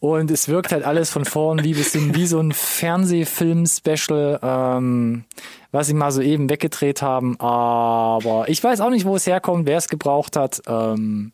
Und 0.00 0.30
es 0.30 0.48
wirkt 0.48 0.72
halt 0.72 0.84
alles 0.84 1.10
von 1.10 1.24
vorn 1.24 1.62
wie 1.64 1.74
bis 1.74 1.92
hin, 1.92 2.14
wie 2.14 2.26
so 2.26 2.40
ein 2.40 2.52
Fernsehfilm-Special, 2.52 4.40
ähm, 4.42 5.24
was 5.72 5.86
sie 5.86 5.94
mal 5.94 6.10
so 6.10 6.20
eben 6.20 6.50
weggedreht 6.50 7.02
haben. 7.02 7.38
Aber 7.40 8.48
ich 8.48 8.62
weiß 8.62 8.80
auch 8.80 8.90
nicht, 8.90 9.04
wo 9.04 9.16
es 9.16 9.26
herkommt, 9.26 9.66
wer 9.66 9.78
es 9.78 9.88
gebraucht 9.88 10.36
hat. 10.36 10.62
Ähm, 10.66 11.32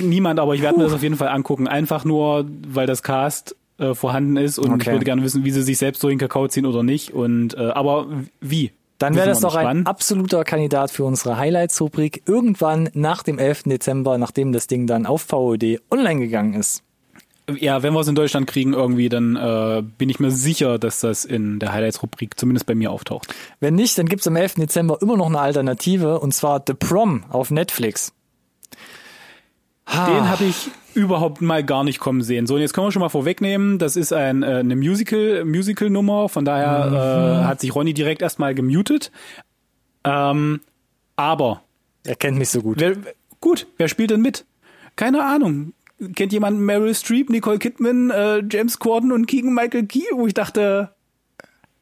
Niemand, 0.00 0.40
aber 0.40 0.54
ich 0.54 0.62
werde 0.62 0.78
mir 0.78 0.84
das 0.84 0.92
auf 0.92 1.02
jeden 1.02 1.16
Fall 1.16 1.28
angucken. 1.28 1.68
Einfach 1.68 2.04
nur, 2.04 2.46
weil 2.66 2.86
das 2.86 3.02
Cast 3.02 3.56
äh, 3.78 3.94
vorhanden 3.94 4.36
ist 4.36 4.58
und 4.58 4.72
okay. 4.72 4.82
ich 4.82 4.86
würde 4.92 5.04
gerne 5.04 5.22
wissen, 5.22 5.44
wie 5.44 5.50
sie 5.50 5.62
sich 5.62 5.78
selbst 5.78 6.02
durch 6.02 6.12
den 6.12 6.18
Kakao 6.18 6.48
ziehen 6.48 6.66
oder 6.66 6.82
nicht. 6.82 7.12
Und 7.12 7.54
äh, 7.54 7.70
aber 7.70 8.06
wie? 8.40 8.72
Dann 8.98 9.16
wäre 9.16 9.26
das 9.26 9.40
doch 9.40 9.56
ein 9.56 9.84
absoluter 9.84 10.44
Kandidat 10.44 10.92
für 10.92 11.04
unsere 11.04 11.36
Highlights-Rubrik 11.36 12.22
irgendwann 12.26 12.88
nach 12.94 13.24
dem 13.24 13.38
11. 13.38 13.64
Dezember, 13.64 14.16
nachdem 14.16 14.52
das 14.52 14.68
Ding 14.68 14.86
dann 14.86 15.06
auf 15.06 15.22
VOD 15.22 15.80
online 15.90 16.20
gegangen 16.20 16.54
ist. 16.54 16.84
Ja, 17.58 17.82
wenn 17.82 17.92
wir 17.92 18.00
es 18.00 18.06
in 18.06 18.14
Deutschland 18.14 18.46
kriegen 18.46 18.72
irgendwie, 18.72 19.08
dann 19.08 19.34
äh, 19.34 19.82
bin 19.98 20.08
ich 20.08 20.20
mir 20.20 20.30
sicher, 20.30 20.78
dass 20.78 21.00
das 21.00 21.24
in 21.24 21.58
der 21.58 21.72
Highlights-Rubrik 21.72 22.38
zumindest 22.38 22.66
bei 22.66 22.76
mir 22.76 22.92
auftaucht. 22.92 23.34
Wenn 23.58 23.74
nicht, 23.74 23.98
dann 23.98 24.06
gibt 24.06 24.20
es 24.20 24.28
am 24.28 24.36
11. 24.36 24.54
Dezember 24.54 24.98
immer 25.02 25.16
noch 25.16 25.26
eine 25.26 25.40
Alternative 25.40 26.20
und 26.20 26.32
zwar 26.32 26.62
The 26.64 26.74
Prom 26.74 27.24
auf 27.28 27.50
Netflix. 27.50 28.12
Den 29.92 30.28
habe 30.28 30.44
ich 30.44 30.70
überhaupt 30.94 31.40
mal 31.40 31.64
gar 31.64 31.84
nicht 31.84 31.98
kommen 31.98 32.22
sehen. 32.22 32.46
So, 32.46 32.54
und 32.54 32.60
jetzt 32.60 32.74
können 32.74 32.86
wir 32.86 32.92
schon 32.92 33.00
mal 33.00 33.08
vorwegnehmen, 33.08 33.78
das 33.78 33.96
ist 33.96 34.12
ein, 34.12 34.42
äh, 34.42 34.56
eine 34.56 34.76
Musical, 34.76 35.44
Musical-Nummer, 35.44 36.28
von 36.28 36.44
daher 36.44 36.86
mhm. 36.86 36.94
äh, 37.42 37.46
hat 37.46 37.60
sich 37.60 37.74
Ronny 37.74 37.94
direkt 37.94 38.22
erstmal 38.22 38.54
gemutet. 38.54 39.10
Ähm, 40.04 40.60
aber. 41.16 41.62
Er 42.04 42.16
kennt 42.16 42.38
mich 42.38 42.50
so 42.50 42.62
gut. 42.62 42.80
Wer, 42.80 42.96
gut, 43.40 43.66
wer 43.76 43.88
spielt 43.88 44.10
denn 44.10 44.22
mit? 44.22 44.44
Keine 44.96 45.24
Ahnung. 45.24 45.72
Kennt 46.16 46.32
jemand 46.32 46.58
Meryl 46.58 46.94
Streep, 46.94 47.30
Nicole 47.30 47.58
Kidman, 47.58 48.10
äh, 48.10 48.42
James 48.50 48.78
Corden 48.78 49.12
und 49.12 49.26
Keegan 49.26 49.54
Michael 49.54 49.86
Key, 49.86 50.02
wo 50.12 50.26
ich 50.26 50.34
dachte, 50.34 50.90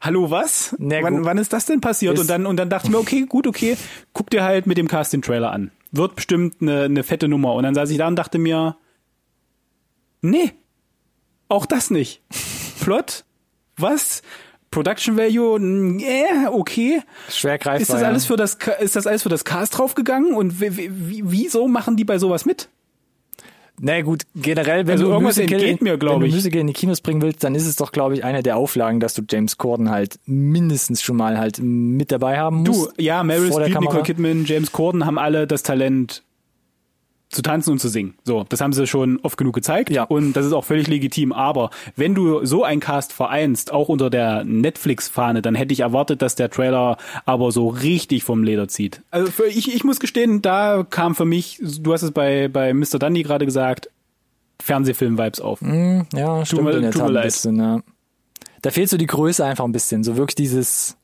hallo 0.00 0.30
was? 0.30 0.74
Wann, 0.78 1.24
wann 1.24 1.38
ist 1.38 1.52
das 1.52 1.66
denn 1.66 1.80
passiert? 1.80 2.14
Ist 2.14 2.20
und 2.20 2.30
dann, 2.30 2.46
und 2.46 2.56
dann 2.56 2.70
dachte 2.70 2.88
ich 2.88 2.92
mir, 2.92 2.98
okay, 2.98 3.26
gut, 3.28 3.46
okay, 3.46 3.76
guck 4.12 4.30
dir 4.30 4.42
halt 4.42 4.66
mit 4.66 4.78
dem 4.78 4.88
Cast 4.88 5.12
den 5.12 5.22
Trailer 5.22 5.52
an 5.52 5.70
wird 5.92 6.16
bestimmt 6.16 6.56
eine, 6.60 6.84
eine 6.84 7.02
fette 7.02 7.28
Nummer. 7.28 7.54
Und 7.54 7.64
dann 7.64 7.74
saß 7.74 7.90
ich 7.90 7.98
da 7.98 8.08
und 8.08 8.16
dachte 8.16 8.38
mir, 8.38 8.76
nee, 10.22 10.52
auch 11.48 11.66
das 11.66 11.90
nicht. 11.90 12.22
Plot? 12.80 13.24
Was? 13.76 14.22
Production 14.70 15.16
Value, 15.16 15.58
äh, 16.00 16.46
okay. 16.46 17.02
Schwer 17.28 17.58
greifbar. 17.58 17.80
Ist 17.80 17.90
das 17.90 18.02
alles 18.02 18.26
für 18.26 18.36
das, 18.36 18.56
ist 18.80 18.94
das 18.94 19.06
alles 19.06 19.24
für 19.24 19.28
das 19.28 19.44
Cast 19.44 19.76
draufgegangen? 19.76 20.34
Und 20.34 20.60
wie, 20.60 20.76
wie, 20.78 21.22
wieso 21.24 21.66
machen 21.66 21.96
die 21.96 22.04
bei 22.04 22.18
sowas 22.18 22.44
mit? 22.44 22.68
Na 23.82 24.00
gut, 24.02 24.24
generell, 24.34 24.86
wenn 24.86 24.92
Also 24.92 25.04
du 25.06 25.10
irgendwas 25.12 25.36
Musical, 25.38 25.58
entgeht 25.60 25.80
mir, 25.82 25.96
glaub 25.96 26.14
wenn 26.16 26.20
du 26.20 26.26
ich. 26.26 26.34
Musical 26.34 26.60
in 26.60 26.66
die 26.66 26.72
Kinos 26.74 27.00
bringen 27.00 27.22
willst, 27.22 27.42
dann 27.42 27.54
ist 27.54 27.66
es 27.66 27.76
doch, 27.76 27.92
glaube 27.92 28.14
ich, 28.14 28.24
eine 28.24 28.42
der 28.42 28.56
Auflagen, 28.58 29.00
dass 29.00 29.14
du 29.14 29.22
James 29.28 29.56
Corden 29.56 29.90
halt 29.90 30.18
mindestens 30.26 31.00
schon 31.02 31.16
mal 31.16 31.38
halt 31.38 31.60
mit 31.62 32.12
dabei 32.12 32.38
haben 32.38 32.64
Du, 32.64 32.72
musst. 32.72 32.92
ja, 33.00 33.22
Meryl 33.22 33.50
Streep. 33.50 33.80
Nicole 33.80 34.02
Kidman, 34.02 34.44
James 34.44 34.70
Corden 34.72 35.06
haben 35.06 35.18
alle 35.18 35.46
das 35.46 35.62
Talent 35.62 36.22
zu 37.32 37.42
tanzen 37.42 37.70
und 37.70 37.78
zu 37.78 37.88
singen. 37.88 38.14
So, 38.24 38.44
das 38.48 38.60
haben 38.60 38.72
sie 38.72 38.86
schon 38.88 39.20
oft 39.22 39.36
genug 39.38 39.54
gezeigt 39.54 39.88
Ja. 39.90 40.02
und 40.02 40.32
das 40.32 40.44
ist 40.44 40.52
auch 40.52 40.64
völlig 40.64 40.88
legitim. 40.88 41.32
Aber 41.32 41.70
wenn 41.94 42.14
du 42.14 42.44
so 42.44 42.64
einen 42.64 42.80
Cast 42.80 43.12
vereinst, 43.12 43.72
auch 43.72 43.88
unter 43.88 44.10
der 44.10 44.42
Netflix-Fahne, 44.44 45.40
dann 45.40 45.54
hätte 45.54 45.72
ich 45.72 45.80
erwartet, 45.80 46.22
dass 46.22 46.34
der 46.34 46.50
Trailer 46.50 46.96
aber 47.26 47.52
so 47.52 47.68
richtig 47.68 48.24
vom 48.24 48.42
Leder 48.42 48.66
zieht. 48.66 49.02
Also 49.12 49.30
für, 49.30 49.46
ich, 49.46 49.72
ich 49.72 49.84
muss 49.84 50.00
gestehen, 50.00 50.42
da 50.42 50.84
kam 50.88 51.14
für 51.14 51.24
mich, 51.24 51.60
du 51.62 51.92
hast 51.92 52.02
es 52.02 52.10
bei, 52.10 52.48
bei 52.48 52.74
Mr. 52.74 52.98
Dundee 52.98 53.22
gerade 53.22 53.44
gesagt, 53.46 53.88
Fernsehfilm-Vibes 54.60 55.40
auf. 55.40 55.60
Ja, 55.62 56.44
stimmt 56.44 56.64
mir- 56.64 56.72
in 56.72 56.82
der 56.82 56.90
tut 56.92 57.02
mir 57.02 57.08
ein 57.08 57.12
leid. 57.14 57.24
bisschen, 57.24 57.56
ja. 57.58 57.80
Da 58.62 58.70
fehlt 58.70 58.90
so 58.90 58.96
die 58.98 59.06
Größe 59.06 59.44
einfach 59.44 59.64
ein 59.64 59.72
bisschen, 59.72 60.04
so 60.04 60.16
wirklich 60.16 60.34
dieses, 60.34 60.96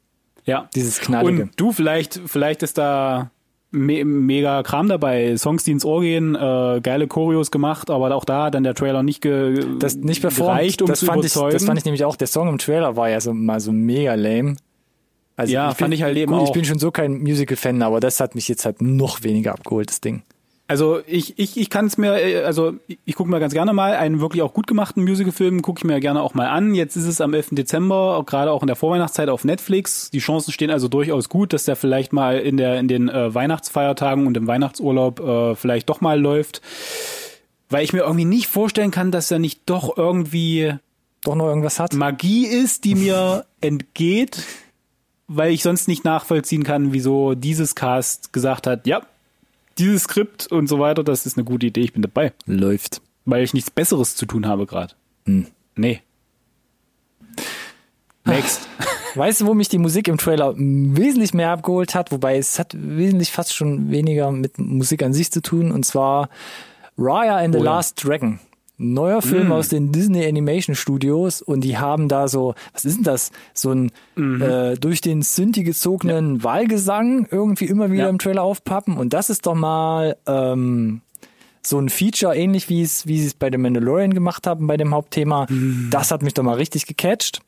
Ja. 0.44 0.68
dieses 0.74 1.00
Knallige. 1.00 1.42
Und 1.44 1.52
du, 1.56 1.72
vielleicht, 1.72 2.20
vielleicht 2.26 2.62
ist 2.62 2.76
da 2.78 3.30
me 3.76 4.04
mega 4.04 4.62
Kram 4.62 4.88
dabei, 4.88 5.36
Songs, 5.36 5.64
die 5.64 5.70
ins 5.72 5.84
Ohr 5.84 6.00
gehen, 6.00 6.34
äh, 6.34 6.80
geile 6.82 7.06
Choreos 7.06 7.50
gemacht, 7.50 7.90
aber 7.90 8.14
auch 8.14 8.24
da 8.24 8.44
hat 8.46 8.54
dann 8.54 8.64
der 8.64 8.74
Trailer 8.74 9.02
nicht 9.02 9.20
ge 9.20 9.64
das 9.78 9.94
nicht 9.96 10.20
performt, 10.22 10.58
gereicht, 10.58 10.82
um 10.82 10.88
das 10.88 11.00
zu 11.00 11.06
fand 11.06 11.24
ich, 11.24 11.32
überzeugen. 11.32 11.52
das 11.52 11.64
fand 11.64 11.78
ich 11.78 11.84
nämlich 11.84 12.04
auch, 12.04 12.16
der 12.16 12.26
Song 12.26 12.48
im 12.48 12.58
Trailer 12.58 12.96
war 12.96 13.08
ja 13.08 13.20
so 13.20 13.32
mal 13.32 13.60
so 13.60 13.72
mega 13.72 14.14
lame. 14.14 14.56
Also 15.36 15.52
Ja, 15.52 15.68
bin, 15.68 15.76
fand 15.76 15.94
ich 15.94 16.02
halt 16.02 16.16
eben 16.16 16.32
gut, 16.32 16.42
ich 16.42 16.48
auch. 16.48 16.52
bin 16.54 16.64
schon 16.64 16.78
so 16.78 16.90
kein 16.90 17.18
Musical-Fan, 17.20 17.82
aber 17.82 18.00
das 18.00 18.20
hat 18.20 18.34
mich 18.34 18.48
jetzt 18.48 18.64
halt 18.64 18.80
noch 18.80 19.22
weniger 19.22 19.52
abgeholt, 19.52 19.90
das 19.90 20.00
Ding. 20.00 20.22
Also 20.68 21.00
ich, 21.06 21.38
ich, 21.38 21.56
ich 21.56 21.70
kann 21.70 21.86
es 21.86 21.96
mir, 21.96 22.14
äh, 22.14 22.42
also 22.42 22.74
ich, 22.88 22.98
ich 23.04 23.14
gucke 23.14 23.30
mir 23.30 23.38
ganz 23.38 23.52
gerne 23.52 23.72
mal 23.72 23.94
einen 23.94 24.20
wirklich 24.20 24.42
auch 24.42 24.52
gut 24.52 24.66
gemachten 24.66 25.04
Musicalfilm, 25.04 25.62
gucke 25.62 25.80
ich 25.80 25.84
mir 25.84 26.00
gerne 26.00 26.20
auch 26.22 26.34
mal 26.34 26.48
an. 26.48 26.74
Jetzt 26.74 26.96
ist 26.96 27.06
es 27.06 27.20
am 27.20 27.34
11. 27.34 27.50
Dezember, 27.52 28.22
gerade 28.26 28.50
auch 28.50 28.62
in 28.62 28.66
der 28.66 28.76
Vorweihnachtszeit 28.76 29.28
auf 29.28 29.44
Netflix. 29.44 30.10
Die 30.10 30.18
Chancen 30.18 30.52
stehen 30.52 30.70
also 30.70 30.88
durchaus 30.88 31.28
gut, 31.28 31.52
dass 31.52 31.64
der 31.64 31.76
vielleicht 31.76 32.12
mal 32.12 32.38
in 32.38 32.56
der 32.56 32.80
in 32.80 32.88
den 32.88 33.08
äh, 33.08 33.32
Weihnachtsfeiertagen 33.32 34.26
und 34.26 34.36
im 34.36 34.46
Weihnachtsurlaub 34.46 35.20
äh, 35.20 35.54
vielleicht 35.54 35.88
doch 35.88 36.00
mal 36.00 36.20
läuft. 36.20 36.62
Weil 37.68 37.84
ich 37.84 37.92
mir 37.92 38.00
irgendwie 38.00 38.24
nicht 38.24 38.48
vorstellen 38.48 38.90
kann, 38.90 39.10
dass 39.10 39.30
er 39.30 39.38
nicht 39.38 39.62
doch 39.66 39.96
irgendwie 39.96 40.74
Doch 41.22 41.34
noch 41.36 41.46
irgendwas 41.46 41.78
hat? 41.78 41.94
Magie 41.94 42.46
ist, 42.46 42.84
die 42.84 42.94
mir 42.96 43.44
entgeht, 43.60 44.42
weil 45.28 45.52
ich 45.52 45.62
sonst 45.62 45.86
nicht 45.86 46.04
nachvollziehen 46.04 46.64
kann, 46.64 46.92
wieso 46.92 47.34
dieses 47.34 47.74
Cast 47.76 48.32
gesagt 48.32 48.66
hat, 48.66 48.86
ja, 48.86 49.02
dieses 49.78 50.04
Skript 50.04 50.46
und 50.50 50.68
so 50.68 50.78
weiter, 50.78 51.04
das 51.04 51.26
ist 51.26 51.36
eine 51.36 51.44
gute 51.44 51.66
Idee, 51.66 51.82
ich 51.82 51.92
bin 51.92 52.02
dabei. 52.02 52.32
Läuft. 52.46 53.02
Weil 53.24 53.42
ich 53.42 53.54
nichts 53.54 53.70
Besseres 53.70 54.16
zu 54.16 54.26
tun 54.26 54.46
habe 54.46 54.66
gerade. 54.66 54.94
Hm. 55.26 55.46
Nee. 55.74 56.02
Next. 58.24 58.68
Weißt 59.14 59.40
du, 59.40 59.46
wo 59.46 59.54
mich 59.54 59.68
die 59.68 59.78
Musik 59.78 60.08
im 60.08 60.18
Trailer 60.18 60.54
wesentlich 60.56 61.32
mehr 61.32 61.50
abgeholt 61.50 61.94
hat? 61.94 62.12
Wobei 62.12 62.36
es 62.36 62.58
hat 62.58 62.74
wesentlich 62.76 63.32
fast 63.32 63.54
schon 63.54 63.90
weniger 63.90 64.30
mit 64.30 64.58
Musik 64.58 65.02
an 65.02 65.14
sich 65.14 65.32
zu 65.32 65.40
tun. 65.40 65.72
Und 65.72 65.86
zwar 65.86 66.28
Raya 66.98 67.38
and 67.38 67.54
the 67.54 67.60
Oh 67.60 67.64
ja. 67.64 67.76
Last 67.76 68.04
Dragon. 68.04 68.38
Neuer 68.78 69.22
Film 69.22 69.52
aus 69.52 69.68
den 69.68 69.90
Disney 69.90 70.26
Animation 70.26 70.74
Studios 70.76 71.40
und 71.40 71.62
die 71.62 71.78
haben 71.78 72.08
da 72.08 72.28
so, 72.28 72.54
was 72.74 72.84
ist 72.84 72.96
denn 72.98 73.04
das? 73.04 73.30
So 73.54 73.70
ein 73.72 73.90
äh, 74.16 74.74
durch 74.76 75.00
den 75.00 75.22
Synthi 75.22 75.62
gezogenen 75.64 76.44
Wahlgesang 76.44 77.26
irgendwie 77.30 77.64
immer 77.66 77.90
wieder 77.90 78.04
Ja. 78.04 78.08
im 78.10 78.18
Trailer 78.18 78.42
aufpappen. 78.42 78.98
Und 78.98 79.14
das 79.14 79.30
ist 79.30 79.46
doch 79.46 79.54
mal 79.54 80.16
ähm, 80.26 81.00
so 81.62 81.78
ein 81.78 81.88
Feature, 81.88 82.36
ähnlich 82.36 82.68
wie 82.68 82.82
es, 82.82 83.06
wie 83.06 83.18
sie 83.18 83.26
es 83.28 83.34
bei 83.34 83.50
The 83.50 83.56
Mandalorian 83.58 84.12
gemacht 84.12 84.46
haben, 84.46 84.66
bei 84.66 84.76
dem 84.76 84.94
Hauptthema. 84.94 85.46
Das 85.90 86.10
hat 86.10 86.22
mich 86.22 86.34
doch 86.34 86.42
mal 86.42 86.54
richtig 86.56 86.86
gecatcht. 86.86 87.40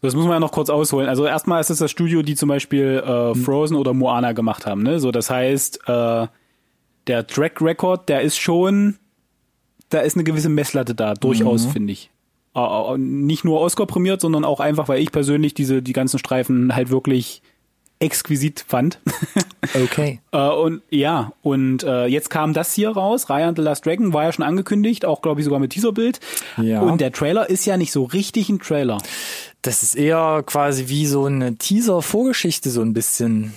Das 0.00 0.14
muss 0.14 0.24
man 0.24 0.34
ja 0.34 0.40
noch 0.40 0.52
kurz 0.52 0.70
ausholen. 0.70 1.08
Also 1.08 1.26
erstmal 1.26 1.60
ist 1.60 1.70
es 1.70 1.78
das 1.78 1.90
Studio, 1.90 2.22
die 2.22 2.34
zum 2.34 2.48
Beispiel 2.48 3.02
äh, 3.04 3.34
Frozen 3.34 3.76
oder 3.76 3.92
Moana 3.94 4.32
gemacht 4.32 4.64
haben. 4.64 4.82
Ne? 4.84 5.00
So, 5.00 5.10
das 5.10 5.28
heißt, 5.28 5.80
äh, 5.86 6.26
der 7.08 7.26
Track 7.26 7.60
Record, 7.60 8.08
der 8.08 8.22
ist 8.22 8.38
schon, 8.38 8.96
da 9.90 10.00
ist 10.00 10.16
eine 10.16 10.24
gewisse 10.24 10.48
Messlatte 10.48 10.94
da, 10.94 11.14
durchaus 11.14 11.66
finde 11.66 11.92
ich. 11.92 12.10
Nicht 12.96 13.44
nur 13.44 13.60
Oscar 13.60 13.86
prämiert, 13.86 14.20
sondern 14.20 14.44
auch 14.44 14.60
einfach, 14.60 14.88
weil 14.88 15.00
ich 15.00 15.12
persönlich 15.12 15.54
diese 15.54 15.82
die 15.82 15.92
ganzen 15.92 16.18
Streifen 16.18 16.74
halt 16.74 16.90
wirklich 16.90 17.42
exquisit 18.00 18.64
fand. 18.66 19.00
Okay. 19.74 20.20
Äh, 20.32 20.48
und 20.48 20.82
ja, 20.88 21.32
und 21.42 21.82
äh, 21.82 22.06
jetzt 22.06 22.30
kam 22.30 22.54
das 22.54 22.72
hier 22.72 22.90
raus. 22.90 23.28
Raya 23.28 23.48
and 23.48 23.58
the 23.58 23.62
Last 23.62 23.84
Dragon 23.84 24.12
war 24.12 24.24
ja 24.24 24.32
schon 24.32 24.44
angekündigt, 24.44 25.04
auch 25.04 25.20
glaube 25.20 25.40
ich 25.40 25.44
sogar 25.44 25.60
mit 25.60 25.72
Teaserbild. 25.72 26.20
Ja. 26.56 26.80
Und 26.80 27.00
der 27.00 27.12
Trailer 27.12 27.50
ist 27.50 27.66
ja 27.66 27.76
nicht 27.76 27.92
so 27.92 28.04
richtig 28.04 28.48
ein 28.48 28.60
Trailer. 28.60 28.98
Das 29.60 29.82
ist 29.82 29.96
eher 29.96 30.42
quasi 30.46 30.88
wie 30.88 31.06
so 31.06 31.24
eine 31.24 31.56
Teaser-Vorgeschichte, 31.56 32.70
so 32.70 32.82
ein 32.82 32.94
bisschen. 32.94 33.52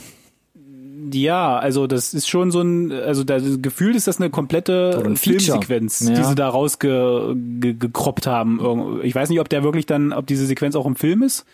Ja, 1.13 1.57
also 1.57 1.87
das 1.87 2.13
ist 2.13 2.27
schon 2.29 2.51
so 2.51 2.61
ein, 2.61 2.91
also 2.91 3.23
da 3.23 3.37
gefühlt 3.39 3.95
ist 3.95 4.07
das 4.07 4.19
eine 4.19 4.29
komplette 4.29 5.01
ein. 5.05 5.15
Filmsequenz, 5.17 6.01
Ja. 6.07 6.15
die 6.15 6.23
sie 6.23 6.35
da 6.35 6.49
rausgekroppt 6.49 8.27
haben. 8.27 8.59
Irgend- 8.59 9.03
Ich 9.03 9.15
weiß 9.15 9.29
nicht, 9.29 9.39
ob 9.39 9.49
der 9.49 9.63
wirklich 9.63 9.85
dann, 9.85 10.13
ob 10.13 10.27
diese 10.27 10.45
Sequenz 10.45 10.75
auch 10.75 10.85
im 10.85 10.95
Film 10.95 11.23
ist, 11.23 11.45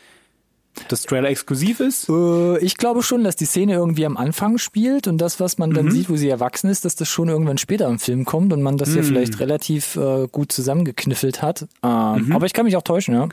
das 0.90 1.02
Trailer 1.04 1.30
exklusiv 1.30 1.80
ist. 1.80 2.08
Äh, 2.08 2.60
ich 2.60 2.78
glaube 2.78 3.02
schon, 3.02 3.24
dass 3.24 3.36
die 3.36 3.46
Szene 3.46 3.74
irgendwie 3.74 4.06
am 4.06 4.16
Anfang 4.16 4.60
spielt 4.60 5.08
und 5.08 5.18
das, 5.18 5.40
was 5.40 5.58
man 5.58 5.72
Mhm. 5.72 5.74
dann 5.74 5.92
sieht, 5.92 6.10
wo 6.10 6.16
sie 6.18 6.30
erwachsen 6.30 6.70
ist, 6.70 6.86
dass 6.86 6.96
das 6.96 7.10
schon 7.10 7.30
irgendwann 7.30 7.58
später 7.58 7.88
im 7.88 7.98
Film 7.98 8.26
kommt 8.26 8.54
und 8.54 8.62
man 8.62 8.78
das 8.78 8.90
Mhm. 8.90 8.98
ja 8.98 9.04
vielleicht 9.04 9.40
relativ 9.40 9.96
äh, 9.96 10.28
gut 10.32 10.52
zusammengekniffelt 10.52 11.42
hat. 11.42 11.68
Ähm, 11.84 12.26
Mhm. 12.28 12.32
Aber 12.32 12.46
ich 12.46 12.54
kann 12.54 12.66
mich 12.66 12.78
auch 12.78 12.84
täuschen, 12.84 13.16
ja. 13.16 13.28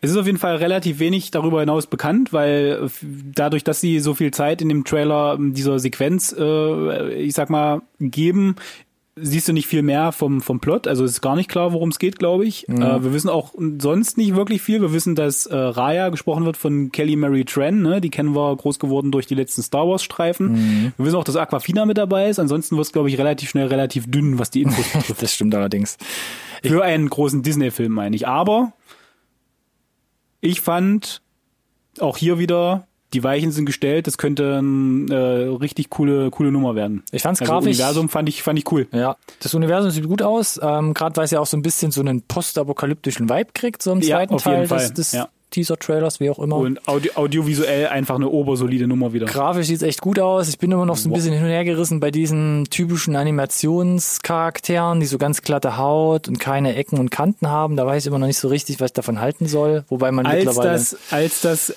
Es 0.00 0.10
ist 0.10 0.16
auf 0.16 0.26
jeden 0.26 0.38
Fall 0.38 0.56
relativ 0.56 0.98
wenig 0.98 1.30
darüber 1.30 1.60
hinaus 1.60 1.86
bekannt, 1.86 2.32
weil 2.32 2.88
dadurch, 3.02 3.64
dass 3.64 3.80
sie 3.80 4.00
so 4.00 4.14
viel 4.14 4.32
Zeit 4.32 4.62
in 4.62 4.68
dem 4.68 4.84
Trailer 4.84 5.38
dieser 5.38 5.78
Sequenz, 5.78 6.34
äh, 6.38 7.14
ich 7.14 7.34
sag 7.34 7.50
mal, 7.50 7.82
geben, 8.00 8.56
siehst 9.16 9.46
du 9.46 9.52
nicht 9.52 9.68
viel 9.68 9.82
mehr 9.82 10.10
vom, 10.10 10.40
vom 10.40 10.58
Plot. 10.58 10.88
Also 10.88 11.04
es 11.04 11.12
ist 11.12 11.20
gar 11.20 11.36
nicht 11.36 11.48
klar, 11.48 11.72
worum 11.72 11.90
es 11.90 11.98
geht, 11.98 12.18
glaube 12.18 12.44
ich. 12.44 12.68
Äh, 12.68 13.02
wir 13.02 13.12
wissen 13.12 13.28
auch 13.28 13.54
sonst 13.78 14.18
nicht 14.18 14.34
wirklich 14.34 14.60
viel. 14.60 14.80
Wir 14.80 14.92
wissen, 14.92 15.14
dass 15.14 15.46
äh, 15.46 15.56
Raya 15.56 16.08
gesprochen 16.08 16.44
wird 16.44 16.56
von 16.56 16.90
Kelly 16.90 17.14
Mary 17.14 17.44
Tran, 17.44 17.82
ne? 17.82 18.00
die 18.00 18.10
kennen 18.10 18.34
wir 18.34 18.56
groß 18.56 18.78
geworden 18.78 19.12
durch 19.12 19.26
die 19.26 19.36
letzten 19.36 19.62
Star 19.62 19.86
Wars 19.86 20.02
Streifen. 20.02 20.92
Wir 20.96 21.06
wissen 21.06 21.16
auch, 21.16 21.24
dass 21.24 21.36
Aquafina 21.36 21.86
mit 21.86 21.96
dabei 21.96 22.28
ist. 22.28 22.40
Ansonsten 22.40 22.76
wird 22.76 22.86
es, 22.86 22.92
glaube 22.92 23.08
ich, 23.08 23.18
relativ 23.18 23.50
schnell 23.50 23.68
relativ 23.68 24.10
dünn, 24.10 24.38
was 24.38 24.50
die 24.50 24.62
Infos 24.62 24.88
betrifft. 24.92 25.22
Das 25.22 25.32
stimmt 25.32 25.54
allerdings. 25.54 25.96
Für 26.64 26.82
einen 26.82 27.08
großen 27.08 27.42
Disney-Film, 27.42 27.92
meine 27.92 28.16
ich. 28.16 28.26
Aber 28.26 28.72
ich 30.44 30.60
fand 30.60 31.22
auch 32.00 32.16
hier 32.16 32.38
wieder, 32.38 32.86
die 33.12 33.22
Weichen 33.22 33.52
sind 33.52 33.64
gestellt, 33.66 34.06
das 34.08 34.18
könnte 34.18 34.58
eine 34.58 35.14
äh, 35.14 35.48
richtig 35.56 35.88
coole, 35.90 36.30
coole 36.30 36.50
Nummer 36.50 36.74
werden. 36.74 37.04
Ich 37.12 37.22
fand's 37.22 37.40
also 37.40 37.52
grafisch- 37.52 37.66
Universum 37.78 38.08
fand 38.08 38.28
ich, 38.28 38.42
fand 38.42 38.58
ich 38.58 38.70
cool. 38.72 38.88
Ja, 38.92 39.16
das 39.40 39.54
Universum 39.54 39.90
sieht 39.92 40.08
gut 40.08 40.20
aus, 40.22 40.58
ähm, 40.62 40.94
gerade 40.94 41.16
weil 41.16 41.24
es 41.26 41.30
ja 41.30 41.38
auch 41.40 41.46
so 41.46 41.56
ein 41.56 41.62
bisschen 41.62 41.92
so 41.92 42.00
einen 42.00 42.22
postapokalyptischen 42.22 43.28
Vibe 43.28 43.50
kriegt, 43.54 43.82
so 43.82 43.92
im 43.92 44.00
Ja, 44.00 44.16
zweiten 44.16 44.34
auf 44.34 44.42
Teil 44.42 44.52
jeden 44.54 44.62
des, 44.62 44.68
Fall, 44.70 44.90
des 44.94 45.12
ja. 45.12 45.28
Teaser-Trailers, 45.54 46.20
wie 46.20 46.30
auch 46.30 46.38
immer. 46.38 46.56
Und 46.56 46.86
audio, 46.88 47.12
audiovisuell 47.14 47.86
einfach 47.88 48.16
eine 48.16 48.28
obersolide 48.28 48.86
Nummer 48.86 49.12
wieder. 49.12 49.26
Grafisch 49.26 49.68
sieht's 49.68 49.82
echt 49.82 50.00
gut 50.00 50.18
aus. 50.18 50.48
Ich 50.48 50.58
bin 50.58 50.70
immer 50.72 50.84
noch 50.86 50.96
so 50.96 51.08
ein 51.08 51.12
Wow. 51.12 51.18
bisschen 51.18 51.32
hin 51.34 51.42
und 51.44 51.48
her 51.48 51.64
gerissen 51.64 52.00
bei 52.00 52.10
diesen 52.10 52.64
typischen 52.70 53.16
Animationscharakteren, 53.16 55.00
die 55.00 55.06
so 55.06 55.18
ganz 55.18 55.42
glatte 55.42 55.76
Haut 55.76 56.28
und 56.28 56.38
keine 56.38 56.74
Ecken 56.76 56.98
und 56.98 57.10
Kanten 57.10 57.48
haben. 57.48 57.76
Da 57.76 57.86
weiß 57.86 58.02
ich 58.02 58.06
immer 58.08 58.18
noch 58.18 58.26
nicht 58.26 58.38
so 58.38 58.48
richtig, 58.48 58.80
was 58.80 58.88
ich 58.90 58.94
davon 58.94 59.20
halten 59.20 59.46
soll. 59.46 59.84
Wobei 59.88 60.10
man 60.12 60.26
Als 60.26 60.44
mittlerweile. 60.44 60.72
das, 60.72 60.96
als 61.10 61.40
das, 61.40 61.74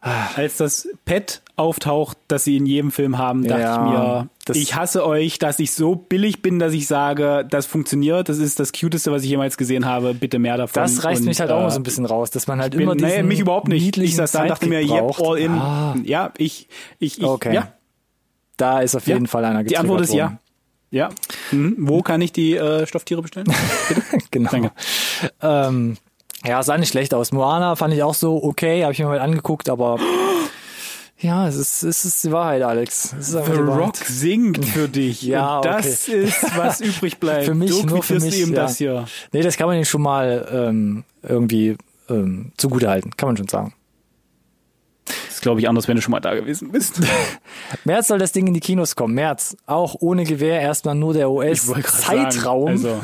als 0.00 0.56
das 0.56 0.88
Pet 1.04 1.42
auftaucht, 1.56 2.16
das 2.28 2.44
sie 2.44 2.56
in 2.56 2.64
jedem 2.64 2.90
Film 2.90 3.18
haben, 3.18 3.46
dachte 3.46 3.60
Ja, 3.60 4.28
ich 4.46 4.54
mir, 4.54 4.60
ich 4.62 4.74
hasse 4.74 5.04
euch, 5.06 5.38
dass 5.38 5.58
ich 5.58 5.72
so 5.72 5.94
billig 5.94 6.40
bin, 6.40 6.58
dass 6.58 6.72
ich 6.72 6.86
sage, 6.86 7.46
das 7.50 7.66
funktioniert, 7.66 8.30
das 8.30 8.38
ist 8.38 8.58
das 8.58 8.72
Cuteste, 8.72 9.12
was 9.12 9.24
ich 9.24 9.28
jemals 9.28 9.58
gesehen 9.58 9.84
habe, 9.84 10.14
bitte 10.14 10.38
mehr 10.38 10.56
davon. 10.56 10.82
das 10.82 11.04
reißt 11.04 11.20
Und, 11.20 11.26
mich 11.28 11.40
halt 11.40 11.50
auch 11.50 11.60
äh, 11.60 11.64
mal 11.64 11.70
so 11.70 11.78
ein 11.78 11.82
bisschen 11.82 12.06
raus, 12.06 12.30
dass 12.30 12.46
man 12.46 12.60
halt 12.60 12.72
bin, 12.72 12.80
immer 12.82 12.94
diesen 12.96 13.10
nee, 13.10 13.22
mich 13.22 13.40
überhaupt 13.40 13.68
nicht. 13.68 13.96
Ich 13.98 14.16
saß 14.16 14.32
da 14.32 14.42
und 14.42 14.48
dachte 14.48 14.66
mir, 14.68 14.80
yep, 14.80 15.20
all 15.20 15.38
in. 15.38 15.52
Ah, 15.52 15.94
Ja, 16.02 16.32
ich, 16.38 16.68
ich, 16.98 17.18
ich 17.18 17.24
Okay. 17.24 17.54
ja, 17.54 17.72
da 18.56 18.80
ist 18.80 18.94
auf 18.96 19.06
ja. 19.06 19.14
jeden 19.14 19.26
Fall 19.26 19.44
einer 19.44 19.64
Die 19.64 19.76
Antwort 19.76 20.00
ist 20.00 20.08
getriggert 20.12 20.32
ja. 20.32 20.38
Ja. 20.92 21.08
Mhm. 21.52 21.76
Wo 21.78 22.02
kann 22.02 22.20
ich 22.20 22.32
die 22.32 22.56
äh, 22.56 22.86
Stofftiere 22.86 23.22
bestellen? 23.22 23.46
worden. 23.48 24.22
genau. 24.30 24.50
Danke. 24.50 24.72
Ähm, 25.40 25.96
ja, 26.44 26.62
sah 26.62 26.78
nicht 26.78 26.90
schlecht 26.90 27.14
aus. 27.14 27.32
Moana 27.32 27.76
fand 27.76 27.94
ich 27.94 28.02
auch 28.02 28.14
so 28.14 28.42
okay, 28.42 28.82
habe 28.82 28.92
ich 28.92 28.98
mir 28.98 29.06
mal 29.06 29.20
angeguckt, 29.20 29.68
aber 29.68 29.98
ja, 31.18 31.46
es 31.46 31.56
ist, 31.56 31.82
es 31.82 32.04
ist 32.04 32.24
die 32.24 32.32
Wahrheit, 32.32 32.62
Alex. 32.62 33.14
The. 33.18 33.38
Rock 33.38 33.96
singt 33.96 34.64
für 34.74 34.88
dich. 34.88 35.22
Ja, 35.22 35.56
und 35.56 35.66
das 35.66 36.08
ist, 36.08 36.56
was 36.56 36.80
übrig 36.80 37.18
bleibt. 37.18 37.44
Für 37.44 37.54
mich, 37.54 37.70
du 37.70 37.86
nur 37.86 38.02
für 38.02 38.20
mich, 38.20 38.40
ihm 38.40 38.54
ja. 38.54 38.62
das 38.62 38.78
hier. 38.78 39.06
Nee, 39.32 39.42
das 39.42 39.56
kann 39.56 39.66
man 39.66 39.78
nicht 39.78 39.88
schon 39.88 40.02
mal 40.02 40.48
ähm, 40.50 41.04
irgendwie 41.22 41.76
ähm, 42.08 42.52
zugutehalten, 42.56 43.16
kann 43.16 43.28
man 43.28 43.36
schon 43.36 43.48
sagen. 43.48 43.74
Das 45.04 45.36
ist, 45.36 45.42
glaube 45.42 45.60
ich, 45.60 45.68
anders, 45.68 45.88
wenn 45.88 45.96
du 45.96 46.02
schon 46.02 46.12
mal 46.12 46.20
da 46.20 46.34
gewesen 46.34 46.70
bist. 46.70 47.00
März 47.84 48.08
soll 48.08 48.18
das 48.18 48.32
Ding 48.32 48.46
in 48.46 48.54
die 48.54 48.60
Kinos 48.60 48.94
kommen. 48.94 49.14
März. 49.14 49.56
Auch 49.66 49.96
ohne 50.00 50.24
Gewehr 50.24 50.60
erstmal 50.60 50.94
nur 50.94 51.14
der 51.14 51.30
US-Zeitraum. 51.30 52.68
Also, 52.68 53.02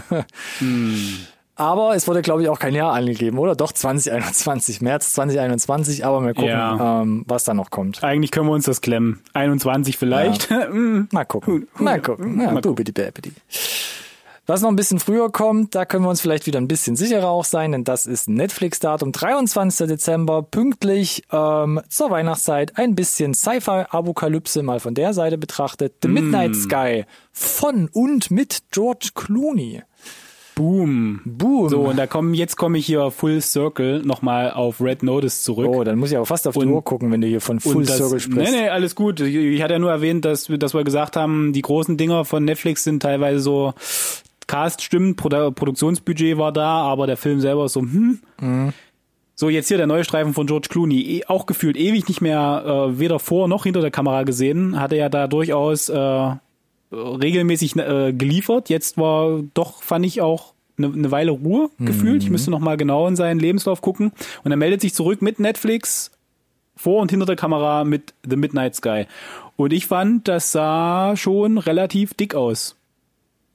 Aber 1.59 1.95
es 1.97 2.07
wurde, 2.07 2.21
glaube 2.21 2.43
ich, 2.43 2.49
auch 2.51 2.59
kein 2.59 2.75
Jahr 2.75 2.93
angegeben, 2.93 3.39
oder? 3.39 3.57
Doch 3.57 3.73
2021, 3.73 4.83
März 4.83 5.15
2021, 5.15 6.05
aber 6.05 6.21
mal 6.21 6.35
gucken, 6.35 6.51
Ja. 6.51 7.01
ähm, 7.03 7.25
was 7.27 7.45
da 7.45 7.55
noch 7.55 7.71
kommt. 7.71 8.05
eigentlich 8.05 8.31
können 8.31 8.47
wir 8.47 8.53
uns 8.53 8.67
das 8.67 8.83
klemmen. 8.83 9.21
21 9.33 9.97
vielleicht. 9.97 10.49
Mm. 10.71 11.09
Mal 11.13 11.25
gucken. 11.25 11.69
Mal 11.79 12.01
gucken. 12.03 12.41
Ja, 12.41 12.51
Mal 12.53 12.61
gucken. 12.61 12.85
bäbidi. 12.93 13.33
Was 14.49 14.63
noch 14.63 14.69
ein 14.69 14.77
bisschen 14.77 15.01
früher 15.01 15.31
kommt, 15.33 15.75
da 15.75 15.85
können 15.85 16.05
wir 16.05 16.09
uns 16.11 16.21
vielleicht 16.21 16.47
wieder 16.47 16.61
ein 16.61 16.69
bisschen 16.69 16.95
sicherer 16.95 17.29
auch 17.29 17.45
sein, 17.45 17.73
denn 17.73 17.83
das 17.85 18.07
ist 18.07 18.29
Netflix-Datum 18.29 19.11
23. 19.13 19.89
Dezember, 19.89 20.43
pünktlich 20.43 21.25
ähm, 21.33 21.81
zur 21.89 22.11
Weihnachtszeit. 22.11 22.77
Ein 22.79 22.95
bisschen 22.95 23.35
Sci-Fi-Apokalypse 23.35 24.63
mal 24.63 24.79
von 24.81 24.95
der 24.95 25.15
Seite 25.15 25.37
betrachtet. 25.39 25.95
The 26.03 26.09
Midnight 26.09 26.55
Sky 26.55 27.07
von 27.33 27.89
und 27.93 28.31
mit 28.31 28.63
George 28.71 29.11
Clooney. 29.15 29.83
Boom. 30.57 31.21
Boom. 31.27 31.69
So, 31.69 31.83
und 31.83 31.97
da 31.99 32.07
kommen, 32.07 32.33
jetzt 32.35 32.57
komme 32.57 32.79
ich 32.79 32.87
hier 32.87 33.11
Full 33.11 33.43
Circle 33.43 34.01
nochmal 34.03 34.51
auf 34.51 34.81
Red 34.81 35.03
Notice 35.03 35.43
zurück. 35.43 35.69
Oh, 35.69 35.85
dann 35.85 35.99
muss 35.99 36.11
ich 36.11 36.17
aber 36.17 36.25
fast 36.27 36.49
auf 36.49 36.55
die 36.55 36.61
Und- 36.61 36.71
Uhr 36.73 36.83
gucken, 36.83 37.13
wenn 37.13 37.21
du 37.21 37.27
hier 37.29 37.43
von 37.43 37.61
Full 37.61 37.85
das, 37.85 37.99
Circle 37.99 38.19
sprichst. 38.21 38.53
Nee, 38.55 38.63
nee, 38.63 38.69
alles 38.71 38.95
gut. 38.95 39.21
Ich, 39.21 39.35
ich 39.35 39.63
hatte 39.63 39.75
ja 39.75 39.79
nur 39.79 39.91
erwähnt, 39.91 40.25
dass, 40.25 40.49
wir- 40.49 40.57
dass 40.59 40.73
wir 40.73 40.83
gesagt 40.83 41.15
haben, 41.15 41.53
die 41.53 41.61
großen 41.63 41.99
Dinger 41.99 42.25
von 42.25 42.45
Netflix 42.45 42.85
sind 42.85 43.03
teilweise 43.03 43.39
so, 43.41 43.75
Cast 44.47 44.81
stimmt, 44.83 45.17
Produ 45.19 45.51
Produktionsbudget 45.53 46.39
war 46.39 46.53
da, 46.53 46.83
aber 46.83 47.07
der 47.07 47.17
Film 47.19 47.41
selber 47.41 47.67
ist 47.67 47.75
so, 47.75 47.81
hm. 47.83 48.21
Mhm. 48.41 48.73
So, 49.35 49.51
jetzt 49.51 49.69
hier 49.69 49.77
der 49.77 49.87
neue 49.87 50.05
Streifen 50.05 50.33
von 50.33 50.47
George 50.47 50.69
Clooney, 50.71 51.19
eh, 51.19 51.25
auch 51.27 51.45
gefühlt 51.45 51.77
ewig 51.77 52.09
nicht 52.09 52.23
mehr 52.23 52.65
äh, 52.89 52.99
weder 52.99 53.19
vor 53.19 53.49
noch 53.49 53.65
hinter 53.65 53.83
der 53.83 53.91
Kamera 53.91 54.23
gesehen, 54.23 54.81
hatte 54.81 54.97
ja 54.97 55.11
da 55.11 55.27
durchaus 55.27 55.91
äh, 55.91 56.31
regelmäßig 56.93 57.77
äh, 57.77 58.13
geliefert. 58.13 58.69
Jetzt 58.69 58.99
war 58.99 59.41
doch, 59.55 59.83
fand 59.83 60.07
ich 60.07 60.21
auch 60.21 60.53
eine, 60.79 60.89
eine 60.89 61.11
Weile 61.11 61.31
Ruhe 61.31 61.71
gefühlt. 61.79 62.23
Ich 62.23 62.31
müsste 62.31 62.51
noch 62.51 62.61
mal 62.61 62.77
genau 62.77 63.07
in 63.07 63.17
seinen 63.17 63.41
Lebenslauf 63.41 63.81
gucken. 63.81 64.13
Und 64.45 64.51
er 64.51 64.57
meldet 64.57 64.81
sich 64.81 64.95
zurück 64.95 65.23
mit 65.23 65.41
Netflix 65.41 66.11
vor 66.77 67.01
und 67.01 67.11
hinter 67.11 67.27
der 67.27 67.37
Kamera 67.37 67.85
mit 67.85 68.13
The 68.29 68.37
Midnight 68.37 68.75
Sky. 68.75 69.07
Und 69.57 69.73
ich 69.73 69.87
fand, 69.87 70.29
das 70.29 70.53
sah 70.53 71.17
schon 71.17 71.59
relativ 71.59 72.15
dick 72.15 72.35
aus. 72.35 72.77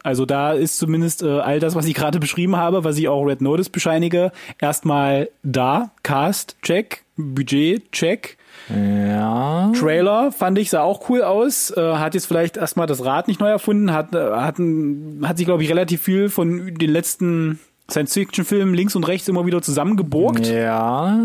Also 0.04 0.26
da 0.26 0.54
ist 0.54 0.80
zumindest 0.80 1.22
äh, 1.22 1.28
all 1.28 1.60
das, 1.60 1.76
was 1.76 1.86
ich 1.86 1.94
gerade 1.94 2.20
beschrieben 2.20 2.56
habe, 2.56 2.84
was 2.84 2.98
ich 2.98 3.08
auch 3.08 3.24
Red 3.24 3.42
Notice 3.42 3.70
bescheinige, 3.70 4.32
erstmal 4.60 5.30
da. 5.44 5.92
Cast, 6.02 6.58
check. 6.64 7.04
Budget, 7.18 7.92
check. 7.92 8.38
Ja. 8.70 9.72
Trailer 9.78 10.32
fand 10.32 10.58
ich 10.58 10.70
sah 10.70 10.82
auch 10.82 11.10
cool 11.10 11.22
aus. 11.24 11.72
Äh, 11.76 11.82
hat 11.96 12.14
jetzt 12.14 12.26
vielleicht 12.28 12.58
erstmal 12.58 12.88
das 12.88 13.04
Rad 13.04 13.28
nicht 13.28 13.40
neu 13.40 13.50
erfunden, 13.50 13.92
hat, 13.94 14.14
äh, 14.16 14.18
hat, 14.32 14.60
ein- 14.60 15.22
hat 15.28 15.38
sich, 15.38 15.46
glaube 15.46 15.64
ich, 15.64 15.70
relativ 15.70 16.02
viel 16.02 16.30
von 16.30 16.76
den 16.76 16.90
letzten 16.90 17.60
Science-Fiction-Filmen 17.90 18.74
links 18.74 18.96
und 18.96 19.04
rechts 19.08 19.28
immer 19.28 19.46
wieder 19.46 19.62
zusammengeborgt. 19.62 20.48
Ja. 20.48 21.18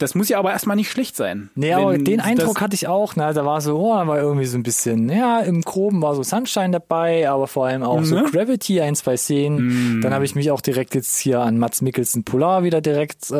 Das 0.00 0.14
muss 0.14 0.28
ja 0.28 0.38
aber 0.38 0.52
erstmal 0.52 0.76
nicht 0.76 0.92
schlecht 0.92 1.16
sein. 1.16 1.50
Nee, 1.56 1.72
aber 1.72 1.98
den 1.98 2.20
Eindruck 2.20 2.60
hatte 2.60 2.76
ich 2.76 2.86
auch, 2.86 3.16
ne? 3.16 3.32
Da 3.34 3.44
war 3.44 3.60
so, 3.60 3.76
oh, 3.76 3.94
da 3.96 4.06
war 4.06 4.20
irgendwie 4.20 4.44
so 4.44 4.56
ein 4.56 4.62
bisschen, 4.62 5.08
ja, 5.10 5.40
im 5.40 5.60
Groben 5.62 6.00
war 6.02 6.14
so 6.14 6.22
Sunshine 6.22 6.70
dabei, 6.70 7.28
aber 7.28 7.48
vor 7.48 7.66
allem 7.66 7.82
auch 7.82 8.04
so 8.04 8.14
Ne? 8.14 8.26
Gravity, 8.30 8.80
ein, 8.80 8.94
zwei 8.94 9.16
Szenen. 9.16 10.00
Dann 10.00 10.14
habe 10.14 10.24
ich 10.24 10.36
mich 10.36 10.52
auch 10.52 10.60
direkt 10.60 10.94
jetzt 10.94 11.18
hier 11.18 11.40
an 11.40 11.58
Mats 11.58 11.82
Mikkelsen 11.82 12.22
Polar 12.22 12.62
wieder 12.62 12.80
direkt 12.80 13.32
äh, 13.32 13.34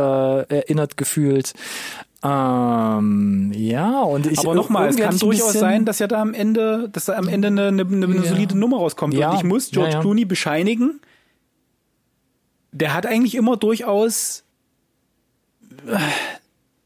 erinnert 0.49 0.97
gefühlt. 0.97 1.53
Ähm, 2.25 3.53
ja, 3.55 4.01
und 4.03 4.27
ich 4.27 4.41
Aber 4.41 4.55
nochmal, 4.55 4.89
es 4.89 4.97
kann 4.97 5.17
durchaus 5.19 5.53
sein, 5.53 5.85
dass 5.85 6.01
ja 6.01 6.09
da 6.09 6.21
am 6.21 6.35
Ende, 6.35 6.89
dass 6.93 7.05
da 7.05 7.15
am 7.15 7.29
Ende 7.29 7.49
eine, 7.49 7.69
eine, 7.69 7.83
eine 7.83 8.17
Ja. 8.17 8.23
solide 8.23 8.59
Nummer 8.59 8.79
rauskommt. 8.79 9.15
Ja, 9.15 9.31
Und 9.31 9.37
ich 9.37 9.45
muss 9.45 9.71
George 9.71 9.93
ja. 9.93 10.01
Clooney 10.01 10.25
bescheinigen, 10.25 11.01
der 12.73 12.93
hat 12.93 13.07
eigentlich 13.07 13.35
immer 13.37 13.57
durchaus, 13.57 14.43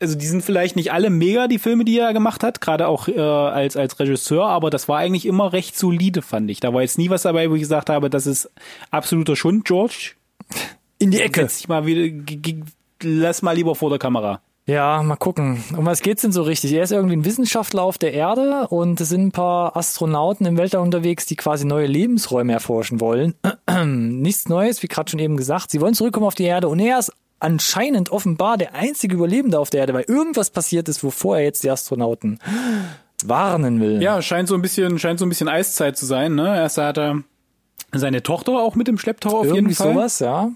also 0.00 0.18
die 0.18 0.26
sind 0.26 0.42
vielleicht 0.44 0.76
nicht 0.76 0.92
alle 0.92 1.08
mega, 1.10 1.48
die 1.48 1.58
Filme, 1.58 1.84
die 1.84 1.98
er 1.98 2.12
gemacht 2.12 2.42
hat, 2.42 2.60
gerade 2.60 2.86
auch 2.86 3.08
äh, 3.08 3.18
als, 3.18 3.76
als 3.76 3.98
Regisseur, 3.98 4.46
aber 4.46 4.68
das 4.68 4.86
war 4.88 4.98
eigentlich 4.98 5.24
immer 5.26 5.52
recht 5.54 5.78
solide, 5.78 6.20
fand 6.22 6.50
ich. 6.50 6.60
Da 6.60 6.74
war 6.74 6.82
jetzt 6.82 6.98
nie 6.98 7.08
was 7.08 7.22
dabei, 7.22 7.50
wo 7.50 7.54
ich 7.54 7.62
gesagt 7.62 7.88
habe, 7.88 8.10
das 8.10 8.26
ist 8.26 8.50
absoluter 8.90 9.34
Schund, 9.36 9.64
George. 9.64 10.12
in 10.98 11.10
die 11.10 11.20
Ecke. 11.20 11.40
Setz 11.42 11.58
dich 11.58 11.68
mal 11.68 11.86
wieder, 11.86 12.12
lass 13.02 13.40
mal 13.42 13.52
lieber 13.56 13.74
vor 13.74 13.88
der 13.90 13.98
Kamera. 13.98 14.40
Ja, 14.72 15.02
mal 15.02 15.16
gucken. 15.16 15.62
Um 15.76 15.84
was 15.84 16.00
geht's 16.00 16.22
denn 16.22 16.32
so 16.32 16.42
richtig? 16.42 16.72
Er 16.72 16.82
ist 16.82 16.92
irgendwie 16.92 17.16
ein 17.16 17.26
Wissenschaftler 17.26 17.82
auf 17.82 17.98
der 17.98 18.14
Erde 18.14 18.68
und 18.68 18.98
es 19.02 19.10
sind 19.10 19.26
ein 19.26 19.30
paar 19.30 19.76
Astronauten 19.76 20.46
im 20.46 20.56
Weltall 20.56 20.80
unterwegs, 20.80 21.26
die 21.26 21.36
quasi 21.36 21.66
neue 21.66 21.86
Lebensräume 21.86 22.54
erforschen 22.54 22.98
wollen. 22.98 23.34
Nichts 23.84 24.48
Neues, 24.48 24.82
wie 24.82 24.88
gerade 24.88 25.10
schon 25.10 25.20
eben 25.20 25.36
gesagt. 25.36 25.70
Sie 25.70 25.82
wollen 25.82 25.92
zurückkommen 25.92 26.24
auf 26.24 26.34
die 26.34 26.44
Erde 26.44 26.68
und 26.68 26.80
er 26.80 26.98
ist 26.98 27.12
anscheinend 27.38 28.12
offenbar 28.12 28.56
der 28.56 28.74
einzige 28.74 29.16
Überlebende 29.16 29.58
auf 29.58 29.68
der 29.68 29.80
Erde, 29.80 29.92
weil 29.92 30.04
irgendwas 30.08 30.48
passiert 30.48 30.88
ist, 30.88 31.04
wovor 31.04 31.36
er 31.36 31.44
jetzt 31.44 31.64
die 31.64 31.70
Astronauten 31.70 32.38
warnen 33.26 33.78
will. 33.78 34.02
Ja, 34.02 34.22
scheint 34.22 34.48
so 34.48 34.54
ein 34.54 34.62
bisschen, 34.62 34.98
scheint 34.98 35.18
so 35.18 35.26
ein 35.26 35.28
bisschen 35.28 35.48
Eiszeit 35.48 35.98
zu 35.98 36.06
sein, 36.06 36.34
ne? 36.34 36.56
Erst 36.56 36.78
hat 36.78 36.96
er 36.96 37.22
seine 37.94 38.22
Tochter 38.22 38.52
auch 38.52 38.74
mit 38.74 38.88
im 38.88 38.96
Schlepptau 38.96 39.40
auf 39.40 39.44
irgendwie 39.44 39.70
jeden 39.70 39.74
Fall. 39.74 39.92
sowas, 39.92 40.18
ja. 40.20 40.50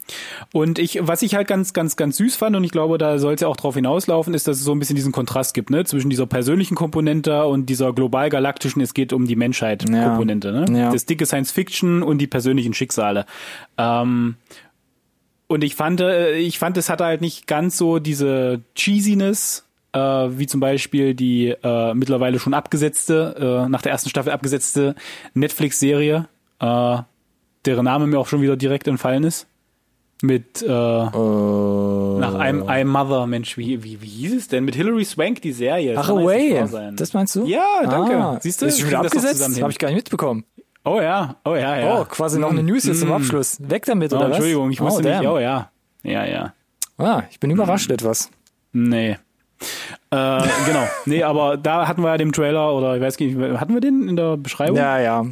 Und 0.52 0.78
ich, 0.78 0.98
was 1.02 1.20
ich 1.22 1.34
halt 1.34 1.46
ganz, 1.48 1.74
ganz, 1.74 1.96
ganz 1.96 2.16
süß 2.16 2.36
fand, 2.36 2.56
und 2.56 2.64
ich 2.64 2.70
glaube, 2.70 2.96
da 2.96 3.18
soll 3.18 3.34
es 3.34 3.42
ja 3.42 3.48
auch 3.48 3.56
drauf 3.56 3.74
hinauslaufen, 3.74 4.32
ist, 4.32 4.48
dass 4.48 4.56
es 4.56 4.64
so 4.64 4.72
ein 4.72 4.78
bisschen 4.78 4.96
diesen 4.96 5.12
Kontrast 5.12 5.52
gibt, 5.52 5.70
ne, 5.70 5.84
zwischen 5.84 6.08
dieser 6.08 6.26
persönlichen 6.26 6.74
Komponente 6.74 7.44
und 7.44 7.66
dieser 7.66 7.92
global 7.92 8.30
galaktischen, 8.30 8.80
es 8.80 8.94
geht 8.94 9.12
um 9.12 9.26
die 9.26 9.36
Menschheit 9.36 9.88
Ja. 9.88 10.08
Komponente, 10.08 10.52
ne? 10.52 10.78
Ja. 10.78 10.92
Das 10.92 11.04
dicke 11.04 11.26
Science 11.26 11.50
Fiction 11.52 12.02
und 12.02 12.18
die 12.18 12.26
persönlichen 12.26 12.72
Schicksale. 12.72 13.26
Ähm, 13.76 14.36
und 15.46 15.62
ich 15.62 15.74
fand, 15.74 16.00
äh, 16.00 16.36
ich 16.38 16.58
fand, 16.58 16.76
es 16.76 16.88
hatte 16.88 17.04
halt 17.04 17.20
nicht 17.20 17.46
ganz 17.46 17.76
so 17.76 17.98
diese 17.98 18.62
Cheesiness, 18.74 19.64
äh, 19.92 19.98
wie 19.98 20.46
zum 20.46 20.60
Beispiel 20.60 21.14
die 21.14 21.48
äh, 21.62 21.94
mittlerweile 21.94 22.38
schon 22.38 22.54
abgesetzte, 22.54 23.64
äh, 23.66 23.68
nach 23.68 23.82
der 23.82 23.92
ersten 23.92 24.08
Staffel 24.10 24.32
abgesetzte 24.32 24.94
Netflix-Serie, 25.34 26.28
äh, 26.60 26.98
deren 27.66 27.84
Name 27.84 28.06
mir 28.06 28.18
auch 28.18 28.26
schon 28.26 28.40
wieder 28.42 28.56
direkt 28.56 28.88
entfallen 28.88 29.24
ist. 29.24 29.46
Mit 30.22 30.62
äh, 30.62 30.66
nach 30.68 31.10
I'm, 31.12 32.62
I'm 32.64 32.84
Mother, 32.86 33.26
Mensch, 33.26 33.58
wie, 33.58 33.82
wie, 33.84 34.00
wie 34.00 34.06
hieß 34.06 34.34
es 34.34 34.48
denn? 34.48 34.64
Mit 34.64 34.74
Hilary 34.74 35.04
Swank, 35.04 35.42
die 35.42 35.52
Serie. 35.52 35.94
Ach, 35.98 36.08
Das 36.08 36.10
away. 36.16 36.64
Das 36.96 37.12
meinst 37.12 37.36
du? 37.36 37.44
Ja, 37.44 37.82
danke. 37.82 38.16
Ah, 38.16 38.38
Siehst 38.40 38.62
du? 38.62 38.66
Ist 38.66 38.78
schon 38.80 38.88
wieder 38.88 39.02
das 39.02 39.12
abgesetzt? 39.12 39.44
hin. 39.54 39.62
Habe 39.62 39.72
ich 39.72 39.78
gar 39.78 39.88
nicht 39.88 39.96
mitbekommen. 39.96 40.44
Oh 40.84 41.00
ja, 41.00 41.36
oh 41.44 41.54
ja, 41.54 41.78
ja. 41.78 42.00
Oh, 42.00 42.04
quasi 42.04 42.38
noch 42.38 42.50
eine 42.50 42.62
News 42.62 42.84
hier 42.84 42.94
zum 42.94 43.12
Abschluss. 43.12 43.58
Weg 43.60 43.84
damit, 43.84 44.12
Oh, 44.12 44.16
oder 44.16 44.26
was? 44.26 44.36
Entschuldigung, 44.36 44.70
ich 44.70 44.80
wusste 44.80 45.06
oh, 45.06 45.10
nicht. 45.18 45.28
Oh 45.28 45.38
ja. 45.38 45.70
Ja, 46.02 46.24
ja. 46.24 46.52
Ah, 46.96 47.24
ich 47.30 47.38
bin 47.40 47.50
überrascht 47.50 47.90
etwas. 47.90 48.30
Nee. 48.72 49.10
Äh, 49.10 49.16
genau. 50.10 50.86
Nee, 51.06 51.22
aber 51.24 51.56
da 51.56 51.88
hatten 51.88 52.02
wir 52.02 52.08
ja 52.10 52.16
den 52.16 52.32
Trailer 52.32 52.72
oder 52.72 52.94
ich 52.96 53.02
weiß 53.02 53.18
nicht, 53.18 53.36
hatten 53.36 53.74
wir 53.74 53.80
den 53.80 54.08
in 54.08 54.16
der 54.16 54.36
Beschreibung? 54.36 54.76
Ja, 54.76 54.98
ja. 55.00 55.26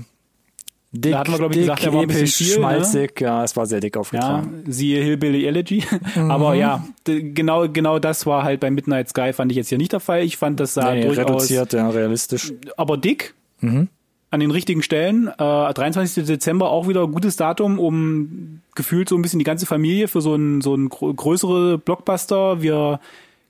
Dick, 0.96 1.10
Da 1.12 1.18
hatten 1.18 1.32
wir, 1.32 1.38
glaub 1.38 1.50
ich, 1.50 1.56
dick, 1.56 1.62
gesagt, 1.64 1.84
der 1.84 1.92
war 1.92 2.02
ein 2.02 2.06
bisschen 2.06 2.26
viel, 2.28 2.46
ne? 2.46 2.52
schmalzig. 2.54 3.20
Ja, 3.20 3.42
es 3.42 3.56
war 3.56 3.66
sehr 3.66 3.80
dick 3.80 3.96
Ja, 3.96 4.00
aufgetragen. 4.00 4.62
siehe 4.68 5.02
Hillbilly 5.02 5.44
Elegy. 5.46 5.82
Mhm. 6.14 6.30
Aber 6.30 6.54
ja, 6.54 6.84
genau, 7.04 7.68
genau 7.68 7.98
das 7.98 8.24
war 8.26 8.44
halt 8.44 8.60
bei 8.60 8.70
Midnight 8.70 9.08
Sky, 9.08 9.32
fand 9.32 9.50
ich 9.50 9.56
jetzt 9.56 9.68
hier 9.68 9.78
nicht 9.78 9.92
der 9.92 9.98
Fall. 9.98 10.22
Ich 10.22 10.36
fand, 10.36 10.60
das 10.60 10.74
sah 10.74 10.94
nee, 10.94 11.04
durchaus, 11.06 11.26
reduziert, 11.28 11.72
ja, 11.72 11.88
realistisch. 11.88 12.52
aber 12.76 12.96
dick. 12.96 13.34
Mhm. 13.60 13.88
An 14.30 14.40
den 14.40 14.50
richtigen 14.52 14.82
Stellen. 14.82 15.26
Äh, 15.28 15.34
23. 15.72 16.24
Dezember 16.24 16.70
auch 16.70 16.86
wieder 16.88 17.02
ein 17.04 17.12
gutes 17.12 17.34
Datum, 17.36 17.78
um 17.80 18.60
gefühlt 18.76 19.08
so 19.08 19.16
ein 19.16 19.22
bisschen 19.22 19.38
die 19.40 19.44
ganze 19.44 19.66
Familie 19.66 20.06
für 20.08 20.20
so 20.20 20.34
ein, 20.36 20.60
so 20.60 20.74
ein 20.76 20.88
größere 20.88 21.78
Blockbuster. 21.78 22.62
Wir 22.62 23.00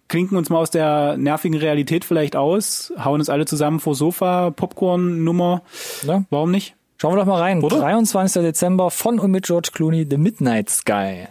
klinken 0.09 0.37
uns 0.39 0.49
mal 0.51 0.59
aus 0.59 0.71
der 0.71 1.17
nervigen 1.19 1.59
Realität 1.59 2.05
vielleicht 2.05 2.37
aus, 2.37 2.93
hauen 3.03 3.21
uns 3.21 3.29
alle 3.31 3.45
zusammen 3.47 3.81
vor 3.81 3.95
Sofa, 3.95 4.51
Popcorn-Nummer. 4.51 5.63
Ja. 6.07 6.25
Warum 6.31 6.51
nicht? 6.51 6.75
Schauen 7.05 7.17
wir 7.17 7.19
doch 7.19 7.27
mal 7.27 7.43
rein. 7.43 7.63
Oder? 7.63 7.81
23. 7.81 8.41
Dezember 8.41 8.91
von 8.91 9.19
und 9.19 9.31
mit 9.31 9.45
George 9.45 9.69
Clooney, 9.75 10.07
The 10.09 10.17
Midnight 10.17 10.71
Sky. 10.71 11.27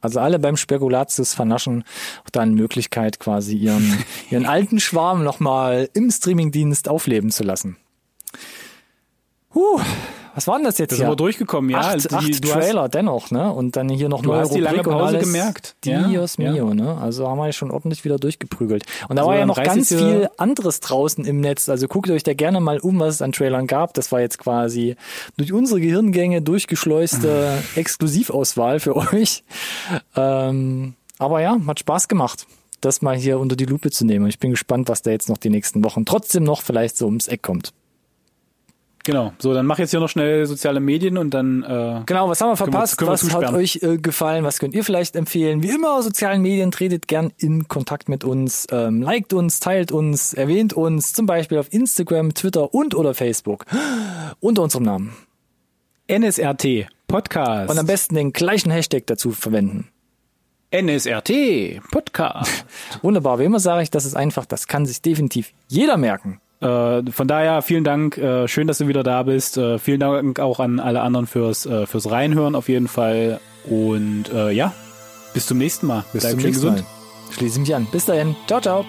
Also 0.00 0.20
alle 0.20 0.38
beim 0.38 0.56
Spekulatius 0.56 1.34
vernaschen 1.34 1.82
auch 2.24 2.30
da 2.30 2.42
eine 2.42 2.52
Möglichkeit, 2.52 3.18
quasi 3.18 3.56
ihren, 3.56 4.04
ihren 4.30 4.46
alten 4.46 4.78
Schwarm 4.78 5.24
nochmal 5.24 5.88
im 5.94 6.12
Streamingdienst 6.12 6.88
aufleben 6.88 7.32
zu 7.32 7.42
lassen. 7.42 7.76
Huh, 9.52 9.80
was 10.40 10.46
war 10.46 10.56
denn 10.56 10.64
das 10.64 10.78
jetzt 10.78 10.92
Da 10.92 10.96
hier? 10.96 11.02
sind 11.04 11.10
wir 11.12 11.16
durchgekommen, 11.16 11.68
ja. 11.70 11.78
acht, 11.80 12.10
Die- 12.10 12.14
acht 12.14 12.44
du 12.44 12.48
hast- 12.48 12.52
Trailer 12.64 12.88
dennoch, 12.88 13.30
ne? 13.30 13.52
Und 13.52 13.76
dann 13.76 13.90
hier 13.90 14.08
noch 14.08 14.22
Du 14.22 14.30
neue 14.30 14.40
hast 14.40 14.54
die 14.54 14.60
lange 14.60 14.78
Rubrik 14.78 14.92
und 14.94 14.98
Pause 14.98 15.16
alles. 15.18 15.22
gemerkt. 15.26 15.76
Ja, 15.84 16.08
Dios 16.08 16.36
ja. 16.38 16.52
mio, 16.52 16.72
ne? 16.72 16.96
Also 16.98 17.28
haben 17.28 17.36
wir 17.38 17.52
schon 17.52 17.70
ordentlich 17.70 18.04
wieder 18.06 18.18
durchgeprügelt. 18.18 18.84
Und 19.08 19.16
da 19.16 19.22
Also 19.22 19.30
war 19.30 19.38
ja 19.38 19.44
noch 19.46 19.62
ganz 19.62 19.88
viel 19.88 20.28
anderes 20.38 20.80
draußen 20.80 21.24
im 21.26 21.40
Netz. 21.40 21.68
Also 21.68 21.88
guckt 21.88 22.08
euch 22.10 22.22
da 22.22 22.32
gerne 22.32 22.60
mal 22.60 22.78
um, 22.80 22.98
was 23.00 23.16
es 23.16 23.22
an 23.22 23.32
Trailern 23.32 23.66
gab. 23.66 23.92
Das 23.94 24.10
war 24.12 24.20
jetzt 24.20 24.38
quasi 24.38 24.96
durch 25.36 25.52
unsere 25.52 25.80
Gehirngänge 25.80 26.40
durchgeschleuste 26.40 27.52
Exklusivauswahl 27.76 28.80
für 28.80 28.96
euch. 28.96 29.44
Ähm, 30.16 30.94
Aber 31.18 31.40
ja, 31.42 31.56
hat 31.66 31.80
Spaß 31.80 32.08
gemacht, 32.08 32.46
das 32.80 33.02
mal 33.02 33.16
hier 33.16 33.38
unter 33.38 33.56
die 33.56 33.66
Lupe 33.66 33.90
zu 33.90 34.06
nehmen. 34.06 34.26
Ich 34.28 34.38
bin 34.38 34.50
gespannt, 34.52 34.88
was 34.88 35.02
da 35.02 35.10
jetzt 35.10 35.28
noch 35.28 35.36
die 35.38 35.50
nächsten 35.50 35.84
Wochen 35.84 36.04
trotzdem 36.06 36.44
noch 36.44 36.62
vielleicht 36.62 36.96
so 36.96 37.04
ums 37.06 37.28
Eck 37.28 37.42
kommt. 37.42 37.72
Genau. 39.02 39.32
So, 39.38 39.54
dann 39.54 39.64
mach 39.64 39.78
jetzt 39.78 39.92
hier 39.92 40.00
noch 40.00 40.10
schnell 40.10 40.44
soziale 40.44 40.78
Medien 40.78 41.16
und 41.16 41.30
dann. 41.32 41.62
Äh, 41.62 42.02
Genau, 42.06 42.28
was 42.28 42.40
haben 42.40 42.50
wir 42.50 42.56
Können 42.56 42.72
wir- 42.72 42.72
verpasst? 42.72 42.98
können 42.98 43.08
wir 43.08 43.12
was 43.12 43.32
hat 43.34 43.52
euch 43.54 43.80
äh, 43.82 43.96
gefallen? 43.96 44.44
Was 44.44 44.58
könnt 44.58 44.74
ihr 44.74 44.84
vielleicht 44.84 45.16
empfehlen? 45.16 45.62
Wie 45.62 45.70
immer, 45.70 46.02
sozialen 46.02 46.42
Medien, 46.42 46.70
tretet 46.70 47.08
gern 47.08 47.32
in 47.38 47.66
Kontakt 47.66 48.08
mit 48.10 48.24
uns, 48.24 48.66
ähm, 48.70 49.00
liked 49.00 49.32
uns, 49.32 49.58
teilt 49.58 49.90
uns, 49.90 50.34
erwähnt 50.34 50.74
uns, 50.74 51.14
zum 51.14 51.24
Beispiel 51.24 51.56
auf 51.58 51.72
Instagram, 51.72 52.34
Twitter 52.34 52.74
und 52.74 52.94
oder 52.94 53.14
Facebook. 53.14 53.64
Unter 54.40 54.62
unserem 54.62 54.84
Namen. 54.84 55.12
NSRT 56.08 56.86
Podcast. 57.08 57.70
Und 57.70 57.78
am 57.78 57.86
besten 57.86 58.14
den 58.16 58.32
gleichen 58.32 58.70
Hashtag 58.70 59.06
dazu 59.06 59.30
verwenden. 59.30 59.88
NSRT 60.72 61.80
Podcast. 61.90 62.64
Wunderbar. 63.02 63.38
Wie 63.38 63.44
immer 63.44 63.60
sage 63.60 63.82
ich, 63.82 63.90
das 63.90 64.04
ist 64.04 64.14
einfach, 64.14 64.44
das 64.46 64.66
kann 64.66 64.86
sich 64.86 65.02
definitiv 65.02 65.52
jeder 65.68 65.96
merken. 65.96 66.40
Äh, 66.60 67.02
von 67.10 67.28
daher 67.28 67.62
vielen 67.62 67.84
Dank. 67.84 68.18
Äh, 68.18 68.48
schön, 68.48 68.66
dass 68.66 68.78
du 68.78 68.88
wieder 68.88 69.02
da 69.02 69.22
bist. 69.22 69.56
Äh, 69.56 69.78
vielen 69.78 70.00
Dank 70.00 70.40
auch 70.40 70.60
an 70.60 70.80
alle 70.80 71.00
anderen 71.00 71.26
fürs 71.26 71.66
äh, 71.66 71.86
fürs 71.86 72.10
Reinhören 72.10 72.54
auf 72.54 72.68
jeden 72.68 72.88
Fall. 72.88 73.40
Und 73.64 74.30
äh, 74.32 74.50
ja, 74.50 74.72
bis 75.34 75.46
zum 75.46 75.58
nächsten 75.58 75.86
Mal. 75.86 76.04
Bis 76.12 76.22
Bleib 76.22 76.32
zum 76.32 76.40
schön 76.40 76.50
nächsten 76.50 76.66
gesund. 76.66 76.82
Mal. 76.82 77.34
Schließe 77.34 77.60
mich 77.60 77.74
an. 77.74 77.86
Bis 77.90 78.06
dahin. 78.06 78.36
Ciao, 78.46 78.60
ciao. 78.60 78.84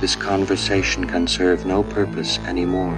This 0.00 0.16
conversation 0.16 1.06
can 1.06 1.26
serve 1.26 1.66
no 1.66 1.82
purpose 1.82 2.38
anymore. 2.46 2.96